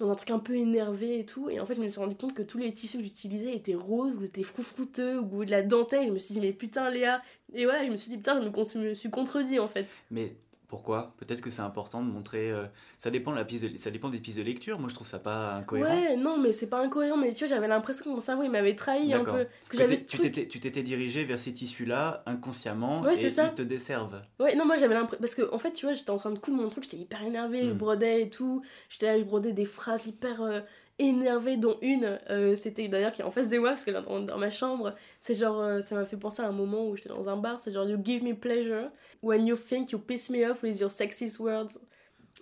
dans 0.00 0.10
un 0.10 0.14
truc 0.14 0.30
un 0.30 0.38
peu 0.38 0.56
énervé 0.56 1.18
et 1.18 1.26
tout. 1.26 1.50
Et 1.50 1.60
en 1.60 1.66
fait, 1.66 1.74
je 1.74 1.80
me 1.80 1.88
suis 1.90 2.00
rendu 2.00 2.16
compte 2.16 2.32
que 2.32 2.42
tous 2.42 2.56
les 2.56 2.72
tissus 2.72 2.96
que 2.98 3.04
j'utilisais 3.04 3.54
étaient 3.54 3.74
roses, 3.74 4.16
ou 4.16 4.24
étaient 4.24 4.42
froufrouteux, 4.42 5.20
ou 5.20 5.44
de 5.44 5.50
la 5.50 5.62
dentelle. 5.62 6.06
Je 6.06 6.12
me 6.12 6.18
suis 6.18 6.32
dit, 6.32 6.40
mais 6.40 6.54
putain, 6.54 6.88
Léa. 6.88 7.20
Et 7.52 7.66
voilà, 7.66 7.84
je 7.84 7.90
me 7.90 7.98
suis 7.98 8.08
dit, 8.08 8.16
putain, 8.16 8.40
je 8.40 8.48
me, 8.48 8.88
me 8.88 8.94
suis 8.94 9.10
contredit 9.10 9.58
en 9.58 9.68
fait. 9.68 9.94
Mais 10.10 10.36
pourquoi? 10.68 11.14
Peut-être 11.18 11.40
que 11.40 11.50
c'est 11.50 11.62
important 11.62 12.02
de 12.02 12.10
montrer. 12.10 12.50
euh, 12.50 12.64
ça, 12.98 13.10
dépend 13.10 13.30
de 13.32 13.36
la 13.36 13.44
pièce 13.44 13.62
de- 13.62 13.76
ça 13.76 13.90
dépend 13.90 14.08
des 14.08 14.18
pistes 14.18 14.38
de 14.38 14.42
lecture. 14.42 14.78
Moi, 14.78 14.88
je 14.88 14.94
trouve 14.94 15.06
ça 15.06 15.18
pas 15.18 15.54
incohérent. 15.54 15.88
Ouais, 15.94 16.16
non, 16.16 16.38
mais 16.38 16.52
c'est 16.52 16.68
pas 16.68 16.80
incohérent, 16.80 17.16
mais 17.16 17.30
tu 17.30 17.40
vois, 17.40 17.48
j'avais 17.54 17.68
l'impression 17.68 18.04
que 18.04 18.10
mon 18.10 18.20
cerveau 18.20 18.42
il 18.42 18.50
m'avait 18.50 18.74
trahi 18.74 19.12
un 19.12 19.24
peu. 19.24 19.44
Parce 19.44 19.68
que 19.70 19.76
j'avais 19.76 19.96
tu 20.46 20.60
t'étais 20.60 20.82
dirigé 20.82 21.24
vers 21.24 21.38
ces 21.38 21.52
tissus-là 21.52 22.22
inconsciemment 22.26 23.02
Ouais, 23.02 23.12
et 23.12 23.16
c'est 23.16 23.30
ça. 23.30 23.46
ils 23.52 23.54
te 23.54 23.62
desservent. 23.62 24.22
Ouais, 24.40 24.54
non, 24.56 24.64
moi 24.66 24.76
j'avais 24.76 24.94
l'impression. 24.94 25.20
Parce 25.20 25.34
que, 25.34 25.52
en 25.54 25.58
fait, 25.58 25.72
tu 25.72 25.86
vois, 25.86 25.94
j'étais 25.94 26.10
en 26.10 26.18
train 26.18 26.32
de 26.32 26.38
coudre 26.38 26.56
mon 26.56 26.68
truc, 26.68 26.84
j'étais 26.84 26.96
hyper 26.96 27.22
énervée, 27.22 27.64
je 27.66 27.72
Mm. 27.72 27.76
brodais 27.78 28.22
et 28.22 28.30
tout. 28.30 28.62
J'étais 28.88 29.18
je 29.18 29.24
brodais 29.24 29.52
des 29.52 29.64
phrases 29.64 30.06
hyper 30.06 30.40
euh, 30.42 30.60
énervées, 30.98 31.56
dont 31.56 31.76
une, 31.82 32.18
euh, 32.30 32.54
c'était 32.54 32.88
d'ailleurs 32.88 33.12
qui 33.12 33.20
est 33.22 33.24
en 33.24 33.30
face 33.30 33.48
de 33.48 33.58
moi, 33.58 33.70
parce 33.70 33.86
est 33.86 33.92
dans, 33.92 34.20
dans 34.20 34.38
ma 34.38 34.50
chambre. 34.50 34.94
C'est 35.20 35.34
genre, 35.34 35.60
euh, 35.60 35.80
ça 35.80 35.94
m'a 35.94 36.04
fait 36.04 36.16
penser 36.16 36.42
à 36.42 36.46
un 36.48 36.52
moment 36.52 36.86
où 36.88 36.96
j'étais 36.96 37.08
dans 37.08 37.28
un 37.28 37.36
bar, 37.36 37.58
c'est 37.60 37.72
genre, 37.72 37.88
You 37.88 37.98
give 38.02 38.22
me 38.22 38.34
pleasure 38.34 38.90
when 39.22 39.46
you 39.46 39.56
think 39.56 39.90
you 39.92 39.98
piss 39.98 40.30
me 40.30 40.44
off 40.48 40.62
with 40.62 40.78
your 40.80 40.90
sexist 40.90 41.38
words. 41.40 41.78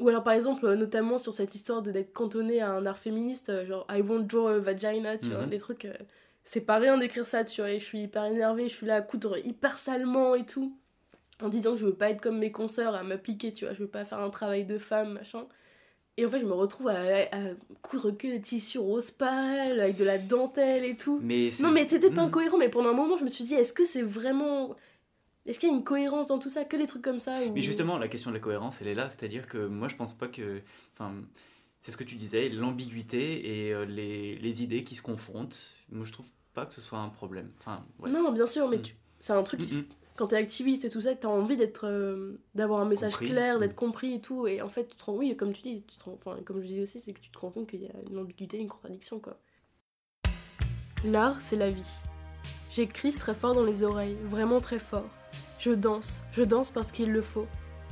Ou 0.01 0.09
alors, 0.09 0.23
par 0.25 0.33
exemple, 0.35 0.65
euh, 0.67 0.75
notamment 0.77 1.19
sur 1.19 1.35
cette 1.35 1.55
histoire 1.55 1.83
d'être 1.83 2.13
cantonné 2.13 2.61
à 2.61 2.71
un 2.71 2.85
art 2.87 2.99
féministe, 2.99 3.65
genre, 3.67 3.87
I 3.91 4.01
won't 4.01 4.25
draw 4.27 4.49
a 4.49 4.59
vagina, 4.59 5.17
tu 5.19 5.29
vois, 5.31 5.43
Mhm. 5.45 5.51
des 5.51 5.59
trucs. 5.59 5.85
euh, 5.85 5.95
c'est 6.45 6.63
pas 6.63 6.79
rien 6.79 6.99
d'écrire 6.99 7.25
ça, 7.25 7.45
tu 7.45 7.61
vois, 7.61 7.71
et 7.71 7.79
je 7.79 7.85
suis 7.85 8.01
hyper 8.03 8.25
énervée, 8.25 8.69
je 8.69 8.75
suis 8.75 8.87
là 8.87 8.97
à 8.97 9.01
coudre 9.03 9.39
hyper 9.47 9.79
salement 9.79 10.35
et 10.35 10.45
tout 10.45 10.77
en 11.41 11.49
disant 11.49 11.73
que 11.73 11.77
je 11.79 11.87
veux 11.87 11.95
pas 11.95 12.11
être 12.11 12.21
comme 12.21 12.39
mes 12.39 12.51
consoeurs, 12.53 12.95
à 12.95 13.03
m'appliquer, 13.03 13.53
tu 13.53 13.65
vois, 13.65 13.75
je 13.75 13.81
veux 13.81 13.89
pas 13.89 14.05
faire 14.05 14.19
un 14.21 14.31
travail 14.31 14.65
de 14.65 14.79
femme, 14.79 15.13
machin. 15.15 15.47
Et 16.19 16.27
en 16.27 16.29
fait, 16.31 16.41
je 16.41 16.45
me 16.47 16.53
retrouve 16.53 16.89
à, 16.89 17.23
à 17.33 17.39
coudre 17.81 18.11
que 18.11 18.27
des 18.29 18.41
tissus 18.41 18.79
rose 18.79 19.11
pâle, 19.11 19.81
avec 19.81 19.97
de 19.97 20.05
la 20.05 20.19
dentelle 20.19 20.85
et 20.85 20.97
tout. 20.97 21.19
Mais 21.23 21.51
Non, 21.61 21.71
mais 21.71 21.85
c'était 21.89 22.11
pas 22.11 22.23
Mm. 22.23 22.27
incohérent, 22.27 22.59
mais 22.59 22.69
pendant 22.69 22.91
un 22.91 22.95
moment, 22.95 23.17
je 23.17 23.25
me 23.25 23.31
suis 23.31 23.45
dit, 23.45 23.55
est-ce 23.55 23.73
que 23.73 23.85
c'est 23.85 24.03
vraiment. 24.03 24.77
Est-ce 25.47 25.59
qu'il 25.59 25.69
y 25.71 25.73
a 25.73 25.75
une 25.75 25.83
cohérence 25.85 26.29
dans 26.29 26.39
tout 26.39 26.51
ça 26.51 26.65
Que 26.65 26.77
des 26.77 26.87
trucs 26.87 27.03
comme 27.03 27.19
ça 27.19 27.41
ou- 27.45 27.53
Mais 27.53 27.63
justement, 27.63 27.97
la 27.99 28.09
question 28.09 28.31
de 28.31 28.37
la 28.37 28.41
cohérence, 28.41 28.81
elle 28.83 28.89
est 28.89 28.95
là. 28.95 29.09
C'est-à-dire 29.11 29.47
que 29.49 29.67
moi, 29.67 29.89
je 29.89 29.97
pense 29.97 30.13
pas 30.13 30.29
que. 30.29 30.61
Enfin, 30.95 31.13
c'est 31.81 31.91
ce 31.91 31.97
que 31.97 32.05
tu 32.05 32.15
disais, 32.17 32.49
l'ambiguïté 32.51 33.67
et 33.67 33.73
euh, 33.73 33.85
les, 33.87 34.37
les 34.37 34.63
idées 34.63 34.85
qui 34.85 34.95
se 34.95 35.03
confrontent. 35.03 35.59
Moi, 35.91 36.05
je 36.05 36.13
trouve 36.13 36.29
pas 36.55 36.67
que 36.67 36.75
ce 36.75 36.81
soit 36.83 36.99
un 36.99 37.09
problème. 37.09 37.51
Enfin, 37.59 37.85
ouais. 38.01 38.11
Non, 38.11 38.31
bien 38.33 38.47
sûr, 38.47 38.69
mais 38.69 38.77
Mm. 38.77 38.83
tu... 38.83 38.97
c'est 39.19 39.33
un 39.33 39.43
truc 39.43 39.61
qui 39.61 39.69
se- 39.69 39.79
Mm, 39.79 39.81
mm. 39.81 39.85
Quand 40.17 40.27
t'es 40.29 40.37
activiste 40.37 40.85
et 40.85 40.91
tout 40.91 41.01
ça, 41.01 41.15
t'as 41.15 41.29
envie 41.29 41.57
d'être. 41.57 41.87
euh, 41.87 42.39
d'avoir 42.55 42.81
un 42.81 42.85
message 42.85 43.13
Compris. 43.13 43.29
clair, 43.31 43.59
d'être 43.59 43.73
Mm. 43.73 43.77
compris 43.77 44.15
et 44.15 44.21
tout. 44.21 44.47
Et 44.47 44.61
en 44.61 44.69
fait, 44.69 44.87
tu 44.87 44.97
te 44.97 45.05
rends. 45.05 45.15
Oui, 45.17 45.35
comme 45.37 45.53
tu 45.53 45.63
dis, 45.63 45.83
tu 45.89 45.97
te 45.97 46.05
rends- 46.05 46.19
enfin, 46.25 46.37
comme 46.45 46.61
je 46.63 46.67
dis 46.67 46.83
aussi, 46.83 47.01
c'est 47.01 47.13
que 47.13 47.21
tu 47.21 47.31
te 47.31 47.39
rends 47.39 47.51
compte 47.51 47.69
qu'il 47.69 47.83
y 47.83 47.87
a 47.87 47.93
une 48.11 48.19
ambiguïté, 48.19 48.59
une 48.59 48.69
contradiction, 48.69 49.19
quoi. 49.21 49.39
L'art, 51.05 51.41
c'est 51.41 51.57
la 51.57 51.71
vie. 51.71 52.01
J'écris 52.71 53.11
très 53.11 53.35
fort 53.35 53.55
dans 53.55 53.65
les 53.65 53.85
oreilles, 53.85 54.17
vraiment 54.25 54.61
très 54.61 54.79
fort. 54.79 55.09
Je 55.59 55.71
danse, 55.73 56.23
je 56.33 56.43
danse 56.43 56.71
parce 56.71 56.93
qu'il 56.93 57.11
le 57.11 57.23
faut. 57.23 57.47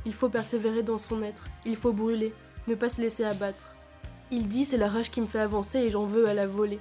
Il 0.05 0.13
faut 0.13 0.29
persévérer 0.29 0.81
dans 0.83 0.97
son 0.97 1.21
être, 1.21 1.45
il 1.65 1.75
faut 1.75 1.91
brûler, 1.93 2.33
ne 2.67 2.75
pas 2.75 2.89
se 2.89 3.01
laisser 3.01 3.23
abattre. 3.23 3.67
Il 4.31 4.47
dit 4.47 4.65
c'est 4.65 4.77
la 4.77 4.87
rage 4.89 5.11
qui 5.11 5.21
me 5.21 5.25
fait 5.27 5.39
avancer 5.39 5.79
et 5.79 5.89
j'en 5.89 6.05
veux 6.05 6.27
à 6.27 6.33
la 6.33 6.47
volée. 6.47 6.79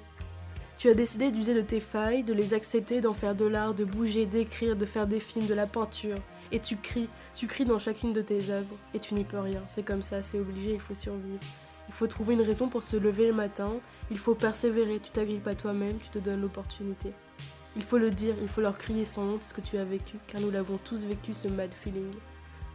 Tu 0.80 0.88
as 0.88 0.94
décidé 0.94 1.30
d'user 1.30 1.52
de 1.52 1.60
tes 1.60 1.78
failles, 1.78 2.22
de 2.22 2.32
les 2.32 2.54
accepter, 2.54 3.02
d'en 3.02 3.12
faire 3.12 3.34
de 3.34 3.44
l'art, 3.44 3.74
de 3.74 3.84
bouger, 3.84 4.24
d'écrire, 4.24 4.76
de 4.76 4.86
faire 4.86 5.06
des 5.06 5.20
films, 5.20 5.44
de 5.44 5.52
la 5.52 5.66
peinture. 5.66 6.16
Et 6.52 6.58
tu 6.58 6.78
cries, 6.78 7.10
tu 7.34 7.46
cries 7.46 7.66
dans 7.66 7.78
chacune 7.78 8.14
de 8.14 8.22
tes 8.22 8.48
œuvres, 8.48 8.74
et 8.94 8.98
tu 8.98 9.12
n'y 9.12 9.24
peux 9.24 9.40
rien. 9.40 9.62
C'est 9.68 9.82
comme 9.82 10.00
ça, 10.00 10.22
c'est 10.22 10.38
obligé, 10.38 10.72
il 10.72 10.80
faut 10.80 10.94
survivre. 10.94 11.38
Il 11.88 11.92
faut 11.92 12.06
trouver 12.06 12.32
une 12.32 12.40
raison 12.40 12.68
pour 12.68 12.82
se 12.82 12.96
lever 12.96 13.26
le 13.26 13.34
matin, 13.34 13.72
il 14.10 14.16
faut 14.16 14.34
persévérer, 14.34 15.00
tu 15.00 15.10
t'agrippes 15.10 15.46
à 15.48 15.54
toi-même, 15.54 15.98
tu 15.98 16.08
te 16.08 16.18
donnes 16.18 16.40
l'opportunité. 16.40 17.12
Il 17.76 17.82
faut 17.82 17.98
le 17.98 18.10
dire, 18.10 18.34
il 18.40 18.48
faut 18.48 18.62
leur 18.62 18.78
crier 18.78 19.04
sans 19.04 19.34
honte 19.34 19.42
ce 19.42 19.52
que 19.52 19.60
tu 19.60 19.76
as 19.76 19.84
vécu, 19.84 20.16
car 20.28 20.40
nous 20.40 20.50
l'avons 20.50 20.78
tous 20.78 21.04
vécu 21.04 21.34
ce 21.34 21.48
mad 21.48 21.70
feeling. 21.78 22.14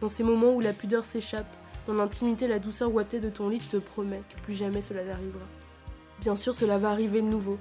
Dans 0.00 0.08
ces 0.08 0.22
moments 0.22 0.54
où 0.54 0.60
la 0.60 0.72
pudeur 0.72 1.04
s'échappe, 1.04 1.52
dans 1.88 1.94
l'intimité, 1.94 2.46
la 2.46 2.60
douceur 2.60 2.94
ouatée 2.94 3.18
de 3.18 3.30
ton 3.30 3.48
lit, 3.48 3.58
tu 3.58 3.66
te 3.66 3.78
promets 3.78 4.22
que 4.30 4.40
plus 4.42 4.54
jamais 4.54 4.80
cela 4.80 5.02
n'arrivera. 5.02 5.44
Bien 6.20 6.36
sûr, 6.36 6.54
cela 6.54 6.78
va 6.78 6.90
arriver 6.90 7.20
de 7.20 7.26
nouveau. 7.26 7.58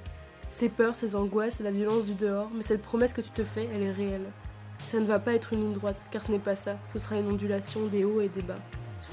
Ces 0.50 0.70
peurs, 0.70 0.96
ces 0.96 1.16
angoisses, 1.16 1.60
la 1.60 1.72
violence 1.72 2.06
du 2.06 2.16
dehors, 2.16 2.50
mais 2.54 2.62
cette 2.62 2.82
promesse 2.82 3.14
que 3.14 3.22
tu 3.22 3.32
te 3.32 3.44
fais, 3.44 3.68
elle 3.74 3.84
est 3.84 3.92
réelle. 3.92 4.32
Ça 4.80 5.00
ne 5.00 5.06
va 5.06 5.20
pas 5.20 5.34
être 5.34 5.54
une 5.54 5.62
ligne 5.62 5.74
droite, 5.74 6.04
car 6.12 6.22
ce 6.22 6.32
n'est 6.32 6.40
pas 6.40 6.56
ça, 6.56 6.78
ce 6.94 7.00
sera 7.00 7.18
une 7.18 7.32
ondulation 7.32 7.88
des 7.88 8.04
hauts 8.04 8.22
et 8.22 8.30
des 8.30 8.42
bas. 8.42 8.60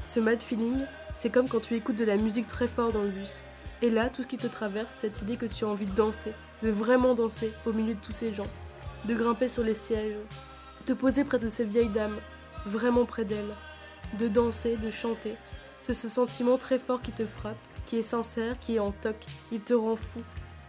Ce 0.02 0.20
mad 0.20 0.40
feeling, 0.40 0.82
c'est 1.14 1.30
comme 1.30 1.48
quand 1.48 1.60
tu 1.60 1.74
écoutes 1.74 1.96
de 1.96 2.04
la 2.04 2.16
musique 2.16 2.46
très 2.46 2.66
fort 2.66 2.92
dans 2.92 3.02
le 3.02 3.10
bus. 3.10 3.42
Et 3.80 3.90
là, 3.90 4.08
tout 4.08 4.22
ce 4.22 4.28
qui 4.28 4.38
te 4.38 4.46
traverse, 4.46 4.92
c'est 4.94 5.08
cette 5.08 5.22
idée 5.22 5.36
que 5.36 5.46
tu 5.46 5.64
as 5.64 5.68
envie 5.68 5.86
de 5.86 5.94
danser, 5.94 6.32
de 6.62 6.70
vraiment 6.70 7.14
danser 7.14 7.52
au 7.66 7.72
milieu 7.72 7.94
de 7.94 8.00
tous 8.00 8.12
ces 8.12 8.32
gens, 8.32 8.46
de 9.06 9.14
grimper 9.14 9.48
sur 9.48 9.64
les 9.64 9.74
sièges, 9.74 10.16
te 10.86 10.92
poser 10.92 11.24
près 11.24 11.38
de 11.38 11.48
ces 11.48 11.64
vieilles 11.64 11.88
dames, 11.88 12.18
vraiment 12.66 13.04
près 13.04 13.24
d'elles, 13.24 13.54
de 14.18 14.28
danser, 14.28 14.76
de 14.76 14.90
chanter. 14.90 15.34
C'est 15.80 15.92
ce 15.92 16.08
sentiment 16.08 16.58
très 16.58 16.78
fort 16.78 17.02
qui 17.02 17.12
te 17.12 17.26
frappe, 17.26 17.56
qui 17.86 17.98
est 17.98 18.02
sincère, 18.02 18.58
qui 18.60 18.76
est 18.76 18.78
en 18.78 18.92
toc, 18.92 19.16
il 19.50 19.60
te 19.60 19.74
rend 19.74 19.96
fou. 19.96 20.20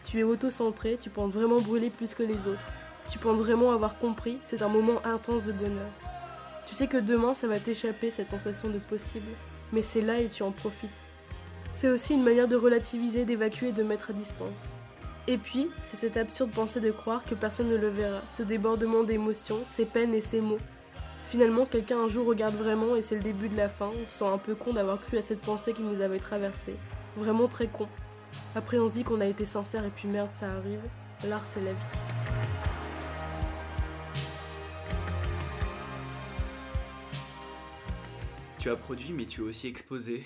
Tu 0.03 0.19
es 0.19 0.23
auto-centré, 0.23 0.97
tu 0.99 1.09
penses 1.09 1.31
vraiment 1.31 1.59
brûler 1.59 1.89
plus 1.89 2.13
que 2.13 2.23
les 2.23 2.47
autres. 2.47 2.67
Tu 3.09 3.19
penses 3.19 3.39
vraiment 3.39 3.71
avoir 3.71 3.97
compris, 3.97 4.39
c'est 4.43 4.61
un 4.61 4.69
moment 4.69 5.05
intense 5.05 5.43
de 5.43 5.51
bonheur. 5.51 5.89
Tu 6.65 6.75
sais 6.75 6.87
que 6.87 6.97
demain 6.97 7.33
ça 7.33 7.47
va 7.47 7.59
t'échapper 7.59 8.09
cette 8.09 8.29
sensation 8.29 8.69
de 8.69 8.79
possible, 8.79 9.31
mais 9.71 9.81
c'est 9.81 10.01
là 10.01 10.19
et 10.19 10.27
tu 10.27 10.43
en 10.43 10.51
profites. 10.51 11.03
C'est 11.71 11.89
aussi 11.89 12.13
une 12.13 12.23
manière 12.23 12.47
de 12.47 12.55
relativiser, 12.55 13.25
d'évacuer 13.25 13.71
de 13.71 13.83
mettre 13.83 14.11
à 14.11 14.13
distance. 14.13 14.73
Et 15.27 15.37
puis, 15.37 15.69
c'est 15.81 15.97
cette 15.97 16.17
absurde 16.17 16.51
pensée 16.51 16.81
de 16.81 16.91
croire 16.91 17.23
que 17.23 17.33
personne 17.33 17.69
ne 17.69 17.77
le 17.77 17.87
verra, 17.87 18.21
ce 18.29 18.43
débordement 18.43 19.03
d'émotions, 19.03 19.59
ces 19.65 19.85
peines 19.85 20.13
et 20.13 20.21
ces 20.21 20.41
mots. 20.41 20.59
Finalement, 21.23 21.65
quelqu'un 21.65 21.99
un 21.99 22.09
jour 22.09 22.27
regarde 22.27 22.55
vraiment 22.55 22.95
et 22.95 23.01
c'est 23.01 23.15
le 23.15 23.23
début 23.23 23.49
de 23.49 23.57
la 23.57 23.69
fin, 23.69 23.89
on 24.01 24.05
se 24.05 24.11
sent 24.19 24.25
un 24.25 24.37
peu 24.37 24.53
con 24.53 24.73
d'avoir 24.73 24.99
cru 24.99 25.17
à 25.17 25.21
cette 25.21 25.41
pensée 25.41 25.73
qui 25.73 25.81
nous 25.81 26.01
avait 26.01 26.19
traversé. 26.19 26.75
Vraiment 27.17 27.47
très 27.47 27.67
con. 27.67 27.87
Après, 28.55 28.79
on 28.79 28.87
se 28.87 28.93
dit 28.93 29.03
qu'on 29.03 29.21
a 29.21 29.25
été 29.25 29.45
sincère 29.45 29.83
et 29.85 29.89
puis 29.89 30.07
merde, 30.07 30.29
ça 30.29 30.51
arrive. 30.51 30.81
L'art, 31.27 31.45
c'est 31.45 31.61
la 31.61 31.71
vie. 31.73 31.97
Tu 38.59 38.69
as 38.69 38.75
produit, 38.75 39.11
mais 39.11 39.25
tu 39.25 39.41
as 39.41 39.45
aussi 39.45 39.67
exposé 39.67 40.23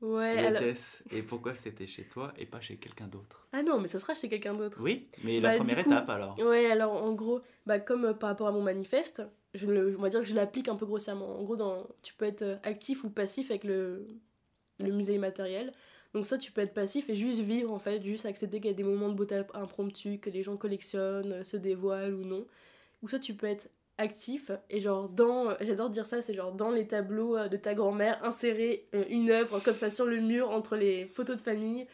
Ouais, 0.00 0.38
alors... 0.46 0.62
Et 1.10 1.22
pourquoi 1.22 1.54
c'était 1.54 1.86
chez 1.86 2.04
toi 2.04 2.32
et 2.38 2.46
pas 2.46 2.60
chez 2.60 2.76
quelqu'un 2.76 3.08
d'autre? 3.08 3.48
Ah 3.52 3.62
non, 3.64 3.80
mais 3.80 3.88
ça 3.88 3.98
sera 3.98 4.14
chez 4.14 4.28
quelqu'un 4.28 4.54
d'autre. 4.54 4.78
Oui, 4.80 5.08
mais 5.24 5.40
Bah, 5.40 5.50
la 5.52 5.56
première 5.58 5.82
coup- 5.82 5.90
étape 5.90 6.08
alors. 6.08 6.38
Ouais, 6.38 6.70
alors 6.70 7.02
en 7.02 7.12
gros, 7.14 7.40
bah, 7.66 7.80
comme 7.80 8.04
euh, 8.04 8.14
par 8.14 8.30
rapport 8.30 8.46
à 8.46 8.52
mon 8.52 8.62
manifeste, 8.62 9.22
je 9.54 9.66
le, 9.66 9.96
on 9.98 10.02
va 10.02 10.08
dire 10.08 10.20
que 10.20 10.26
je 10.26 10.36
l'applique 10.36 10.68
un 10.68 10.76
peu 10.76 10.86
grossièrement. 10.86 11.36
En 11.38 11.42
gros, 11.42 11.56
dans, 11.56 11.84
tu 12.02 12.14
peux 12.14 12.26
être 12.26 12.42
euh, 12.42 12.56
actif 12.62 13.02
ou 13.02 13.10
passif 13.10 13.50
avec 13.50 13.64
le, 13.64 14.06
le 14.78 14.92
musée 14.92 15.14
immatériel. 15.14 15.72
Donc 16.18 16.26
soit 16.26 16.38
tu 16.38 16.50
peux 16.50 16.62
être 16.62 16.74
passif 16.74 17.08
et 17.08 17.14
juste 17.14 17.38
vivre 17.40 17.72
en 17.72 17.78
fait, 17.78 18.02
juste 18.02 18.26
accepter 18.26 18.58
qu'il 18.60 18.70
y 18.70 18.74
a 18.74 18.76
des 18.76 18.82
moments 18.82 19.08
de 19.08 19.14
beauté 19.14 19.40
impromptus, 19.54 20.18
que 20.20 20.30
les 20.30 20.42
gens 20.42 20.56
collectionnent, 20.56 21.32
euh, 21.32 21.44
se 21.44 21.56
dévoilent 21.56 22.14
ou 22.14 22.24
non. 22.24 22.44
Ou 23.02 23.08
soit 23.08 23.20
tu 23.20 23.34
peux 23.34 23.46
être 23.46 23.70
actif 23.98 24.50
et 24.68 24.80
genre 24.80 25.08
dans, 25.08 25.56
j'adore 25.60 25.90
dire 25.90 26.06
ça, 26.06 26.20
c'est 26.20 26.34
genre 26.34 26.50
dans 26.52 26.72
les 26.72 26.88
tableaux 26.88 27.36
euh, 27.36 27.46
de 27.46 27.56
ta 27.56 27.72
grand-mère, 27.74 28.18
insérer 28.24 28.88
euh, 28.96 29.04
une 29.08 29.30
œuvre 29.30 29.60
comme 29.60 29.76
ça 29.76 29.90
sur 29.90 30.06
le 30.06 30.20
mur 30.20 30.50
entre 30.50 30.74
les 30.74 31.06
photos 31.06 31.36
de 31.36 31.40
famille 31.40 31.86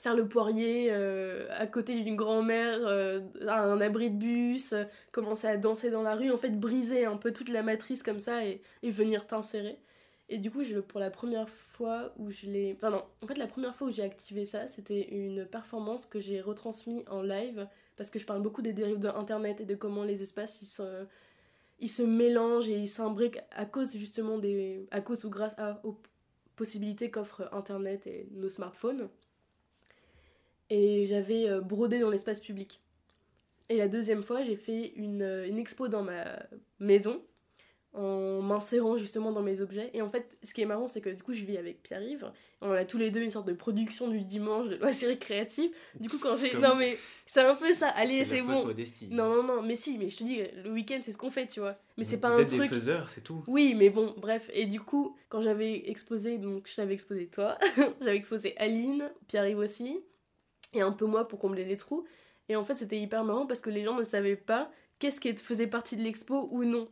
faire 0.00 0.16
le 0.16 0.26
poirier 0.26 0.88
euh, 0.90 1.46
à 1.50 1.66
côté 1.66 1.98
d'une 2.00 2.16
grand-mère 2.16 2.78
euh, 2.82 3.20
à 3.46 3.62
un 3.62 3.80
abri 3.80 4.10
de 4.10 4.16
bus, 4.16 4.72
euh, 4.72 4.84
commencer 5.12 5.46
à 5.46 5.56
danser 5.56 5.90
dans 5.90 6.02
la 6.02 6.14
rue, 6.14 6.32
en 6.32 6.36
fait 6.36 6.58
briser 6.58 7.04
un 7.04 7.16
peu 7.16 7.32
toute 7.32 7.48
la 7.48 7.62
matrice 7.62 8.02
comme 8.02 8.18
ça 8.18 8.44
et 8.44 8.60
venir 8.82 9.26
t'insérer. 9.26 9.78
Et 10.28 10.38
du 10.38 10.50
coup, 10.50 10.62
pour 10.88 11.00
la 11.00 11.10
première 11.10 11.48
fois 11.48 12.12
où 12.16 12.30
je 12.30 12.46
l'ai. 12.46 12.72
Enfin, 12.74 12.90
non, 12.90 13.04
en 13.22 13.26
fait, 13.26 13.36
la 13.36 13.46
première 13.46 13.74
fois 13.74 13.88
où 13.88 13.90
j'ai 13.90 14.02
activé 14.02 14.44
ça, 14.44 14.66
c'était 14.66 15.08
une 15.08 15.44
performance 15.44 16.06
que 16.06 16.20
j'ai 16.20 16.40
retransmise 16.40 17.02
en 17.08 17.22
live 17.22 17.68
parce 17.96 18.08
que 18.08 18.18
je 18.18 18.24
parle 18.24 18.42
beaucoup 18.42 18.62
des 18.62 18.72
dérives 18.72 18.98
de 18.98 19.08
Internet 19.08 19.60
et 19.60 19.66
de 19.66 19.74
comment 19.74 20.04
les 20.04 20.22
espaces 20.22 20.62
ils 20.62 20.66
se, 20.66 21.04
ils 21.80 21.90
se 21.90 22.02
mélangent 22.02 22.68
et 22.68 22.78
ils 22.78 22.88
s'imbriquent 22.88 23.40
à 23.50 23.66
cause 23.66 23.94
justement 23.96 24.38
des. 24.38 24.86
à 24.90 25.00
cause 25.00 25.24
ou 25.24 25.30
grâce 25.30 25.58
à, 25.58 25.80
aux 25.84 25.98
possibilités 26.56 27.10
qu'offre 27.10 27.48
Internet 27.52 28.06
et 28.06 28.28
nos 28.32 28.48
smartphones. 28.48 29.08
Et 30.70 31.04
j'avais 31.06 31.48
euh, 31.48 31.60
brodé 31.60 31.98
dans 31.98 32.08
l'espace 32.08 32.40
public. 32.40 32.80
Et 33.68 33.76
la 33.76 33.88
deuxième 33.88 34.22
fois, 34.22 34.42
j'ai 34.42 34.56
fait 34.56 34.92
une, 34.96 35.22
euh, 35.22 35.46
une 35.46 35.58
expo 35.58 35.88
dans 35.88 36.02
ma 36.02 36.24
maison 36.78 37.22
en 37.94 38.40
m'insérant 38.40 38.96
justement 38.96 39.32
dans 39.32 39.42
mes 39.42 39.60
objets. 39.60 39.90
Et 39.92 40.00
en 40.00 40.08
fait, 40.08 40.38
ce 40.42 40.54
qui 40.54 40.62
est 40.62 40.66
marrant, 40.66 40.88
c'est 40.88 41.00
que 41.02 41.10
du 41.10 41.22
coup, 41.22 41.32
je 41.34 41.44
vis 41.44 41.58
avec 41.58 41.82
Pierre-Yves. 41.82 42.30
On 42.62 42.70
a 42.72 42.84
tous 42.86 42.96
les 42.96 43.10
deux 43.10 43.20
une 43.20 43.30
sorte 43.30 43.46
de 43.46 43.52
production 43.52 44.08
du 44.08 44.20
dimanche, 44.24 44.68
de 44.68 44.76
loisirs 44.76 45.18
créatifs. 45.18 45.70
Du 46.00 46.08
coup, 46.08 46.16
quand 46.18 46.34
j'ai. 46.36 46.50
Comme- 46.50 46.62
Non, 46.62 46.74
mais 46.74 46.96
c'est 47.26 47.42
un 47.42 47.54
peu 47.54 47.74
ça. 47.74 47.88
Allez, 47.88 48.24
C'est 48.24 48.40
bon. 48.40 48.64
modestie. 48.66 49.08
Non, 49.10 49.36
non, 49.36 49.42
non, 49.42 49.62
mais 49.62 49.74
si, 49.74 49.98
mais 49.98 50.08
je 50.08 50.16
te 50.16 50.24
dis, 50.24 50.40
le 50.64 50.70
week-end, 50.70 51.00
c'est 51.02 51.12
ce 51.12 51.18
qu'on 51.18 51.28
fait, 51.30 51.46
tu 51.46 51.60
vois. 51.60 51.76
Mais 51.98 52.04
c'est 52.04 52.16
Vous 52.16 52.22
pas 52.22 52.30
un 52.34 52.38
êtes 52.38 52.50
des 52.50 52.56
truc. 52.56 52.70
faiseurs, 52.70 53.08
c'est 53.10 53.20
tout. 53.20 53.44
Oui, 53.46 53.74
mais 53.74 53.90
bon, 53.90 54.14
bref. 54.16 54.48
Et 54.54 54.64
du 54.64 54.80
coup, 54.80 55.14
quand 55.28 55.40
j'avais 55.42 55.90
exposé, 55.90 56.38
donc 56.38 56.68
je 56.68 56.74
t'avais 56.76 56.94
exposé 56.94 57.26
toi, 57.26 57.58
j'avais 58.00 58.16
exposé 58.16 58.54
Aline, 58.56 59.10
Pierre-Yves 59.28 59.58
aussi, 59.58 59.98
et 60.72 60.80
un 60.80 60.92
peu 60.92 61.04
moi 61.04 61.28
pour 61.28 61.38
combler 61.38 61.64
les 61.66 61.76
trous. 61.76 62.06
Et 62.48 62.56
en 62.56 62.64
fait, 62.64 62.74
c'était 62.74 62.98
hyper 62.98 63.22
marrant 63.24 63.46
parce 63.46 63.60
que 63.60 63.68
les 63.70 63.84
gens 63.84 63.96
ne 63.98 64.02
savaient 64.04 64.36
pas 64.36 64.70
qu'est-ce 64.98 65.20
qui 65.20 65.34
faisait 65.34 65.66
partie 65.66 65.96
de 65.96 66.02
l'expo 66.02 66.48
ou 66.50 66.64
non. 66.64 66.88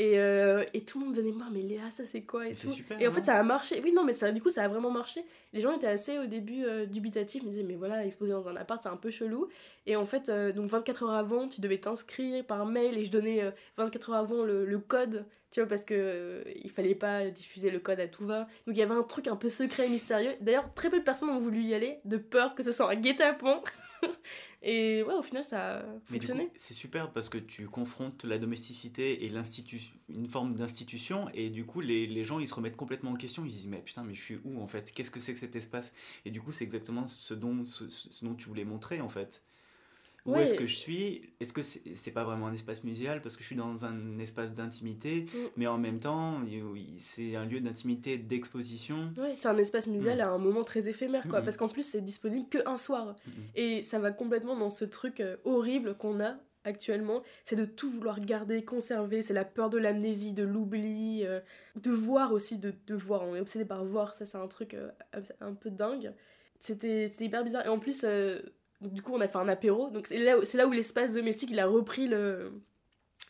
Et, 0.00 0.18
euh, 0.18 0.64
et 0.72 0.82
tout 0.82 0.98
le 0.98 1.04
monde 1.04 1.14
venait 1.14 1.30
me 1.30 1.36
voir, 1.36 1.50
mais 1.50 1.60
Léa, 1.60 1.90
ça 1.90 2.04
c'est 2.04 2.22
quoi 2.22 2.48
et, 2.48 2.54
tout. 2.54 2.70
super, 2.70 2.98
Et 2.98 3.06
en 3.06 3.10
fait, 3.10 3.20
non 3.20 3.26
ça 3.26 3.34
a 3.34 3.42
marché. 3.42 3.82
Oui, 3.84 3.92
non, 3.92 4.02
mais 4.02 4.14
ça, 4.14 4.32
du 4.32 4.40
coup, 4.40 4.48
ça 4.48 4.64
a 4.64 4.68
vraiment 4.68 4.90
marché. 4.90 5.22
Les 5.52 5.60
gens 5.60 5.76
étaient 5.76 5.88
assez 5.88 6.18
au 6.18 6.24
début 6.24 6.64
euh, 6.64 6.86
dubitatifs. 6.86 7.42
Ils 7.42 7.46
me 7.46 7.50
disaient, 7.50 7.64
mais 7.64 7.74
voilà, 7.74 8.06
exposer 8.06 8.32
dans 8.32 8.48
un 8.48 8.56
appart, 8.56 8.82
c'est 8.82 8.88
un 8.88 8.96
peu 8.96 9.10
chelou. 9.10 9.48
Et 9.86 9.96
en 9.96 10.06
fait, 10.06 10.28
euh, 10.28 10.52
donc 10.52 10.70
24 10.70 11.02
heures 11.02 11.10
avant, 11.10 11.48
tu 11.48 11.60
devais 11.60 11.78
t'inscrire 11.78 12.44
par 12.46 12.64
mail 12.64 12.96
et 12.96 13.04
je 13.04 13.10
donnais 13.10 13.42
euh, 13.42 13.50
24 13.76 14.10
heures 14.10 14.16
avant 14.16 14.42
le, 14.42 14.64
le 14.64 14.78
code, 14.78 15.26
tu 15.50 15.60
vois, 15.60 15.68
parce 15.68 15.84
que 15.84 15.94
euh, 15.94 16.42
il 16.62 16.70
fallait 16.70 16.94
pas 16.94 17.28
diffuser 17.28 17.70
le 17.70 17.78
code 17.78 18.00
à 18.00 18.06
tout 18.06 18.24
va. 18.24 18.40
Donc 18.66 18.76
il 18.76 18.76
y 18.76 18.82
avait 18.82 18.94
un 18.94 19.02
truc 19.02 19.26
un 19.26 19.36
peu 19.36 19.48
secret 19.48 19.86
et 19.86 19.90
mystérieux. 19.90 20.32
D'ailleurs, 20.40 20.72
très 20.74 20.90
peu 20.90 20.98
de 20.98 21.04
personnes 21.04 21.30
ont 21.30 21.40
voulu 21.40 21.60
y 21.60 21.74
aller 21.74 21.98
de 22.04 22.16
peur 22.16 22.54
que 22.54 22.62
ce 22.62 22.72
soit 22.72 22.90
un 22.90 22.94
guet-apens. 22.94 23.62
et 24.62 25.02
ouais, 25.02 25.14
au 25.14 25.22
final, 25.22 25.42
ça 25.42 25.78
a 25.78 25.82
fonctionné. 26.04 26.50
c'est 26.56 26.74
super 26.74 27.12
parce 27.12 27.28
que 27.28 27.38
tu 27.38 27.66
confrontes 27.66 28.24
la 28.24 28.38
domesticité 28.38 29.24
et 29.24 29.32
une 30.08 30.26
forme 30.26 30.54
d'institution, 30.54 31.28
et 31.32 31.48
du 31.48 31.64
coup, 31.64 31.80
les, 31.80 32.06
les 32.06 32.24
gens 32.24 32.38
ils 32.40 32.48
se 32.48 32.54
remettent 32.54 32.76
complètement 32.76 33.12
en 33.12 33.16
question. 33.16 33.44
Ils 33.44 33.50
se 33.50 33.56
disent, 33.56 33.66
mais 33.68 33.80
putain, 33.82 34.04
mais 34.04 34.14
je 34.14 34.20
suis 34.20 34.40
où 34.44 34.60
en 34.60 34.66
fait? 34.66 34.92
Qu'est-ce 34.92 35.10
que 35.10 35.20
c'est 35.20 35.32
que 35.32 35.38
cet 35.38 35.56
espace? 35.56 35.94
Et 36.24 36.30
du 36.30 36.42
coup, 36.42 36.52
c'est 36.52 36.64
exactement 36.64 37.06
ce 37.06 37.32
dont, 37.34 37.64
ce, 37.64 37.88
ce 37.88 38.24
dont 38.24 38.34
tu 38.34 38.48
voulais 38.48 38.64
montrer 38.64 39.00
en 39.00 39.08
fait. 39.08 39.42
Où 40.26 40.32
Ouais. 40.32 40.42
est-ce 40.42 40.54
que 40.54 40.66
je 40.66 40.74
suis? 40.76 41.32
Est-ce 41.40 41.52
que 41.52 41.62
c'est 41.62 41.96
c'est 41.96 42.10
pas 42.10 42.24
vraiment 42.24 42.46
un 42.48 42.52
espace 42.52 42.84
muséal? 42.84 43.22
Parce 43.22 43.36
que 43.36 43.42
je 43.42 43.46
suis 43.46 43.56
dans 43.56 43.84
un 43.84 44.18
espace 44.18 44.54
d'intimité, 44.54 45.26
Mm. 45.32 45.36
mais 45.56 45.66
en 45.66 45.78
même 45.78 45.98
temps, 45.98 46.40
c'est 46.98 47.36
un 47.36 47.44
lieu 47.46 47.60
d'intimité, 47.60 48.18
d'exposition. 48.18 49.08
Ouais, 49.16 49.34
c'est 49.36 49.48
un 49.48 49.56
espace 49.58 49.86
muséal 49.86 50.18
Mm. 50.18 50.20
à 50.22 50.28
un 50.30 50.38
moment 50.38 50.64
très 50.64 50.88
éphémère, 50.88 51.26
quoi. 51.28 51.40
Parce 51.42 51.56
qu'en 51.56 51.68
plus, 51.68 51.82
c'est 51.82 52.00
disponible 52.02 52.48
qu'un 52.48 52.76
soir. 52.76 53.16
Et 53.54 53.80
ça 53.82 53.98
va 53.98 54.10
complètement 54.10 54.56
dans 54.56 54.70
ce 54.70 54.84
truc 54.84 55.20
euh, 55.20 55.36
horrible 55.44 55.96
qu'on 55.96 56.20
a 56.20 56.36
actuellement, 56.64 57.22
c'est 57.42 57.56
de 57.56 57.64
tout 57.64 57.88
vouloir 57.88 58.20
garder, 58.20 58.62
conserver, 58.62 59.22
c'est 59.22 59.32
la 59.32 59.46
peur 59.46 59.70
de 59.70 59.78
l'amnésie, 59.78 60.32
de 60.34 60.42
l'oubli, 60.42 61.24
euh, 61.24 61.40
de 61.76 61.90
voir 61.90 62.34
aussi, 62.34 62.58
de, 62.58 62.74
de 62.86 62.94
voir, 62.94 63.22
on 63.22 63.34
est 63.34 63.40
obsédé 63.40 63.64
par 63.64 63.82
voir, 63.82 64.14
ça 64.14 64.26
c'est 64.26 64.36
un 64.36 64.46
truc 64.46 64.74
euh, 64.74 64.90
un 65.40 65.54
peu 65.54 65.70
dingue. 65.70 66.12
C'était 66.60 67.08
c'était 67.08 67.24
hyper 67.24 67.44
bizarre. 67.44 67.64
Et 67.64 67.70
en 67.70 67.78
plus, 67.78 68.02
euh, 68.04 68.42
donc, 68.80 68.92
du 68.92 69.02
coup 69.02 69.12
on 69.14 69.20
a 69.20 69.28
fait 69.28 69.38
un 69.38 69.48
apéro, 69.48 69.90
donc 69.90 70.06
c'est 70.06 70.18
là, 70.18 70.36
là 70.54 70.66
où 70.66 70.72
l'espace 70.72 71.14
domestique 71.14 71.50
il 71.52 71.60
a 71.60 71.66
repris 71.66 72.08
le... 72.08 72.52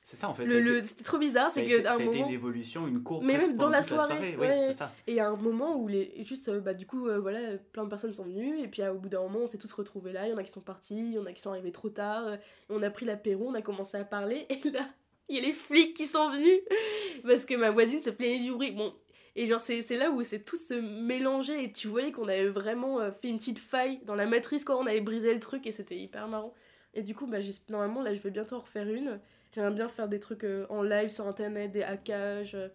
C'est 0.05 0.17
ça 0.17 0.29
en 0.29 0.35
fait. 0.35 0.49
C'était 0.83 1.05
trop 1.05 1.19
bizarre, 1.19 1.51
c'est 1.51 1.63
un 1.63 1.83
ça 1.83 1.93
a 1.93 1.95
été 1.97 2.05
moment... 2.05 2.27
une 2.27 2.35
évolution, 2.35 2.89
une 2.89 3.03
courbe. 3.03 3.25
Mais 3.25 3.37
même 3.37 3.57
dans 3.57 3.69
la 3.69 3.81
soirée, 3.81 4.35
oui, 4.37 4.47
ouais. 4.47 4.67
c'est 4.69 4.79
ça. 4.79 4.93
Et 5.07 5.13
il 5.13 5.17
y 5.17 5.21
a 5.21 5.29
un 5.29 5.37
moment 5.37 5.77
où 5.77 5.87
les, 5.87 6.25
juste, 6.25 6.49
euh, 6.49 6.61
bah, 6.61 6.75
du 6.75 6.85
coup, 6.85 7.07
euh, 7.07 7.21
voilà, 7.21 7.39
plein 7.73 7.85
de 7.85 7.89
personnes 7.89 8.13
sont 8.13 8.25
venues, 8.25 8.61
et 8.61 8.67
puis 8.67 8.83
euh, 8.83 8.93
au 8.93 8.99
bout 8.99 9.09
d'un 9.09 9.21
moment, 9.21 9.41
on 9.41 9.47
s'est 9.47 9.59
tous 9.59 9.73
retrouvés 9.73 10.13
là. 10.13 10.27
Il 10.27 10.31
y 10.31 10.33
en 10.33 10.37
a 10.37 10.43
qui 10.43 10.51
sont 10.51 10.61
partis, 10.61 10.97
il 10.97 11.13
y 11.13 11.19
en 11.19 11.27
a 11.27 11.33
qui 11.33 11.41
sont 11.41 11.51
arrivés 11.51 11.71
trop 11.71 11.91
tard. 11.91 12.33
et 12.33 12.39
on 12.71 12.83
a 12.83 12.91
pris 12.91 13.07
l'apéro, 13.07 13.47
on 13.49 13.55
a 13.55 13.63
commencé 13.63 13.99
à 13.99 14.05
parler, 14.05 14.47
et 14.51 14.71
là, 14.71 14.89
il 15.29 15.37
y 15.37 15.39
a 15.39 15.43
les 15.43 15.53
flics 15.53 15.95
qui 15.95 16.07
sont 16.07 16.29
venus 16.31 16.61
parce 17.23 17.45
que 17.45 17.55
ma 17.55 17.71
voisine 17.71 18.03
se 18.03 18.11
plaignait 18.11 18.43
du 18.43 18.53
bruit. 18.53 18.73
Bon, 18.73 18.93
et 19.37 19.47
genre, 19.47 19.61
c'est 19.61 19.83
là 19.97 20.11
où 20.11 20.23
c'est 20.23 20.41
tout 20.45 20.57
se 20.57 20.75
mélanger, 20.75 21.65
et 21.65 21.73
tu 21.73 21.89
voyais 21.89 22.13
qu'on 22.13 22.29
avait 22.29 22.49
vraiment 22.49 23.01
euh, 23.01 23.11
fait 23.13 23.29
une 23.29 23.39
petite 23.39 23.59
faille 23.59 24.01
dans 24.05 24.15
la 24.15 24.27
matrice, 24.27 24.65
quoi. 24.65 24.77
On 24.79 24.87
avait 24.87 25.01
brisé 25.01 25.33
le 25.33 25.41
truc, 25.41 25.67
et 25.67 25.71
c'était 25.71 25.97
hyper 25.99 26.29
marrant. 26.29 26.55
Et 26.95 27.03
du 27.03 27.15
coup, 27.15 27.27
bah, 27.27 27.39
normalement, 27.69 28.03
là, 28.03 28.13
je 28.15 28.21
vais 28.21 28.31
bientôt 28.31 28.57
en 28.57 28.61
refaire 28.61 28.89
une. 28.89 29.21
J'aimerais 29.55 29.73
bien 29.75 29.89
faire 29.89 30.09
des 30.09 30.21
trucs 30.21 30.45
euh, 30.45 30.67
en 30.69 30.83
live 30.83 31.09
sur 31.09 31.27
internet, 31.27 31.71
des 31.73 31.83
hackages, 31.83 32.55
euh, 32.55 32.69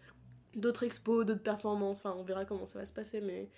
d'autres 0.56 0.84
expos, 0.84 1.26
d'autres 1.26 1.44
performances. 1.44 1.98
Enfin, 2.00 2.16
on 2.18 2.24
verra 2.24 2.46
comment 2.46 2.66
ça 2.66 2.80
va 2.80 2.86
se 2.86 2.94
passer, 2.94 3.22
mais. 3.22 3.50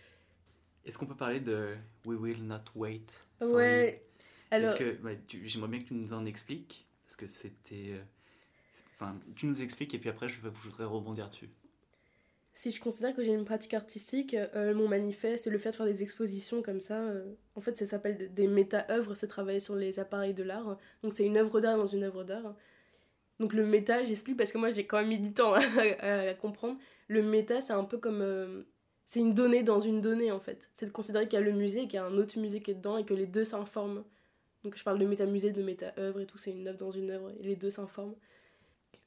Est-ce 0.86 0.98
qu'on 0.98 1.06
peut 1.06 1.16
parler 1.16 1.40
de 1.40 1.76
We 2.06 2.18
Will 2.20 2.44
Not 2.46 2.64
Wait 2.76 3.06
for 3.40 3.50
Ouais. 3.52 4.02
You 4.04 4.22
Alors, 4.52 4.70
Est-ce 4.70 4.76
que 4.78 5.14
tu- 5.28 5.48
j'aimerais 5.48 5.70
bien 5.70 5.80
que 5.80 5.86
tu 5.86 5.94
nous 5.94 6.14
en 6.14 6.26
expliques 6.26 6.88
parce 7.06 7.16
que 7.18 7.28
c'était 7.28 8.02
enfin 8.96 9.18
tu 9.36 9.46
nous 9.48 9.62
expliques 9.62 9.94
et 9.94 10.00
puis 10.00 10.10
après 10.10 10.28
je, 10.30 10.40
vais- 10.42 10.50
je 10.56 10.70
voudrais 10.70 10.86
rebondir 10.86 11.30
dessus. 11.30 11.50
Si 12.58 12.72
je 12.72 12.82
considère 12.82 13.16
que 13.16 13.22
j'ai 13.22 13.34
une 13.34 13.46
pratique 13.46 13.76
artistique, 13.76 14.34
euh, 14.34 14.74
mon 14.74 14.88
manifeste 14.88 15.46
et 15.46 15.52
le 15.52 15.60
fait 15.60 15.70
de 15.70 15.76
faire 15.76 15.86
des 15.86 16.02
expositions 16.02 16.64
comme 16.64 16.80
ça, 16.80 16.96
euh, 16.96 17.36
en 17.54 17.62
fait, 17.62 17.78
ça 17.78 17.86
s'appelle 17.86 18.34
des 18.34 18.48
méta-œuvres, 18.48 19.14
c'est 19.14 19.28
travailler 19.28 19.60
sur 19.60 19.76
les 19.76 20.00
appareils 20.00 20.34
de 20.34 20.42
l'art. 20.42 20.76
Donc, 21.04 21.14
c'est 21.14 21.24
une 21.24 21.38
œuvre 21.38 21.62
d'art 21.62 21.78
dans 21.78 21.86
une 21.86 22.02
œuvre 22.02 22.24
d'art. 22.24 22.56
Donc, 23.40 23.54
le 23.54 23.64
méta, 23.64 24.04
j'explique 24.04 24.38
parce 24.38 24.52
que 24.52 24.58
moi, 24.58 24.72
j'ai 24.72 24.88
quand 24.88 24.98
même 24.98 25.10
mis 25.10 25.20
du 25.20 25.34
temps 25.34 25.54
à 26.02 26.34
comprendre. 26.34 26.80
Le 27.08 27.22
méta, 27.22 27.62
c'est 27.62 27.74
un 27.74 27.84
peu 27.84 28.00
comme. 28.00 28.22
euh, 28.24 28.64
c'est 29.06 29.20
une 29.20 29.36
donnée 29.36 29.62
dans 29.62 29.80
une 29.80 30.02
donnée, 30.02 30.32
en 30.32 30.40
fait. 30.40 30.72
C'est 30.74 30.88
de 30.88 30.92
considérer 30.92 31.28
qu'il 31.28 31.38
y 31.38 31.42
a 31.42 31.46
le 31.46 31.52
musée 31.52 31.82
et 31.82 31.88
qu'il 31.88 31.98
y 31.98 31.98
a 31.98 32.06
un 32.06 32.18
autre 32.18 32.40
musée 32.40 32.60
qui 32.62 32.72
est 32.72 32.76
dedans 32.76 32.98
et 32.98 33.06
que 33.06 33.14
les 33.14 33.28
deux 33.28 33.44
s'informent. 33.44 34.04
Donc, 34.64 34.76
je 34.76 34.84
parle 34.84 34.98
de 34.98 35.06
méta-musée, 35.06 35.52
de 35.52 35.62
méta-œuvre 35.62 36.22
et 36.22 36.26
tout, 36.26 36.40
c'est 36.40 36.54
une 36.54 36.68
œuvre 36.68 36.80
dans 36.80 36.92
une 36.92 37.12
œuvre 37.12 37.32
et 37.40 37.44
les 37.44 37.56
deux 37.56 37.70
s'informent. 37.70 38.16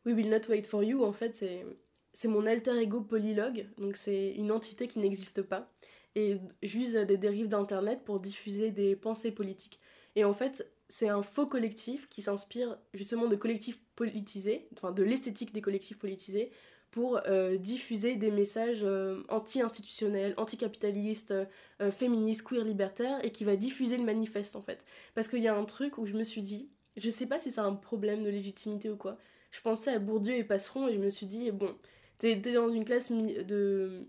We 0.07 0.15
Will 0.15 0.31
Not 0.31 0.49
Wait 0.49 0.63
For 0.63 0.85
You, 0.85 1.03
en 1.03 1.13
fait, 1.13 1.35
c'est 1.35 1.67
c'est 2.13 2.29
mon 2.29 2.47
alter 2.47 2.77
ego 2.81 3.01
polylogue, 3.01 3.67
donc 3.79 3.97
c'est 3.97 4.33
une 4.33 4.51
entité 4.51 4.89
qui 4.89 4.99
n'existe 4.99 5.43
pas, 5.43 5.71
et 6.17 6.39
j'use 6.63 6.95
des 6.95 7.17
dérives 7.17 7.49
d'internet 7.49 8.03
pour 8.05 8.21
diffuser 8.21 8.71
des 8.71 8.97
pensées 8.97 9.31
politiques. 9.31 9.79
Et 10.17 10.25
en 10.25 10.33
fait, 10.33 10.69
c'est 10.89 11.09
un 11.09 11.23
faux 11.23 11.47
collectif 11.47 12.09
qui 12.09 12.21
s'inspire 12.21 12.77
justement 12.95 13.29
de 13.29 13.37
collectifs 13.37 13.79
politisés, 13.95 14.69
enfin 14.73 14.91
de 14.91 15.03
l'esthétique 15.03 15.53
des 15.53 15.61
collectifs 15.61 15.99
politisés, 15.99 16.51
pour 16.91 17.21
euh, 17.29 17.57
diffuser 17.57 18.17
des 18.17 18.33
messages 18.33 18.81
euh, 18.83 19.23
anti-institutionnels, 19.29 20.35
anticapitalistes, 20.37 21.33
euh, 21.81 21.91
féministes, 21.93 22.43
queer, 22.43 22.65
libertaires, 22.65 23.25
et 23.25 23.31
qui 23.31 23.45
va 23.45 23.55
diffuser 23.55 23.97
le 23.97 24.03
manifeste 24.03 24.57
en 24.57 24.63
fait. 24.63 24.85
Parce 25.15 25.29
qu'il 25.29 25.43
y 25.43 25.49
a 25.49 25.55
un 25.55 25.65
truc 25.65 25.99
où 25.99 26.07
je 26.07 26.15
me 26.15 26.25
suis 26.25 26.43
dit, 26.43 26.69
je 26.97 27.09
sais 27.09 27.27
pas 27.27 27.39
si 27.39 27.53
c'est 27.53 27.61
un 27.61 27.75
problème 27.75 28.25
de 28.25 28.31
légitimité 28.31 28.91
ou 28.91 28.97
quoi, 28.97 29.17
je 29.53 29.61
pensais 29.61 29.93
à 29.93 29.99
Bourdieu 30.01 30.35
et 30.35 30.45
Passeron 30.45 30.89
et 30.89 30.95
je 30.95 30.99
me 30.99 31.11
suis 31.11 31.27
dit, 31.27 31.53
bon, 31.53 31.77
t'es 32.21 32.37
dans 32.37 32.69
une 32.69 32.85
classe 32.85 33.11
de. 33.13 34.07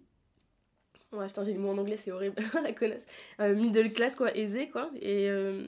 Ouais, 1.11 1.27
putain, 1.27 1.43
j'ai 1.43 1.53
le 1.53 1.59
mot 1.59 1.69
en 1.69 1.77
anglais, 1.77 1.97
c'est 1.97 2.11
horrible, 2.11 2.35
la 2.63 2.71
connasse. 2.71 3.05
Euh, 3.41 3.53
middle 3.55 3.91
class, 3.91 4.15
quoi, 4.15 4.35
aisée, 4.35 4.69
quoi. 4.69 4.89
Et 5.01 5.29
euh, 5.29 5.67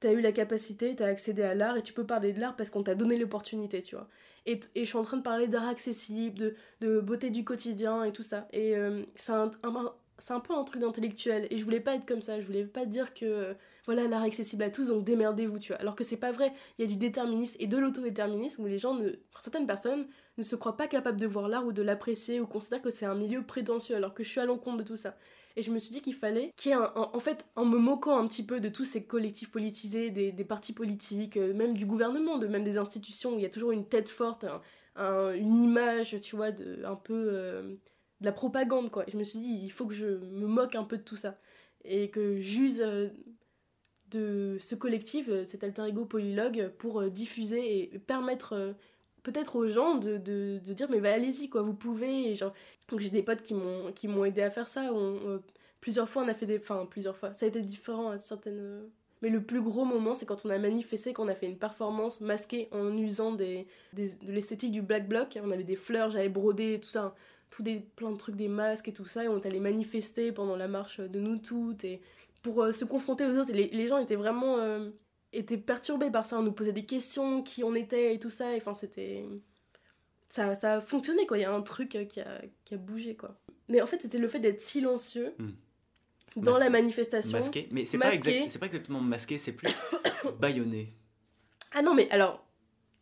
t'as 0.00 0.12
eu 0.12 0.20
la 0.22 0.32
capacité, 0.32 0.96
t'as 0.96 1.06
accédé 1.08 1.42
à 1.42 1.54
l'art 1.54 1.76
et 1.76 1.82
tu 1.82 1.92
peux 1.92 2.06
parler 2.06 2.32
de 2.32 2.40
l'art 2.40 2.56
parce 2.56 2.70
qu'on 2.70 2.82
t'a 2.82 2.94
donné 2.94 3.18
l'opportunité, 3.18 3.82
tu 3.82 3.96
vois. 3.96 4.08
Et, 4.46 4.60
et 4.74 4.84
je 4.84 4.88
suis 4.88 4.96
en 4.96 5.02
train 5.02 5.18
de 5.18 5.22
parler 5.22 5.46
d'art 5.46 5.68
accessible, 5.68 6.38
de, 6.38 6.54
de 6.80 7.00
beauté 7.00 7.28
du 7.28 7.44
quotidien 7.44 8.02
et 8.04 8.12
tout 8.12 8.22
ça. 8.22 8.48
Et 8.52 8.76
euh, 8.76 9.02
c'est 9.14 9.32
un- 9.32 9.50
c'est 10.18 10.32
un 10.34 10.40
peu 10.40 10.54
un 10.54 10.64
truc 10.64 10.80
d'intellectuel. 10.80 11.46
Et 11.50 11.56
je 11.58 11.64
voulais 11.64 11.80
pas 11.80 11.94
être 11.94 12.06
comme 12.06 12.22
ça, 12.22 12.40
je 12.40 12.46
voulais 12.46 12.64
pas 12.64 12.86
dire 12.86 13.14
que. 13.14 13.24
euh, 13.24 13.54
voilà, 13.86 14.06
l'art 14.06 14.22
accessible 14.22 14.62
à 14.64 14.70
tous, 14.70 14.88
donc 14.88 15.04
démerdez-vous, 15.04 15.58
tu 15.58 15.72
vois. 15.72 15.80
Alors 15.80 15.96
que 15.96 16.04
c'est 16.04 16.18
pas 16.18 16.30
vrai. 16.30 16.52
Il 16.78 16.82
y 16.82 16.84
a 16.84 16.88
du 16.88 16.96
déterminisme 16.96 17.56
et 17.58 17.66
de 17.66 17.78
l'autodéterminisme 17.78 18.62
où 18.62 18.66
les 18.66 18.78
gens, 18.78 18.94
ne, 18.94 19.12
certaines 19.40 19.66
personnes, 19.66 20.06
ne 20.36 20.42
se 20.42 20.56
croient 20.56 20.76
pas 20.76 20.88
capables 20.88 21.18
de 21.18 21.26
voir 21.26 21.48
l'art 21.48 21.64
ou 21.66 21.72
de 21.72 21.80
l'apprécier 21.82 22.38
ou 22.40 22.46
considèrent 22.46 22.82
que 22.82 22.90
c'est 22.90 23.06
un 23.06 23.14
milieu 23.14 23.42
prétentieux 23.44 23.96
alors 23.96 24.12
que 24.12 24.22
je 24.22 24.28
suis 24.28 24.40
à 24.40 24.44
l'encontre 24.44 24.76
de 24.78 24.82
tout 24.82 24.96
ça. 24.96 25.16
Et 25.56 25.62
je 25.62 25.70
me 25.72 25.78
suis 25.78 25.90
dit 25.92 26.02
qu'il 26.02 26.14
fallait 26.14 26.52
qu'il 26.56 26.70
y 26.70 26.74
ait 26.74 26.76
un, 26.76 26.92
en 26.94 27.18
fait, 27.18 27.46
en 27.56 27.64
me 27.64 27.78
moquant 27.78 28.18
un 28.18 28.26
petit 28.28 28.44
peu 28.44 28.60
de 28.60 28.68
tous 28.68 28.84
ces 28.84 29.04
collectifs 29.04 29.50
politisés, 29.50 30.10
des, 30.10 30.32
partis 30.44 30.72
politiques, 30.74 31.36
euh, 31.36 31.54
même 31.54 31.74
du 31.74 31.86
gouvernement, 31.86 32.38
de 32.38 32.46
même 32.46 32.64
des 32.64 32.76
institutions 32.78 33.34
où 33.34 33.38
il 33.38 33.42
y 33.42 33.46
a 33.46 33.50
toujours 33.50 33.72
une 33.72 33.86
tête 33.88 34.08
forte, 34.10 34.44
un- 34.44 34.60
un- 34.96 35.32
une 35.32 35.54
image, 35.54 36.20
tu 36.20 36.36
vois, 36.36 36.52
de, 36.52 36.84
un 36.84 36.94
peu 36.96 37.14
euh, 37.32 37.74
de 38.20 38.26
la 38.26 38.32
propagande, 38.32 38.90
quoi. 38.90 39.04
Je 39.08 39.16
me 39.16 39.24
suis 39.24 39.38
dit, 39.38 39.60
il 39.64 39.70
faut 39.70 39.86
que 39.86 39.94
je 39.94 40.06
me 40.06 40.46
moque 40.46 40.74
un 40.74 40.84
peu 40.84 40.98
de 40.98 41.02
tout 41.02 41.16
ça. 41.16 41.38
Et 41.84 42.10
que 42.10 42.36
j'use 42.36 42.82
euh, 42.82 43.08
de 44.10 44.56
ce 44.58 44.74
collectif, 44.74 45.28
euh, 45.28 45.44
cet 45.44 45.62
alter 45.64 45.86
ego 45.88 46.04
polylogue, 46.04 46.70
pour 46.78 47.00
euh, 47.00 47.10
diffuser 47.10 47.94
et 47.94 47.98
permettre 47.98 48.74
peut-être 49.22 49.56
aux 49.56 49.68
gens 49.68 49.96
de, 49.96 50.16
de, 50.16 50.72
dire 50.72 50.88
mais 50.90 51.06
allez-y 51.08 51.48
quoi 51.48 51.62
vous 51.62 51.74
pouvez. 51.74 52.34
Genre 52.34 52.52
donc 52.88 53.00
j'ai 53.00 53.10
des 53.10 53.22
potes 53.22 53.42
qui 53.42 53.54
m'ont 53.54 53.92
qui 53.92 54.08
m'ont 54.08 54.24
aidé 54.24 54.42
à 54.42 54.50
faire 54.50 54.68
ça. 54.68 54.90
On, 54.92 55.40
plusieurs 55.80 56.08
fois 56.08 56.22
on 56.22 56.28
a 56.28 56.34
fait 56.34 56.46
des 56.46 56.58
enfin 56.58 56.86
plusieurs 56.90 57.16
fois. 57.16 57.32
Ça 57.32 57.46
a 57.46 57.48
été 57.48 57.60
différent 57.60 58.10
à 58.10 58.18
certaines 58.18 58.82
mais 59.20 59.30
le 59.30 59.42
plus 59.42 59.60
gros 59.60 59.84
moment 59.84 60.14
c'est 60.14 60.26
quand 60.26 60.46
on 60.46 60.50
a 60.50 60.58
manifesté 60.58 61.12
qu'on 61.12 61.28
a 61.28 61.34
fait 61.34 61.46
une 61.46 61.58
performance 61.58 62.20
masquée 62.20 62.68
en 62.72 62.96
usant 62.96 63.32
des, 63.32 63.66
des 63.92 64.14
de 64.14 64.32
l'esthétique 64.32 64.72
du 64.72 64.82
black 64.82 65.08
bloc. 65.08 65.38
On 65.42 65.50
avait 65.50 65.64
des 65.64 65.76
fleurs 65.76 66.10
j'avais 66.10 66.28
brodé 66.28 66.80
tout 66.80 66.88
ça 66.88 67.14
tout 67.50 67.62
des 67.62 67.80
plein 67.80 68.10
de 68.10 68.16
trucs 68.16 68.36
des 68.36 68.48
masques 68.48 68.88
et 68.88 68.92
tout 68.92 69.06
ça 69.06 69.24
et 69.24 69.28
on 69.28 69.38
est 69.40 69.46
allé 69.46 69.60
manifester 69.60 70.32
pendant 70.32 70.56
la 70.56 70.68
marche 70.68 71.00
de 71.00 71.18
nous 71.20 71.38
toutes 71.38 71.84
et 71.84 72.00
pour 72.42 72.62
euh, 72.62 72.72
se 72.72 72.84
confronter 72.84 73.24
aux 73.26 73.38
autres 73.38 73.50
et 73.50 73.54
les, 73.54 73.68
les 73.68 73.86
gens 73.86 73.98
étaient 73.98 74.16
vraiment 74.16 74.58
euh, 74.58 74.90
étaient 75.32 75.56
perturbés 75.58 76.10
par 76.10 76.24
ça 76.26 76.38
on 76.38 76.42
nous 76.42 76.52
posait 76.52 76.72
des 76.72 76.84
questions 76.84 77.42
qui 77.42 77.64
on 77.64 77.74
était 77.74 78.14
et 78.14 78.18
tout 78.18 78.30
ça 78.30 78.52
et 78.54 78.56
enfin 78.58 78.74
c'était 78.74 79.24
ça, 80.28 80.54
ça 80.54 80.74
a 80.74 80.80
fonctionné 80.80 81.26
quoi 81.26 81.38
il 81.38 81.42
y 81.42 81.44
a 81.44 81.52
un 81.54 81.62
truc 81.62 81.96
euh, 81.96 82.04
qui 82.04 82.20
a, 82.20 82.42
qui 82.64 82.74
a 82.74 82.76
bougé 82.76 83.16
quoi 83.16 83.38
mais 83.68 83.80
en 83.80 83.86
fait 83.86 84.00
c'était 84.02 84.18
le 84.18 84.28
fait 84.28 84.40
d'être 84.40 84.60
silencieux 84.60 85.34
Hmm. 85.38 86.42
dans 86.42 86.52
Masqué. 86.52 86.64
la 86.64 86.70
manifestation 86.70 87.38
Masqué. 87.38 87.68
Mais 87.70 87.84
c'est 87.86 87.96
pas, 87.98 88.10
Masqué. 88.10 88.36
exact- 88.36 88.50
c'est 88.50 88.58
pas 88.58 88.66
exactement 88.66 89.00
masqué, 89.00 89.38
c'est 89.38 89.52
plus 89.54 89.74
bâillonné. 90.38 90.92
Ah 91.72 91.80
non, 91.80 91.94
mais 91.94 92.08
alors, 92.10 92.46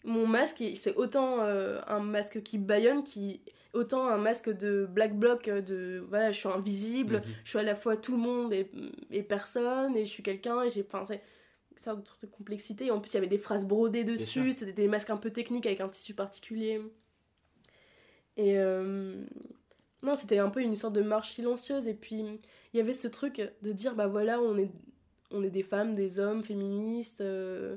mon 0.06 0.26
masque, 0.26 0.62
c'est 0.76 0.94
autant 0.96 1.40
euh, 1.42 1.80
un 1.86 2.00
masque 2.00 2.42
qui 2.42 2.56
baillonne, 2.58 3.02
qui 3.04 3.42
autant 3.74 4.08
un 4.08 4.16
masque 4.16 4.48
de 4.48 4.86
black 4.90 5.18
bloc, 5.18 5.48
euh, 5.48 5.60
de 5.60 6.02
voilà, 6.08 6.30
je 6.30 6.38
suis 6.38 6.48
invisible, 6.48 7.16
Mhm. 7.16 7.32
je 7.44 7.48
suis 7.50 7.58
à 7.58 7.62
la 7.62 7.74
fois 7.74 7.96
tout 7.98 8.12
le 8.12 8.18
monde 8.18 8.52
et, 8.54 8.70
et 9.10 9.22
personne, 9.22 9.94
et 9.96 10.06
je 10.06 10.10
suis 10.10 10.22
quelqu'un, 10.22 10.62
et 10.62 10.70
j'ai. 10.70 10.82
Enfin, 10.86 11.04
c'est 11.04 11.20
c'est 11.78 11.90
une 11.90 12.06
sorte 12.06 12.22
de 12.22 12.26
complexité. 12.30 12.90
En 12.90 13.00
plus, 13.00 13.10
il 13.12 13.14
y 13.14 13.18
avait 13.18 13.26
des 13.26 13.36
phrases 13.36 13.66
brodées 13.66 14.02
dessus, 14.04 14.52
c'était 14.52 14.72
des 14.72 14.88
masques 14.88 15.10
un 15.10 15.18
peu 15.18 15.30
techniques 15.30 15.66
avec 15.66 15.80
un 15.82 15.88
tissu 15.90 16.14
particulier. 16.14 16.80
Et. 18.36 18.58
euh, 18.58 19.24
non, 20.02 20.14
c'était 20.14 20.38
un 20.38 20.50
peu 20.50 20.60
une 20.60 20.76
sorte 20.76 20.94
de 20.94 21.02
marche 21.02 21.32
silencieuse, 21.32 21.88
et 21.88 21.94
puis 21.94 22.20
il 22.72 22.76
y 22.76 22.80
avait 22.80 22.92
ce 22.92 23.08
truc 23.08 23.42
de 23.62 23.72
dire 23.72 23.94
bah 23.94 24.06
voilà, 24.06 24.40
on 24.40 24.56
est, 24.56 24.70
on 25.32 25.42
est 25.42 25.50
des 25.50 25.62
femmes, 25.64 25.94
des 25.94 26.20
hommes, 26.20 26.44
féministes. 26.44 27.20
euh, 27.22 27.76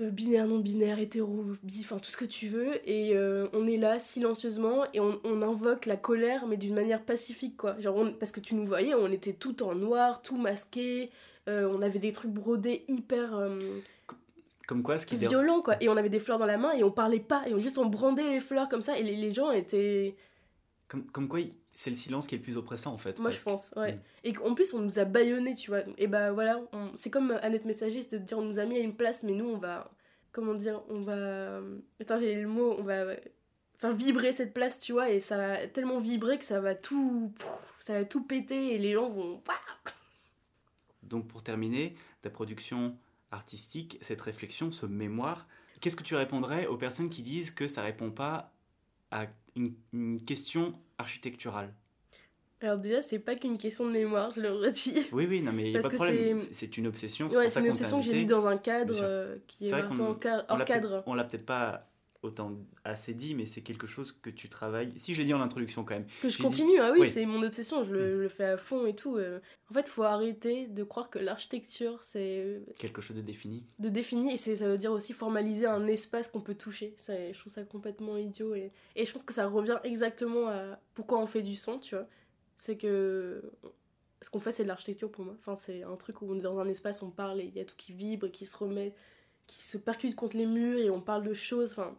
euh, 0.00 0.10
binaire, 0.10 0.46
non 0.46 0.58
binaire, 0.58 0.98
hétéro, 0.98 1.44
bi, 1.62 1.80
enfin 1.82 1.98
tout 1.98 2.10
ce 2.10 2.16
que 2.16 2.24
tu 2.26 2.48
veux, 2.48 2.74
et 2.88 3.16
euh, 3.16 3.48
on 3.54 3.66
est 3.66 3.76
là 3.78 3.98
silencieusement 3.98 4.84
et 4.92 5.00
on, 5.00 5.18
on 5.24 5.40
invoque 5.42 5.86
la 5.86 5.96
colère, 5.96 6.46
mais 6.46 6.56
d'une 6.56 6.74
manière 6.74 7.02
pacifique 7.02 7.56
quoi. 7.56 7.78
Genre, 7.80 7.96
on- 7.96 8.12
parce 8.12 8.30
que 8.32 8.40
tu 8.40 8.54
nous 8.54 8.64
voyais, 8.66 8.94
on 8.94 9.10
était 9.10 9.32
tout 9.32 9.62
en 9.62 9.74
noir, 9.74 10.20
tout 10.22 10.36
masqué, 10.36 11.10
euh, 11.48 11.68
on 11.72 11.80
avait 11.82 11.98
des 11.98 12.12
trucs 12.12 12.30
brodés 12.32 12.84
hyper 12.88 13.34
Comme 14.66 14.82
quoi, 14.82 14.98
ce 14.98 15.06
qui 15.06 15.14
violents 15.28 15.62
quoi, 15.62 15.76
et 15.82 15.88
on 15.88 15.96
avait 15.96 16.08
des 16.10 16.18
fleurs 16.20 16.38
dans 16.38 16.46
la 16.46 16.58
main 16.58 16.72
et 16.72 16.82
on 16.84 16.90
parlait 16.90 17.20
pas, 17.20 17.44
et 17.48 17.54
on 17.54 17.58
juste 17.58 17.78
on 17.78 17.86
brandait 17.86 18.28
les 18.28 18.40
fleurs 18.40 18.68
comme 18.68 18.82
ça, 18.82 18.98
et 18.98 19.02
les, 19.02 19.16
les 19.16 19.32
gens 19.32 19.50
étaient. 19.50 20.16
Comme, 20.88 21.04
comme 21.06 21.28
quoi, 21.28 21.40
il- 21.40 21.52
c'est 21.76 21.90
le 21.90 21.96
silence 21.96 22.26
qui 22.26 22.34
est 22.34 22.38
le 22.38 22.42
plus 22.44 22.56
oppressant 22.56 22.92
en 22.94 22.96
fait. 22.98 23.18
Moi 23.18 23.30
je 23.30 23.42
pense, 23.42 23.72
ouais. 23.76 23.92
Mm. 23.92 24.00
Et 24.24 24.32
qu'en 24.32 24.54
plus 24.54 24.72
on 24.72 24.80
nous 24.80 24.98
a 24.98 25.04
baillonnés, 25.04 25.52
tu 25.54 25.70
vois. 25.70 25.82
Et 25.98 26.06
bah 26.06 26.32
voilà, 26.32 26.58
on- 26.72 26.90
c'est 26.94 27.10
comme 27.10 27.32
Annette 27.42 27.66
Messager, 27.66 28.00
c'est 28.00 28.18
de 28.18 28.24
dire 28.24 28.38
on 28.38 28.44
nous 28.44 28.58
a 28.58 28.64
mis 28.64 28.76
à 28.76 28.80
une 28.80 28.96
place, 28.96 29.22
mais 29.22 29.32
nous 29.32 29.44
on 29.44 29.58
va. 29.58 29.90
Comment 30.32 30.54
dire 30.54 30.82
On 30.88 31.02
va. 31.02 31.60
Attends, 32.00 32.18
j'ai 32.18 32.34
le 32.34 32.48
mot, 32.48 32.74
on 32.78 32.82
va. 32.82 33.14
Faire 33.78 33.92
vibrer 33.92 34.32
cette 34.32 34.54
place, 34.54 34.78
tu 34.78 34.92
vois, 34.92 35.10
et 35.10 35.20
ça 35.20 35.36
va 35.36 35.66
tellement 35.68 35.98
vibrer 35.98 36.38
que 36.38 36.46
ça 36.46 36.60
va 36.60 36.74
tout. 36.74 37.30
Ça 37.78 37.92
va 37.92 38.04
tout 38.06 38.24
péter 38.24 38.74
et 38.74 38.78
les 38.78 38.94
gens 38.94 39.10
vont. 39.10 39.42
Donc 41.02 41.28
pour 41.28 41.42
terminer, 41.42 41.94
ta 42.22 42.30
production 42.30 42.96
artistique, 43.30 43.98
cette 44.00 44.20
réflexion, 44.22 44.70
ce 44.70 44.86
mémoire, 44.86 45.46
qu'est-ce 45.80 45.96
que 45.96 46.02
tu 46.02 46.14
répondrais 46.14 46.66
aux 46.66 46.78
personnes 46.78 47.10
qui 47.10 47.22
disent 47.22 47.50
que 47.50 47.68
ça 47.68 47.82
répond 47.82 48.10
pas 48.10 48.55
à 49.10 49.26
une, 49.54 49.74
une 49.92 50.24
question 50.24 50.74
architecturale 50.98 51.72
Alors 52.60 52.78
déjà, 52.78 53.00
c'est 53.00 53.18
pas 53.18 53.34
qu'une 53.36 53.58
question 53.58 53.86
de 53.86 53.92
mémoire, 53.92 54.32
je 54.34 54.40
le 54.40 54.50
redis. 54.52 55.06
Oui, 55.12 55.26
oui, 55.28 55.42
non, 55.42 55.52
mais 55.52 55.64
il 55.66 55.72
n'y 55.72 55.78
a 55.78 55.82
pas 55.82 55.88
de 55.88 55.94
problème. 55.94 56.36
c'est- 56.36 56.52
une 56.76 56.86
obsession. 56.86 57.28
C'est 57.28 57.36
Ouais, 57.36 57.48
une 57.58 57.68
obsession 57.68 58.00
que 58.00 58.06
j'ai 58.06 58.12
mis 58.14 58.26
dans 58.26 58.46
un 58.46 58.56
cadre 58.56 58.94
euh, 59.02 59.36
qui 59.46 59.66
est 59.66 59.70
qu'on- 59.70 59.76
maintenant 59.76 60.16
On 60.48 60.52
hors 60.52 60.64
cadre. 60.64 61.02
On 61.06 61.14
l'a 61.14 61.24
peut-être 61.24 61.46
pas 61.46 61.88
autant 62.26 62.52
assez 62.84 63.14
dit, 63.14 63.34
mais 63.34 63.46
c'est 63.46 63.62
quelque 63.62 63.86
chose 63.86 64.12
que 64.12 64.28
tu 64.30 64.48
travailles. 64.48 64.92
Si 64.96 65.14
je 65.14 65.20
l'ai 65.20 65.24
dit 65.24 65.32
en 65.34 65.40
introduction 65.40 65.84
quand 65.84 65.94
même. 65.94 66.06
Que 66.20 66.28
je 66.28 66.42
continue, 66.42 66.78
ah 66.80 66.90
oui, 66.92 67.00
oui. 67.00 67.08
c'est 67.08 67.24
mon 67.24 67.42
obsession, 67.42 67.82
je 67.84 67.92
le, 67.92 68.16
je 68.16 68.22
le 68.22 68.28
fais 68.28 68.44
à 68.44 68.56
fond 68.56 68.84
et 68.86 68.94
tout. 68.94 69.16
euh. 69.16 69.40
En 69.70 69.74
fait, 69.74 69.88
faut 69.88 70.02
arrêter 70.02 70.66
de 70.66 70.84
croire 70.84 71.08
que 71.10 71.18
l'architecture, 71.18 72.02
c'est 72.02 72.60
Quelque 72.78 73.00
chose 73.00 73.16
de 73.16 73.22
défini. 73.22 73.64
de 73.78 73.88
définir, 73.88 74.32
et 74.32 74.36
ça 74.36 74.68
veut 74.68 74.78
dire 74.78 74.92
aussi 74.92 75.12
formaliser 75.12 75.66
un 75.66 75.86
espace 75.86 76.28
qu'on 76.28 76.40
peut 76.40 76.54
toucher. 76.54 76.94
Ça, 76.98 77.14
je 77.32 77.38
trouve 77.38 77.52
ça 77.52 77.64
complètement 77.64 78.16
idiot, 78.16 78.54
et, 78.54 78.70
et 78.94 79.04
je 79.06 79.12
pense 79.12 79.22
que 79.22 79.32
ça 79.32 79.46
revient 79.48 79.78
exactement 79.84 80.48
à 80.48 80.78
pourquoi 80.94 81.18
on 81.18 81.26
fait 81.26 81.42
du 81.42 81.54
son, 81.54 81.78
tu 81.78 81.94
vois. 81.94 82.06
C'est 82.56 82.76
que 82.76 83.42
ce 84.22 84.30
qu'on 84.30 84.40
fait, 84.40 84.52
c'est 84.52 84.62
de 84.62 84.68
l'architecture 84.68 85.10
pour 85.10 85.24
moi. 85.24 85.34
Enfin, 85.40 85.56
c'est 85.56 85.82
un 85.82 85.96
truc 85.96 86.22
où 86.22 86.26
on 86.32 86.38
est 86.38 86.42
dans 86.42 86.58
un 86.58 86.68
espace, 86.68 87.02
on 87.02 87.10
parle, 87.10 87.40
et 87.40 87.44
il 87.44 87.54
y 87.54 87.60
a 87.60 87.64
tout 87.64 87.76
qui 87.76 87.92
vibre, 87.92 88.26
et 88.26 88.30
qui 88.30 88.46
se 88.46 88.56
remet, 88.56 88.94
qui 89.46 89.62
se 89.62 89.78
percute 89.78 90.14
contre 90.16 90.36
les 90.36 90.46
murs, 90.46 90.78
et 90.78 90.90
on 90.90 91.00
parle 91.00 91.24
de 91.24 91.34
choses, 91.34 91.72
enfin... 91.72 91.96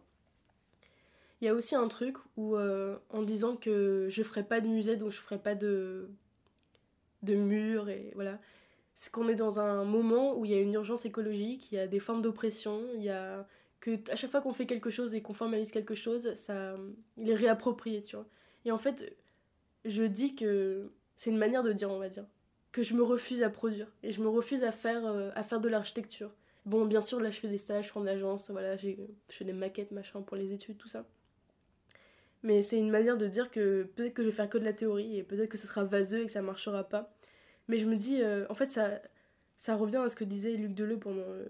Il 1.40 1.44
y 1.44 1.48
a 1.48 1.54
aussi 1.54 1.74
un 1.74 1.88
truc 1.88 2.16
où, 2.36 2.56
euh, 2.56 2.96
en 3.10 3.22
disant 3.22 3.56
que 3.56 4.06
je 4.10 4.22
ferai 4.22 4.42
pas 4.42 4.60
de 4.60 4.66
musée, 4.66 4.96
donc 4.96 5.12
je 5.12 5.18
ferai 5.18 5.38
pas 5.38 5.54
de, 5.54 6.08
de 7.22 7.34
mur, 7.34 7.88
et 7.88 8.10
voilà, 8.14 8.40
c'est 8.94 9.12
qu'on 9.12 9.28
est 9.28 9.36
dans 9.36 9.60
un 9.60 9.84
moment 9.84 10.36
où 10.36 10.44
il 10.44 10.50
y 10.50 10.54
a 10.54 10.60
une 10.60 10.74
urgence 10.74 11.06
écologique, 11.06 11.70
il 11.70 11.76
y 11.76 11.78
a 11.78 11.86
des 11.86 12.00
formes 12.00 12.22
d'oppression, 12.22 12.82
il 12.96 13.02
y 13.02 13.10
a 13.10 13.46
que 13.80 13.98
à 14.10 14.16
chaque 14.16 14.32
fois 14.32 14.40
qu'on 14.40 14.52
fait 14.52 14.66
quelque 14.66 14.90
chose 14.90 15.14
et 15.14 15.22
qu'on 15.22 15.34
formalise 15.34 15.70
quelque 15.70 15.94
chose, 15.94 16.34
ça, 16.34 16.76
il 17.16 17.30
est 17.30 17.34
réapproprié, 17.34 18.02
tu 18.02 18.16
vois. 18.16 18.26
Et 18.64 18.72
en 18.72 18.78
fait, 18.78 19.16
je 19.84 20.02
dis 20.02 20.34
que 20.34 20.90
c'est 21.16 21.30
une 21.30 21.38
manière 21.38 21.62
de 21.62 21.72
dire, 21.72 21.90
on 21.90 21.98
va 21.98 22.08
dire, 22.08 22.26
que 22.72 22.82
je 22.82 22.94
me 22.94 23.02
refuse 23.02 23.42
à 23.42 23.50
produire 23.50 23.86
et 24.02 24.12
je 24.12 24.20
me 24.20 24.28
refuse 24.28 24.64
à 24.64 24.72
faire, 24.72 25.06
euh, 25.06 25.30
à 25.34 25.42
faire 25.42 25.60
de 25.60 25.68
l'architecture. 25.68 26.32
Bon, 26.66 26.84
bien 26.84 27.00
sûr, 27.00 27.20
là, 27.20 27.30
je 27.30 27.38
fais 27.38 27.48
des 27.48 27.58
stages, 27.58 27.86
je 27.86 27.90
suis 27.90 28.00
en 28.00 28.06
agence, 28.06 28.50
voilà, 28.50 28.76
je 28.76 28.90
fais 29.28 29.44
des 29.44 29.52
maquettes, 29.52 29.92
machin, 29.92 30.20
pour 30.22 30.36
les 30.36 30.52
études, 30.52 30.76
tout 30.76 30.88
ça. 30.88 31.06
Mais 32.42 32.62
c'est 32.62 32.78
une 32.78 32.90
manière 32.90 33.16
de 33.16 33.26
dire 33.26 33.50
que 33.50 33.82
peut-être 33.96 34.14
que 34.14 34.22
je 34.22 34.28
vais 34.28 34.34
faire 34.34 34.48
que 34.48 34.58
de 34.58 34.64
la 34.64 34.72
théorie 34.72 35.16
et 35.18 35.22
peut-être 35.24 35.48
que 35.50 35.58
ce 35.58 35.66
sera 35.66 35.84
vaseux 35.84 36.20
et 36.22 36.26
que 36.26 36.32
ça 36.32 36.42
marchera 36.42 36.84
pas. 36.84 37.12
Mais 37.68 37.78
je 37.78 37.86
me 37.86 37.96
dis, 37.96 38.22
euh, 38.22 38.46
en 38.48 38.54
fait, 38.54 38.70
ça, 38.70 39.00
ça 39.56 39.74
revient 39.76 39.96
à 39.96 40.08
ce 40.08 40.16
que 40.16 40.24
disait 40.24 40.52
Luc 40.52 40.74
Deleu 40.74 40.98
pendant 40.98 41.20
euh, 41.22 41.46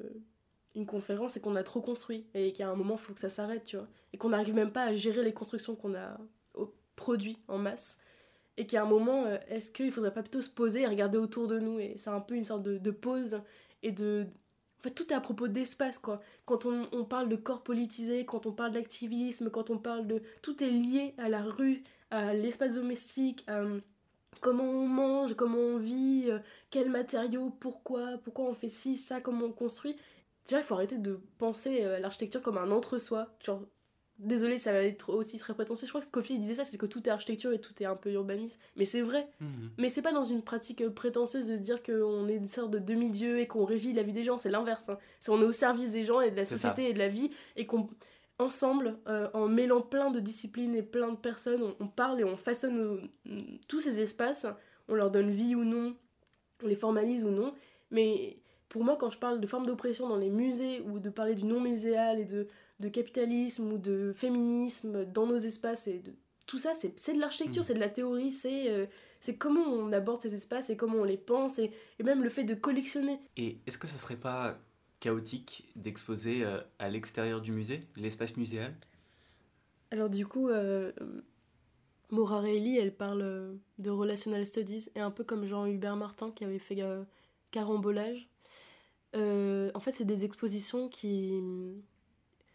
une 0.75 0.87
conférence, 0.87 1.33
c'est 1.33 1.41
qu'on 1.41 1.57
a 1.57 1.63
trop 1.63 1.81
construit 1.83 2.27
et 2.35 2.53
qu'à 2.53 2.69
un 2.69 2.75
moment, 2.75 2.95
il 2.95 3.01
faut 3.01 3.13
que 3.15 3.21
ça 3.21 3.29
s'arrête, 3.29 3.65
tu 3.65 3.77
vois. 3.77 3.89
Et 4.13 4.19
qu'on 4.19 4.31
n'arrive 4.31 4.55
même 4.55 4.73
pas 4.73 4.85
à 4.85 4.95
gérer 4.95 5.23
les 5.23 5.33
constructions 5.35 5.77
qu'on 5.77 5.95
a 5.95 6.19
au- 6.55 6.75
produit 6.97 7.39
en 7.49 7.59
masse. 7.59 7.99
Et 8.57 8.67
qu'à 8.67 8.83
un 8.83 8.87
moment, 8.87 9.25
euh, 9.27 9.39
est-ce 9.49 9.71
qu'il 9.71 9.93
faudrait 9.93 10.13
pas 10.15 10.23
plutôt 10.23 10.41
se 10.41 10.51
poser 10.51 10.83
et 10.83 10.87
regarder 10.87 11.19
autour 11.19 11.47
de 11.49 11.59
nous? 11.61 11.79
Et 11.79 11.95
c'est 11.97 12.11
un 12.11 12.21
peu 12.21 12.35
une 12.35 12.45
sorte 12.45 12.63
de, 12.63 12.79
de 12.79 12.91
pause 12.91 13.43
et 13.83 13.93
de. 13.93 14.27
En 14.79 14.83
fait, 14.83 14.91
tout 14.91 15.09
est 15.13 15.17
à 15.17 15.21
propos 15.21 15.49
d'espace, 15.49 15.99
quoi. 15.99 16.21
Quand 16.47 16.65
on, 16.65 17.05
parle 17.05 17.29
de 17.29 17.37
corps 17.37 17.63
politisé, 17.63 18.25
quand 18.25 18.47
on 18.47 18.53
parle 18.53 18.73
d'activisme, 18.73 19.51
quand 19.51 19.71
on 19.71 19.79
parle 19.79 20.07
de. 20.07 20.23
Tout 20.43 20.63
est 20.63 20.71
lié 20.71 21.15
à 21.19 21.29
la 21.29 21.43
rue, 21.43 21.83
à 22.11 22.33
l'espace 22.33 22.75
domestique, 22.75 23.45
à 23.49 23.59
euh, 23.59 23.81
comment 24.41 24.65
on 24.65 24.87
mange, 24.87 25.35
comment 25.35 25.59
on 25.59 25.79
vit, 25.79 26.27
euh, 26.29 26.39
quels 26.71 26.91
matériaux, 26.91 27.51
pourquoi, 27.59 28.19
pourquoi 28.23 28.47
on 28.47 28.55
fait 28.55 28.69
ci, 28.69 28.97
ça, 28.97 29.21
comment 29.21 29.47
on 29.47 29.53
construit. 29.53 29.97
Déjà, 30.47 30.61
il 30.61 30.65
faut 30.65 30.75
arrêter 30.75 30.99
de 30.99 31.21
penser 31.39 31.85
euh, 31.85 31.99
l'architecture 31.99 32.43
comme 32.43 32.59
un 32.59 32.71
entre-soi. 32.71 33.35
Désolé, 34.19 34.59
ça 34.59 34.73
va 34.73 34.83
être 34.83 35.11
aussi 35.15 35.39
très 35.39 35.55
prétentieux. 35.55 35.87
Je 35.87 35.93
crois 35.93 36.01
que 36.03 36.11
Kofi 36.11 36.39
disait 36.39 36.55
ça, 36.55 36.65
c'est 36.65 36.77
que 36.79 36.87
tout 36.87 37.07
est 37.09 37.11
architecture 37.11 37.53
et 37.53 37.61
tout 37.61 37.73
est 37.83 37.87
un 37.87 37.97
peu 37.97 38.11
urbanisme. 38.13 38.61
Mais 38.77 38.85
c'est 38.85 39.01
vrai. 39.01 39.29
Mhm. 39.41 39.71
Mais 39.79 39.89
c'est 39.89 40.03
pas 40.03 40.13
dans 40.13 40.23
une 40.25 40.43
pratique 40.43 40.81
euh, 40.83 40.91
prétentieuse 40.91 41.47
de 41.47 41.57
dire 41.57 41.83
qu'on 41.83 42.29
est 42.29 42.35
une 42.37 42.47
sorte 42.47 42.71
de 42.71 42.79
demi-dieu 42.79 43.39
et 43.41 43.47
qu'on 43.47 43.65
régit 43.65 43.93
la 43.93 44.03
vie 44.03 44.13
des 44.13 44.25
gens, 44.25 44.39
c'est 44.39 44.51
l'inverse. 44.51 44.89
hein. 44.89 44.99
C'est 45.21 45.31
on 45.31 45.41
est 45.41 45.45
au 45.45 45.53
service 45.53 45.93
des 45.93 46.05
gens 46.05 46.21
et 46.21 46.31
de 46.31 46.37
la 46.37 46.45
ça. 46.45 46.57
société 46.57 46.91
et 46.91 46.93
de 46.93 46.99
la 46.99 47.09
vie 47.09 47.31
et 47.57 47.67
qu'on 47.67 47.89
ensemble, 48.41 48.99
euh, 49.09 49.29
en 49.35 49.49
mêlant 49.49 49.81
plein 49.81 50.11
de 50.13 50.21
disciplines 50.21 50.75
et 50.77 50.83
plein 50.83 51.11
de 51.11 51.17
personnes, 51.17 51.63
on, 51.63 51.77
on 51.81 51.89
parle 51.89 52.21
et 52.21 52.25
on 52.25 52.37
façonne 52.37 52.77
nos- 53.25 53.51
tous 53.67 53.81
ces 53.81 53.99
espaces, 54.01 54.47
on 54.89 54.95
leur 54.95 55.11
donne 55.11 55.31
vie 55.31 55.55
ou 55.57 55.65
non, 55.65 55.97
on 56.63 56.67
les 56.69 56.77
formalise 56.77 57.25
ou 57.25 57.31
non. 57.31 57.53
Mais 57.91 58.39
pour 58.69 58.85
moi, 58.85 58.97
quand 58.97 59.11
je 59.11 59.19
parle 59.19 59.41
de 59.41 59.47
formes 59.47 59.67
d'oppression 59.67 60.09
dans 60.09 60.17
les 60.17 60.31
musées 60.31 60.81
ou 60.83 60.99
de 60.99 61.11
parler 61.11 61.35
du 61.35 61.45
non-muséal 61.45 62.19
et 62.21 62.25
de, 62.25 62.47
de 62.81 62.89
capitalisme 62.89 63.73
ou 63.73 63.79
de 63.79 64.13
féminisme 64.15 65.05
dans 65.07 65.27
nos 65.27 65.39
espaces 65.39 65.87
et 65.89 65.99
de 66.01 66.13
tout 66.47 66.59
ça, 66.59 66.73
c'est 66.75 67.13
de 67.15 67.21
l'architecture, 67.21 67.61
Mhm. 67.63 67.67
c'est 67.67 67.75
de 67.75 67.79
la 67.81 67.89
théorie, 67.91 68.33
c'est 68.33 68.71
euh, 68.71 68.87
c'est 69.21 69.37
comment 69.37 69.65
on 69.65 69.93
aborde 69.93 70.23
ces 70.23 70.35
espaces 70.35 70.71
et 70.71 70.77
comment 70.77 70.99
on 70.99 71.05
les 71.05 71.17
pense 71.19 71.59
et, 71.59 71.73
et 71.99 72.03
même 72.03 72.23
le 72.23 72.29
fait 72.31 72.45
de 72.45 72.55
collectionner. 72.55 73.19
Et 73.37 73.59
est-ce 73.67 73.77
que 73.79 73.87
ça 73.87 73.99
serait 73.99 74.17
pas 74.17 74.59
chaotique 75.01 75.69
d'exposer 75.77 76.45
euh, 76.45 76.61
à 76.79 76.89
l'extérieur 76.89 77.41
du 77.41 77.53
musée, 77.53 77.81
l'espace 77.97 78.37
muséal? 78.37 78.75
Alors 79.91 80.09
du 80.09 80.27
coup, 80.27 80.49
euh, 80.49 80.93
Maura 82.11 82.41
Reilly, 82.41 82.79
elle 82.79 82.95
parle 82.95 83.23
euh, 83.23 83.55
de 83.79 83.91
relational 83.91 84.47
studies 84.47 84.89
et 84.95 85.01
un 85.01 85.11
peu 85.11 85.25
comme 85.25 85.45
Jean-Hubert 85.45 85.97
Martin 85.97 86.31
qui 86.31 86.45
avait 86.45 86.59
fait 86.59 86.77
Carambolage. 87.51 88.29
Euh, 89.17 89.71
en 89.75 89.81
fait, 89.81 89.93
c'est 89.93 90.05
des 90.05 90.25
expositions 90.25 90.89
qui 90.89 91.41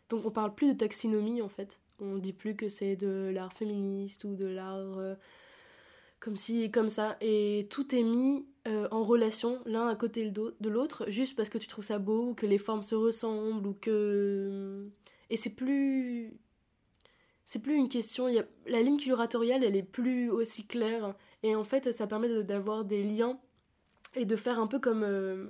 Donc 0.10 0.26
on 0.26 0.32
parle 0.32 0.54
plus 0.54 0.74
de 0.74 0.78
taxinomie 0.78 1.41
en 1.41 1.50
fait. 1.50 1.80
On 2.00 2.18
dit 2.18 2.34
plus 2.34 2.56
que 2.56 2.70
c'est 2.70 2.96
de 2.96 3.32
l'art 3.34 3.54
féministe 3.54 4.24
ou 4.24 4.36
de 4.36 4.46
l'art 4.46 4.98
euh, 4.98 5.16
comme 6.20 6.38
ci 6.38 6.64
et 6.64 6.72
comme 6.72 6.89
ça. 6.89 7.18
Et 7.22 7.68
tout 7.70 7.96
est 7.96 8.04
mis 8.04 8.46
euh, 8.68 8.88
en 8.91 9.04
relation 9.04 9.62
l'un 9.66 9.88
à 9.88 9.96
côté 9.96 10.30
de 10.30 10.70
l'autre 10.70 11.10
juste 11.10 11.36
parce 11.36 11.50
que 11.50 11.58
tu 11.58 11.68
trouves 11.68 11.86
ça 11.86 12.00
beau 12.00 12.30
ou 12.30 12.34
que 12.34 12.46
les 12.46 12.58
formes 12.58 12.84
se 12.84 12.96
ressemblent 12.96 13.68
ou 13.68 13.74
que... 13.74 14.88
Et 15.30 15.38
c'est 15.38 15.50
plus... 15.50 16.34
C'est 17.46 17.60
plus 17.60 17.76
une 17.76 17.89
question, 17.89 18.28
la 18.66 18.82
ligne 18.82 18.98
curatoriale 18.98 19.64
elle 19.64 19.76
est 19.76 19.84
plus 19.84 20.32
aussi 20.32 20.66
claire 20.66 21.14
et 21.44 21.56
en 21.56 21.66
fait 21.66 21.91
ça 21.91 22.08
permet 22.08 22.41
d'avoir 22.41 22.86
des 22.86 23.04
liens 23.04 23.38
et 24.16 24.26
de 24.26 24.36
faire 24.36 24.59
un 24.59 24.68
peu 24.68 24.80
comme... 24.80 25.03
euh, 25.03 25.47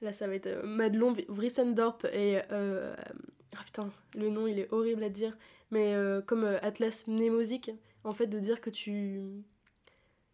Là, 0.00 0.10
ça 0.10 0.26
va 0.26 0.34
être 0.34 0.48
euh, 0.48 0.62
Madelon 0.64 1.14
Vrissendorp 1.28 2.04
et. 2.12 2.40
Euh, 2.50 2.92
ah 3.56 3.62
putain, 3.64 3.88
le 4.16 4.30
nom 4.30 4.48
il 4.48 4.58
est 4.58 4.72
horrible 4.72 5.04
à 5.04 5.08
dire. 5.08 5.36
Mais 5.70 5.94
comme 6.26 6.44
Atlas 6.60 7.06
Mnémosique, 7.06 7.70
en 8.04 8.12
fait, 8.12 8.26
de 8.26 8.38
dire 8.38 8.60
que 8.60 8.68
tu. 8.68 9.20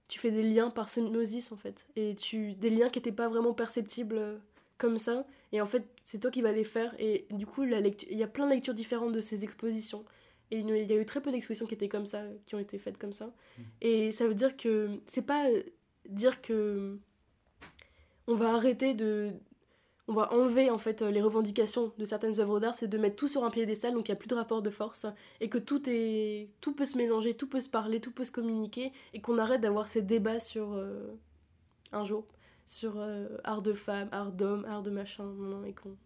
Tu 0.08 0.18
fais 0.18 0.30
des 0.30 0.42
liens 0.42 0.70
par 0.70 0.88
sémiosis, 0.88 1.52
en 1.52 1.56
fait. 1.56 1.86
Et 1.96 2.14
tu. 2.14 2.54
Des 2.54 2.70
liens 2.70 2.88
qui 2.88 2.98
n'étaient 2.98 3.12
pas 3.12 3.28
vraiment 3.28 3.52
perceptibles 3.52 4.40
comme 4.78 4.96
ça. 4.96 5.26
Et 5.52 5.60
en 5.60 5.66
fait, 5.66 5.86
c'est 6.02 6.18
toi 6.18 6.30
qui 6.30 6.40
vas 6.40 6.52
les 6.52 6.64
faire. 6.64 6.94
Et 6.98 7.26
du 7.30 7.44
coup, 7.44 7.64
la 7.64 7.80
lecture... 7.80 8.08
il 8.10 8.18
y 8.18 8.22
a 8.22 8.26
plein 8.26 8.46
de 8.46 8.52
lectures 8.54 8.74
différentes 8.74 9.12
de 9.12 9.20
ces 9.20 9.44
expositions. 9.44 10.04
Et 10.50 10.60
il 10.60 10.68
y 10.70 10.92
a 10.92 10.96
eu 10.96 11.04
très 11.04 11.20
peu 11.20 11.30
d'expositions 11.30 11.66
qui 11.66 11.74
étaient 11.74 11.90
comme 11.90 12.06
ça, 12.06 12.22
qui 12.46 12.54
ont 12.54 12.58
été 12.58 12.78
faites 12.78 12.96
comme 12.96 13.12
ça. 13.12 13.34
Et 13.82 14.12
ça 14.12 14.26
veut 14.26 14.34
dire 14.34 14.56
que. 14.56 14.98
C'est 15.04 15.26
pas 15.26 15.46
dire 16.08 16.40
que. 16.40 16.96
On 18.28 18.34
va 18.34 18.54
arrêter 18.54 18.92
de, 18.92 19.32
on 20.06 20.14
va 20.14 20.32
enlever 20.32 20.70
en 20.70 20.78
fait 20.78 21.02
euh, 21.02 21.10
les 21.10 21.20
revendications 21.20 21.92
de 21.98 22.04
certaines 22.04 22.40
œuvres 22.40 22.60
d'art, 22.60 22.74
c'est 22.74 22.88
de 22.88 22.98
mettre 22.98 23.16
tout 23.16 23.28
sur 23.28 23.44
un 23.44 23.50
piédestal, 23.50 23.92
donc 23.92 24.08
il 24.08 24.10
n'y 24.10 24.16
a 24.16 24.16
plus 24.16 24.28
de 24.28 24.34
rapport 24.34 24.62
de 24.62 24.70
force, 24.70 25.06
et 25.40 25.50
que 25.50 25.58
tout 25.58 25.80
peut 25.80 26.84
se 26.84 26.96
mélanger, 26.96 27.34
tout 27.34 27.46
peut 27.48 27.60
se 27.60 27.68
parler, 27.68 28.00
tout 28.00 28.10
peut 28.10 28.24
se 28.24 28.32
communiquer, 28.32 28.92
et 29.12 29.20
qu'on 29.20 29.38
arrête 29.38 29.60
d'avoir 29.60 29.86
ces 29.86 30.00
débats 30.00 30.38
sur 30.38 30.72
euh, 30.72 31.14
un 31.92 32.04
jour, 32.04 32.26
sur 32.64 32.94
euh, 32.98 33.28
art 33.44 33.60
de 33.60 33.74
femme, 33.74 34.08
art 34.12 34.32
d'homme, 34.32 34.64
art 34.64 34.82
de 34.82 34.90
machin, 34.90 35.24
non, 35.24 35.64
et 35.64 35.74
qu'on 35.74 35.96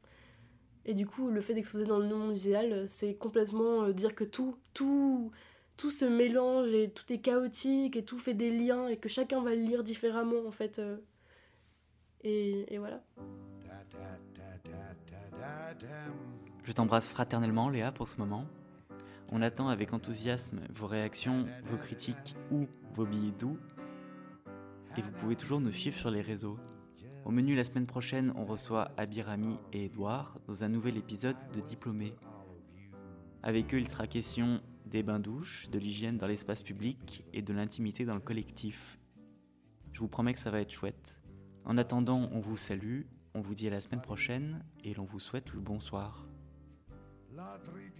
et 0.84 0.94
du 0.94 1.06
coup, 1.06 1.28
le 1.28 1.40
fait 1.40 1.54
d'exposer 1.54 1.84
dans 1.84 2.00
le 2.00 2.08
monde 2.08 2.30
muséal, 2.30 2.88
c'est 2.88 3.14
complètement 3.14 3.88
dire 3.90 4.16
que 4.16 4.24
tout, 4.24 4.56
tout, 4.74 5.30
tout 5.76 5.92
se 5.92 6.04
mélange 6.04 6.72
et 6.72 6.90
tout 6.90 7.12
est 7.12 7.20
chaotique 7.20 7.96
et 7.96 8.04
tout 8.04 8.18
fait 8.18 8.34
des 8.34 8.50
liens 8.50 8.88
et 8.88 8.96
que 8.96 9.08
chacun 9.08 9.40
va 9.42 9.54
le 9.54 9.62
lire 9.62 9.84
différemment 9.84 10.44
en 10.44 10.50
fait. 10.50 10.80
Et, 12.24 12.72
et 12.72 12.78
voilà. 12.78 13.02
Je 16.64 16.72
t'embrasse 16.72 17.08
fraternellement, 17.08 17.68
Léa, 17.68 17.92
pour 17.92 18.08
ce 18.08 18.18
moment. 18.18 18.46
On 19.30 19.42
attend 19.42 19.68
avec 19.68 19.92
enthousiasme 19.92 20.60
vos 20.74 20.86
réactions, 20.86 21.46
vos 21.64 21.78
critiques 21.78 22.36
ou 22.50 22.66
vos 22.94 23.06
billets 23.06 23.32
doux. 23.32 23.58
Et 24.96 25.02
vous 25.02 25.10
pouvez 25.12 25.36
toujours 25.36 25.60
nous 25.60 25.72
suivre 25.72 25.96
sur 25.96 26.10
les 26.10 26.20
réseaux. 26.20 26.58
Au 27.24 27.30
menu 27.30 27.54
la 27.54 27.64
semaine 27.64 27.86
prochaine, 27.86 28.32
on 28.36 28.44
reçoit 28.44 28.90
Abirami 28.96 29.56
et 29.72 29.86
Edouard 29.86 30.38
dans 30.46 30.64
un 30.64 30.68
nouvel 30.68 30.96
épisode 30.96 31.36
de 31.52 31.60
Diplômés. 31.60 32.14
Avec 33.42 33.72
eux, 33.72 33.78
il 33.78 33.88
sera 33.88 34.06
question 34.06 34.60
des 34.86 35.02
bains-douches, 35.02 35.70
de 35.70 35.78
l'hygiène 35.78 36.18
dans 36.18 36.26
l'espace 36.26 36.62
public 36.62 37.24
et 37.32 37.40
de 37.40 37.52
l'intimité 37.52 38.04
dans 38.04 38.14
le 38.14 38.20
collectif. 38.20 38.98
Je 39.92 40.00
vous 40.00 40.08
promets 40.08 40.34
que 40.34 40.38
ça 40.38 40.50
va 40.50 40.60
être 40.60 40.70
chouette. 40.70 41.21
En 41.64 41.78
attendant, 41.78 42.28
on 42.32 42.40
vous 42.40 42.56
salue, 42.56 43.02
on 43.34 43.40
vous 43.40 43.54
dit 43.54 43.68
à 43.68 43.70
la 43.70 43.80
semaine 43.80 44.02
prochaine 44.02 44.64
et 44.82 44.94
l'on 44.94 45.04
vous 45.04 45.20
souhaite 45.20 45.52
le 45.52 45.60
bonsoir. 45.60 46.26
ladri. 47.30 47.92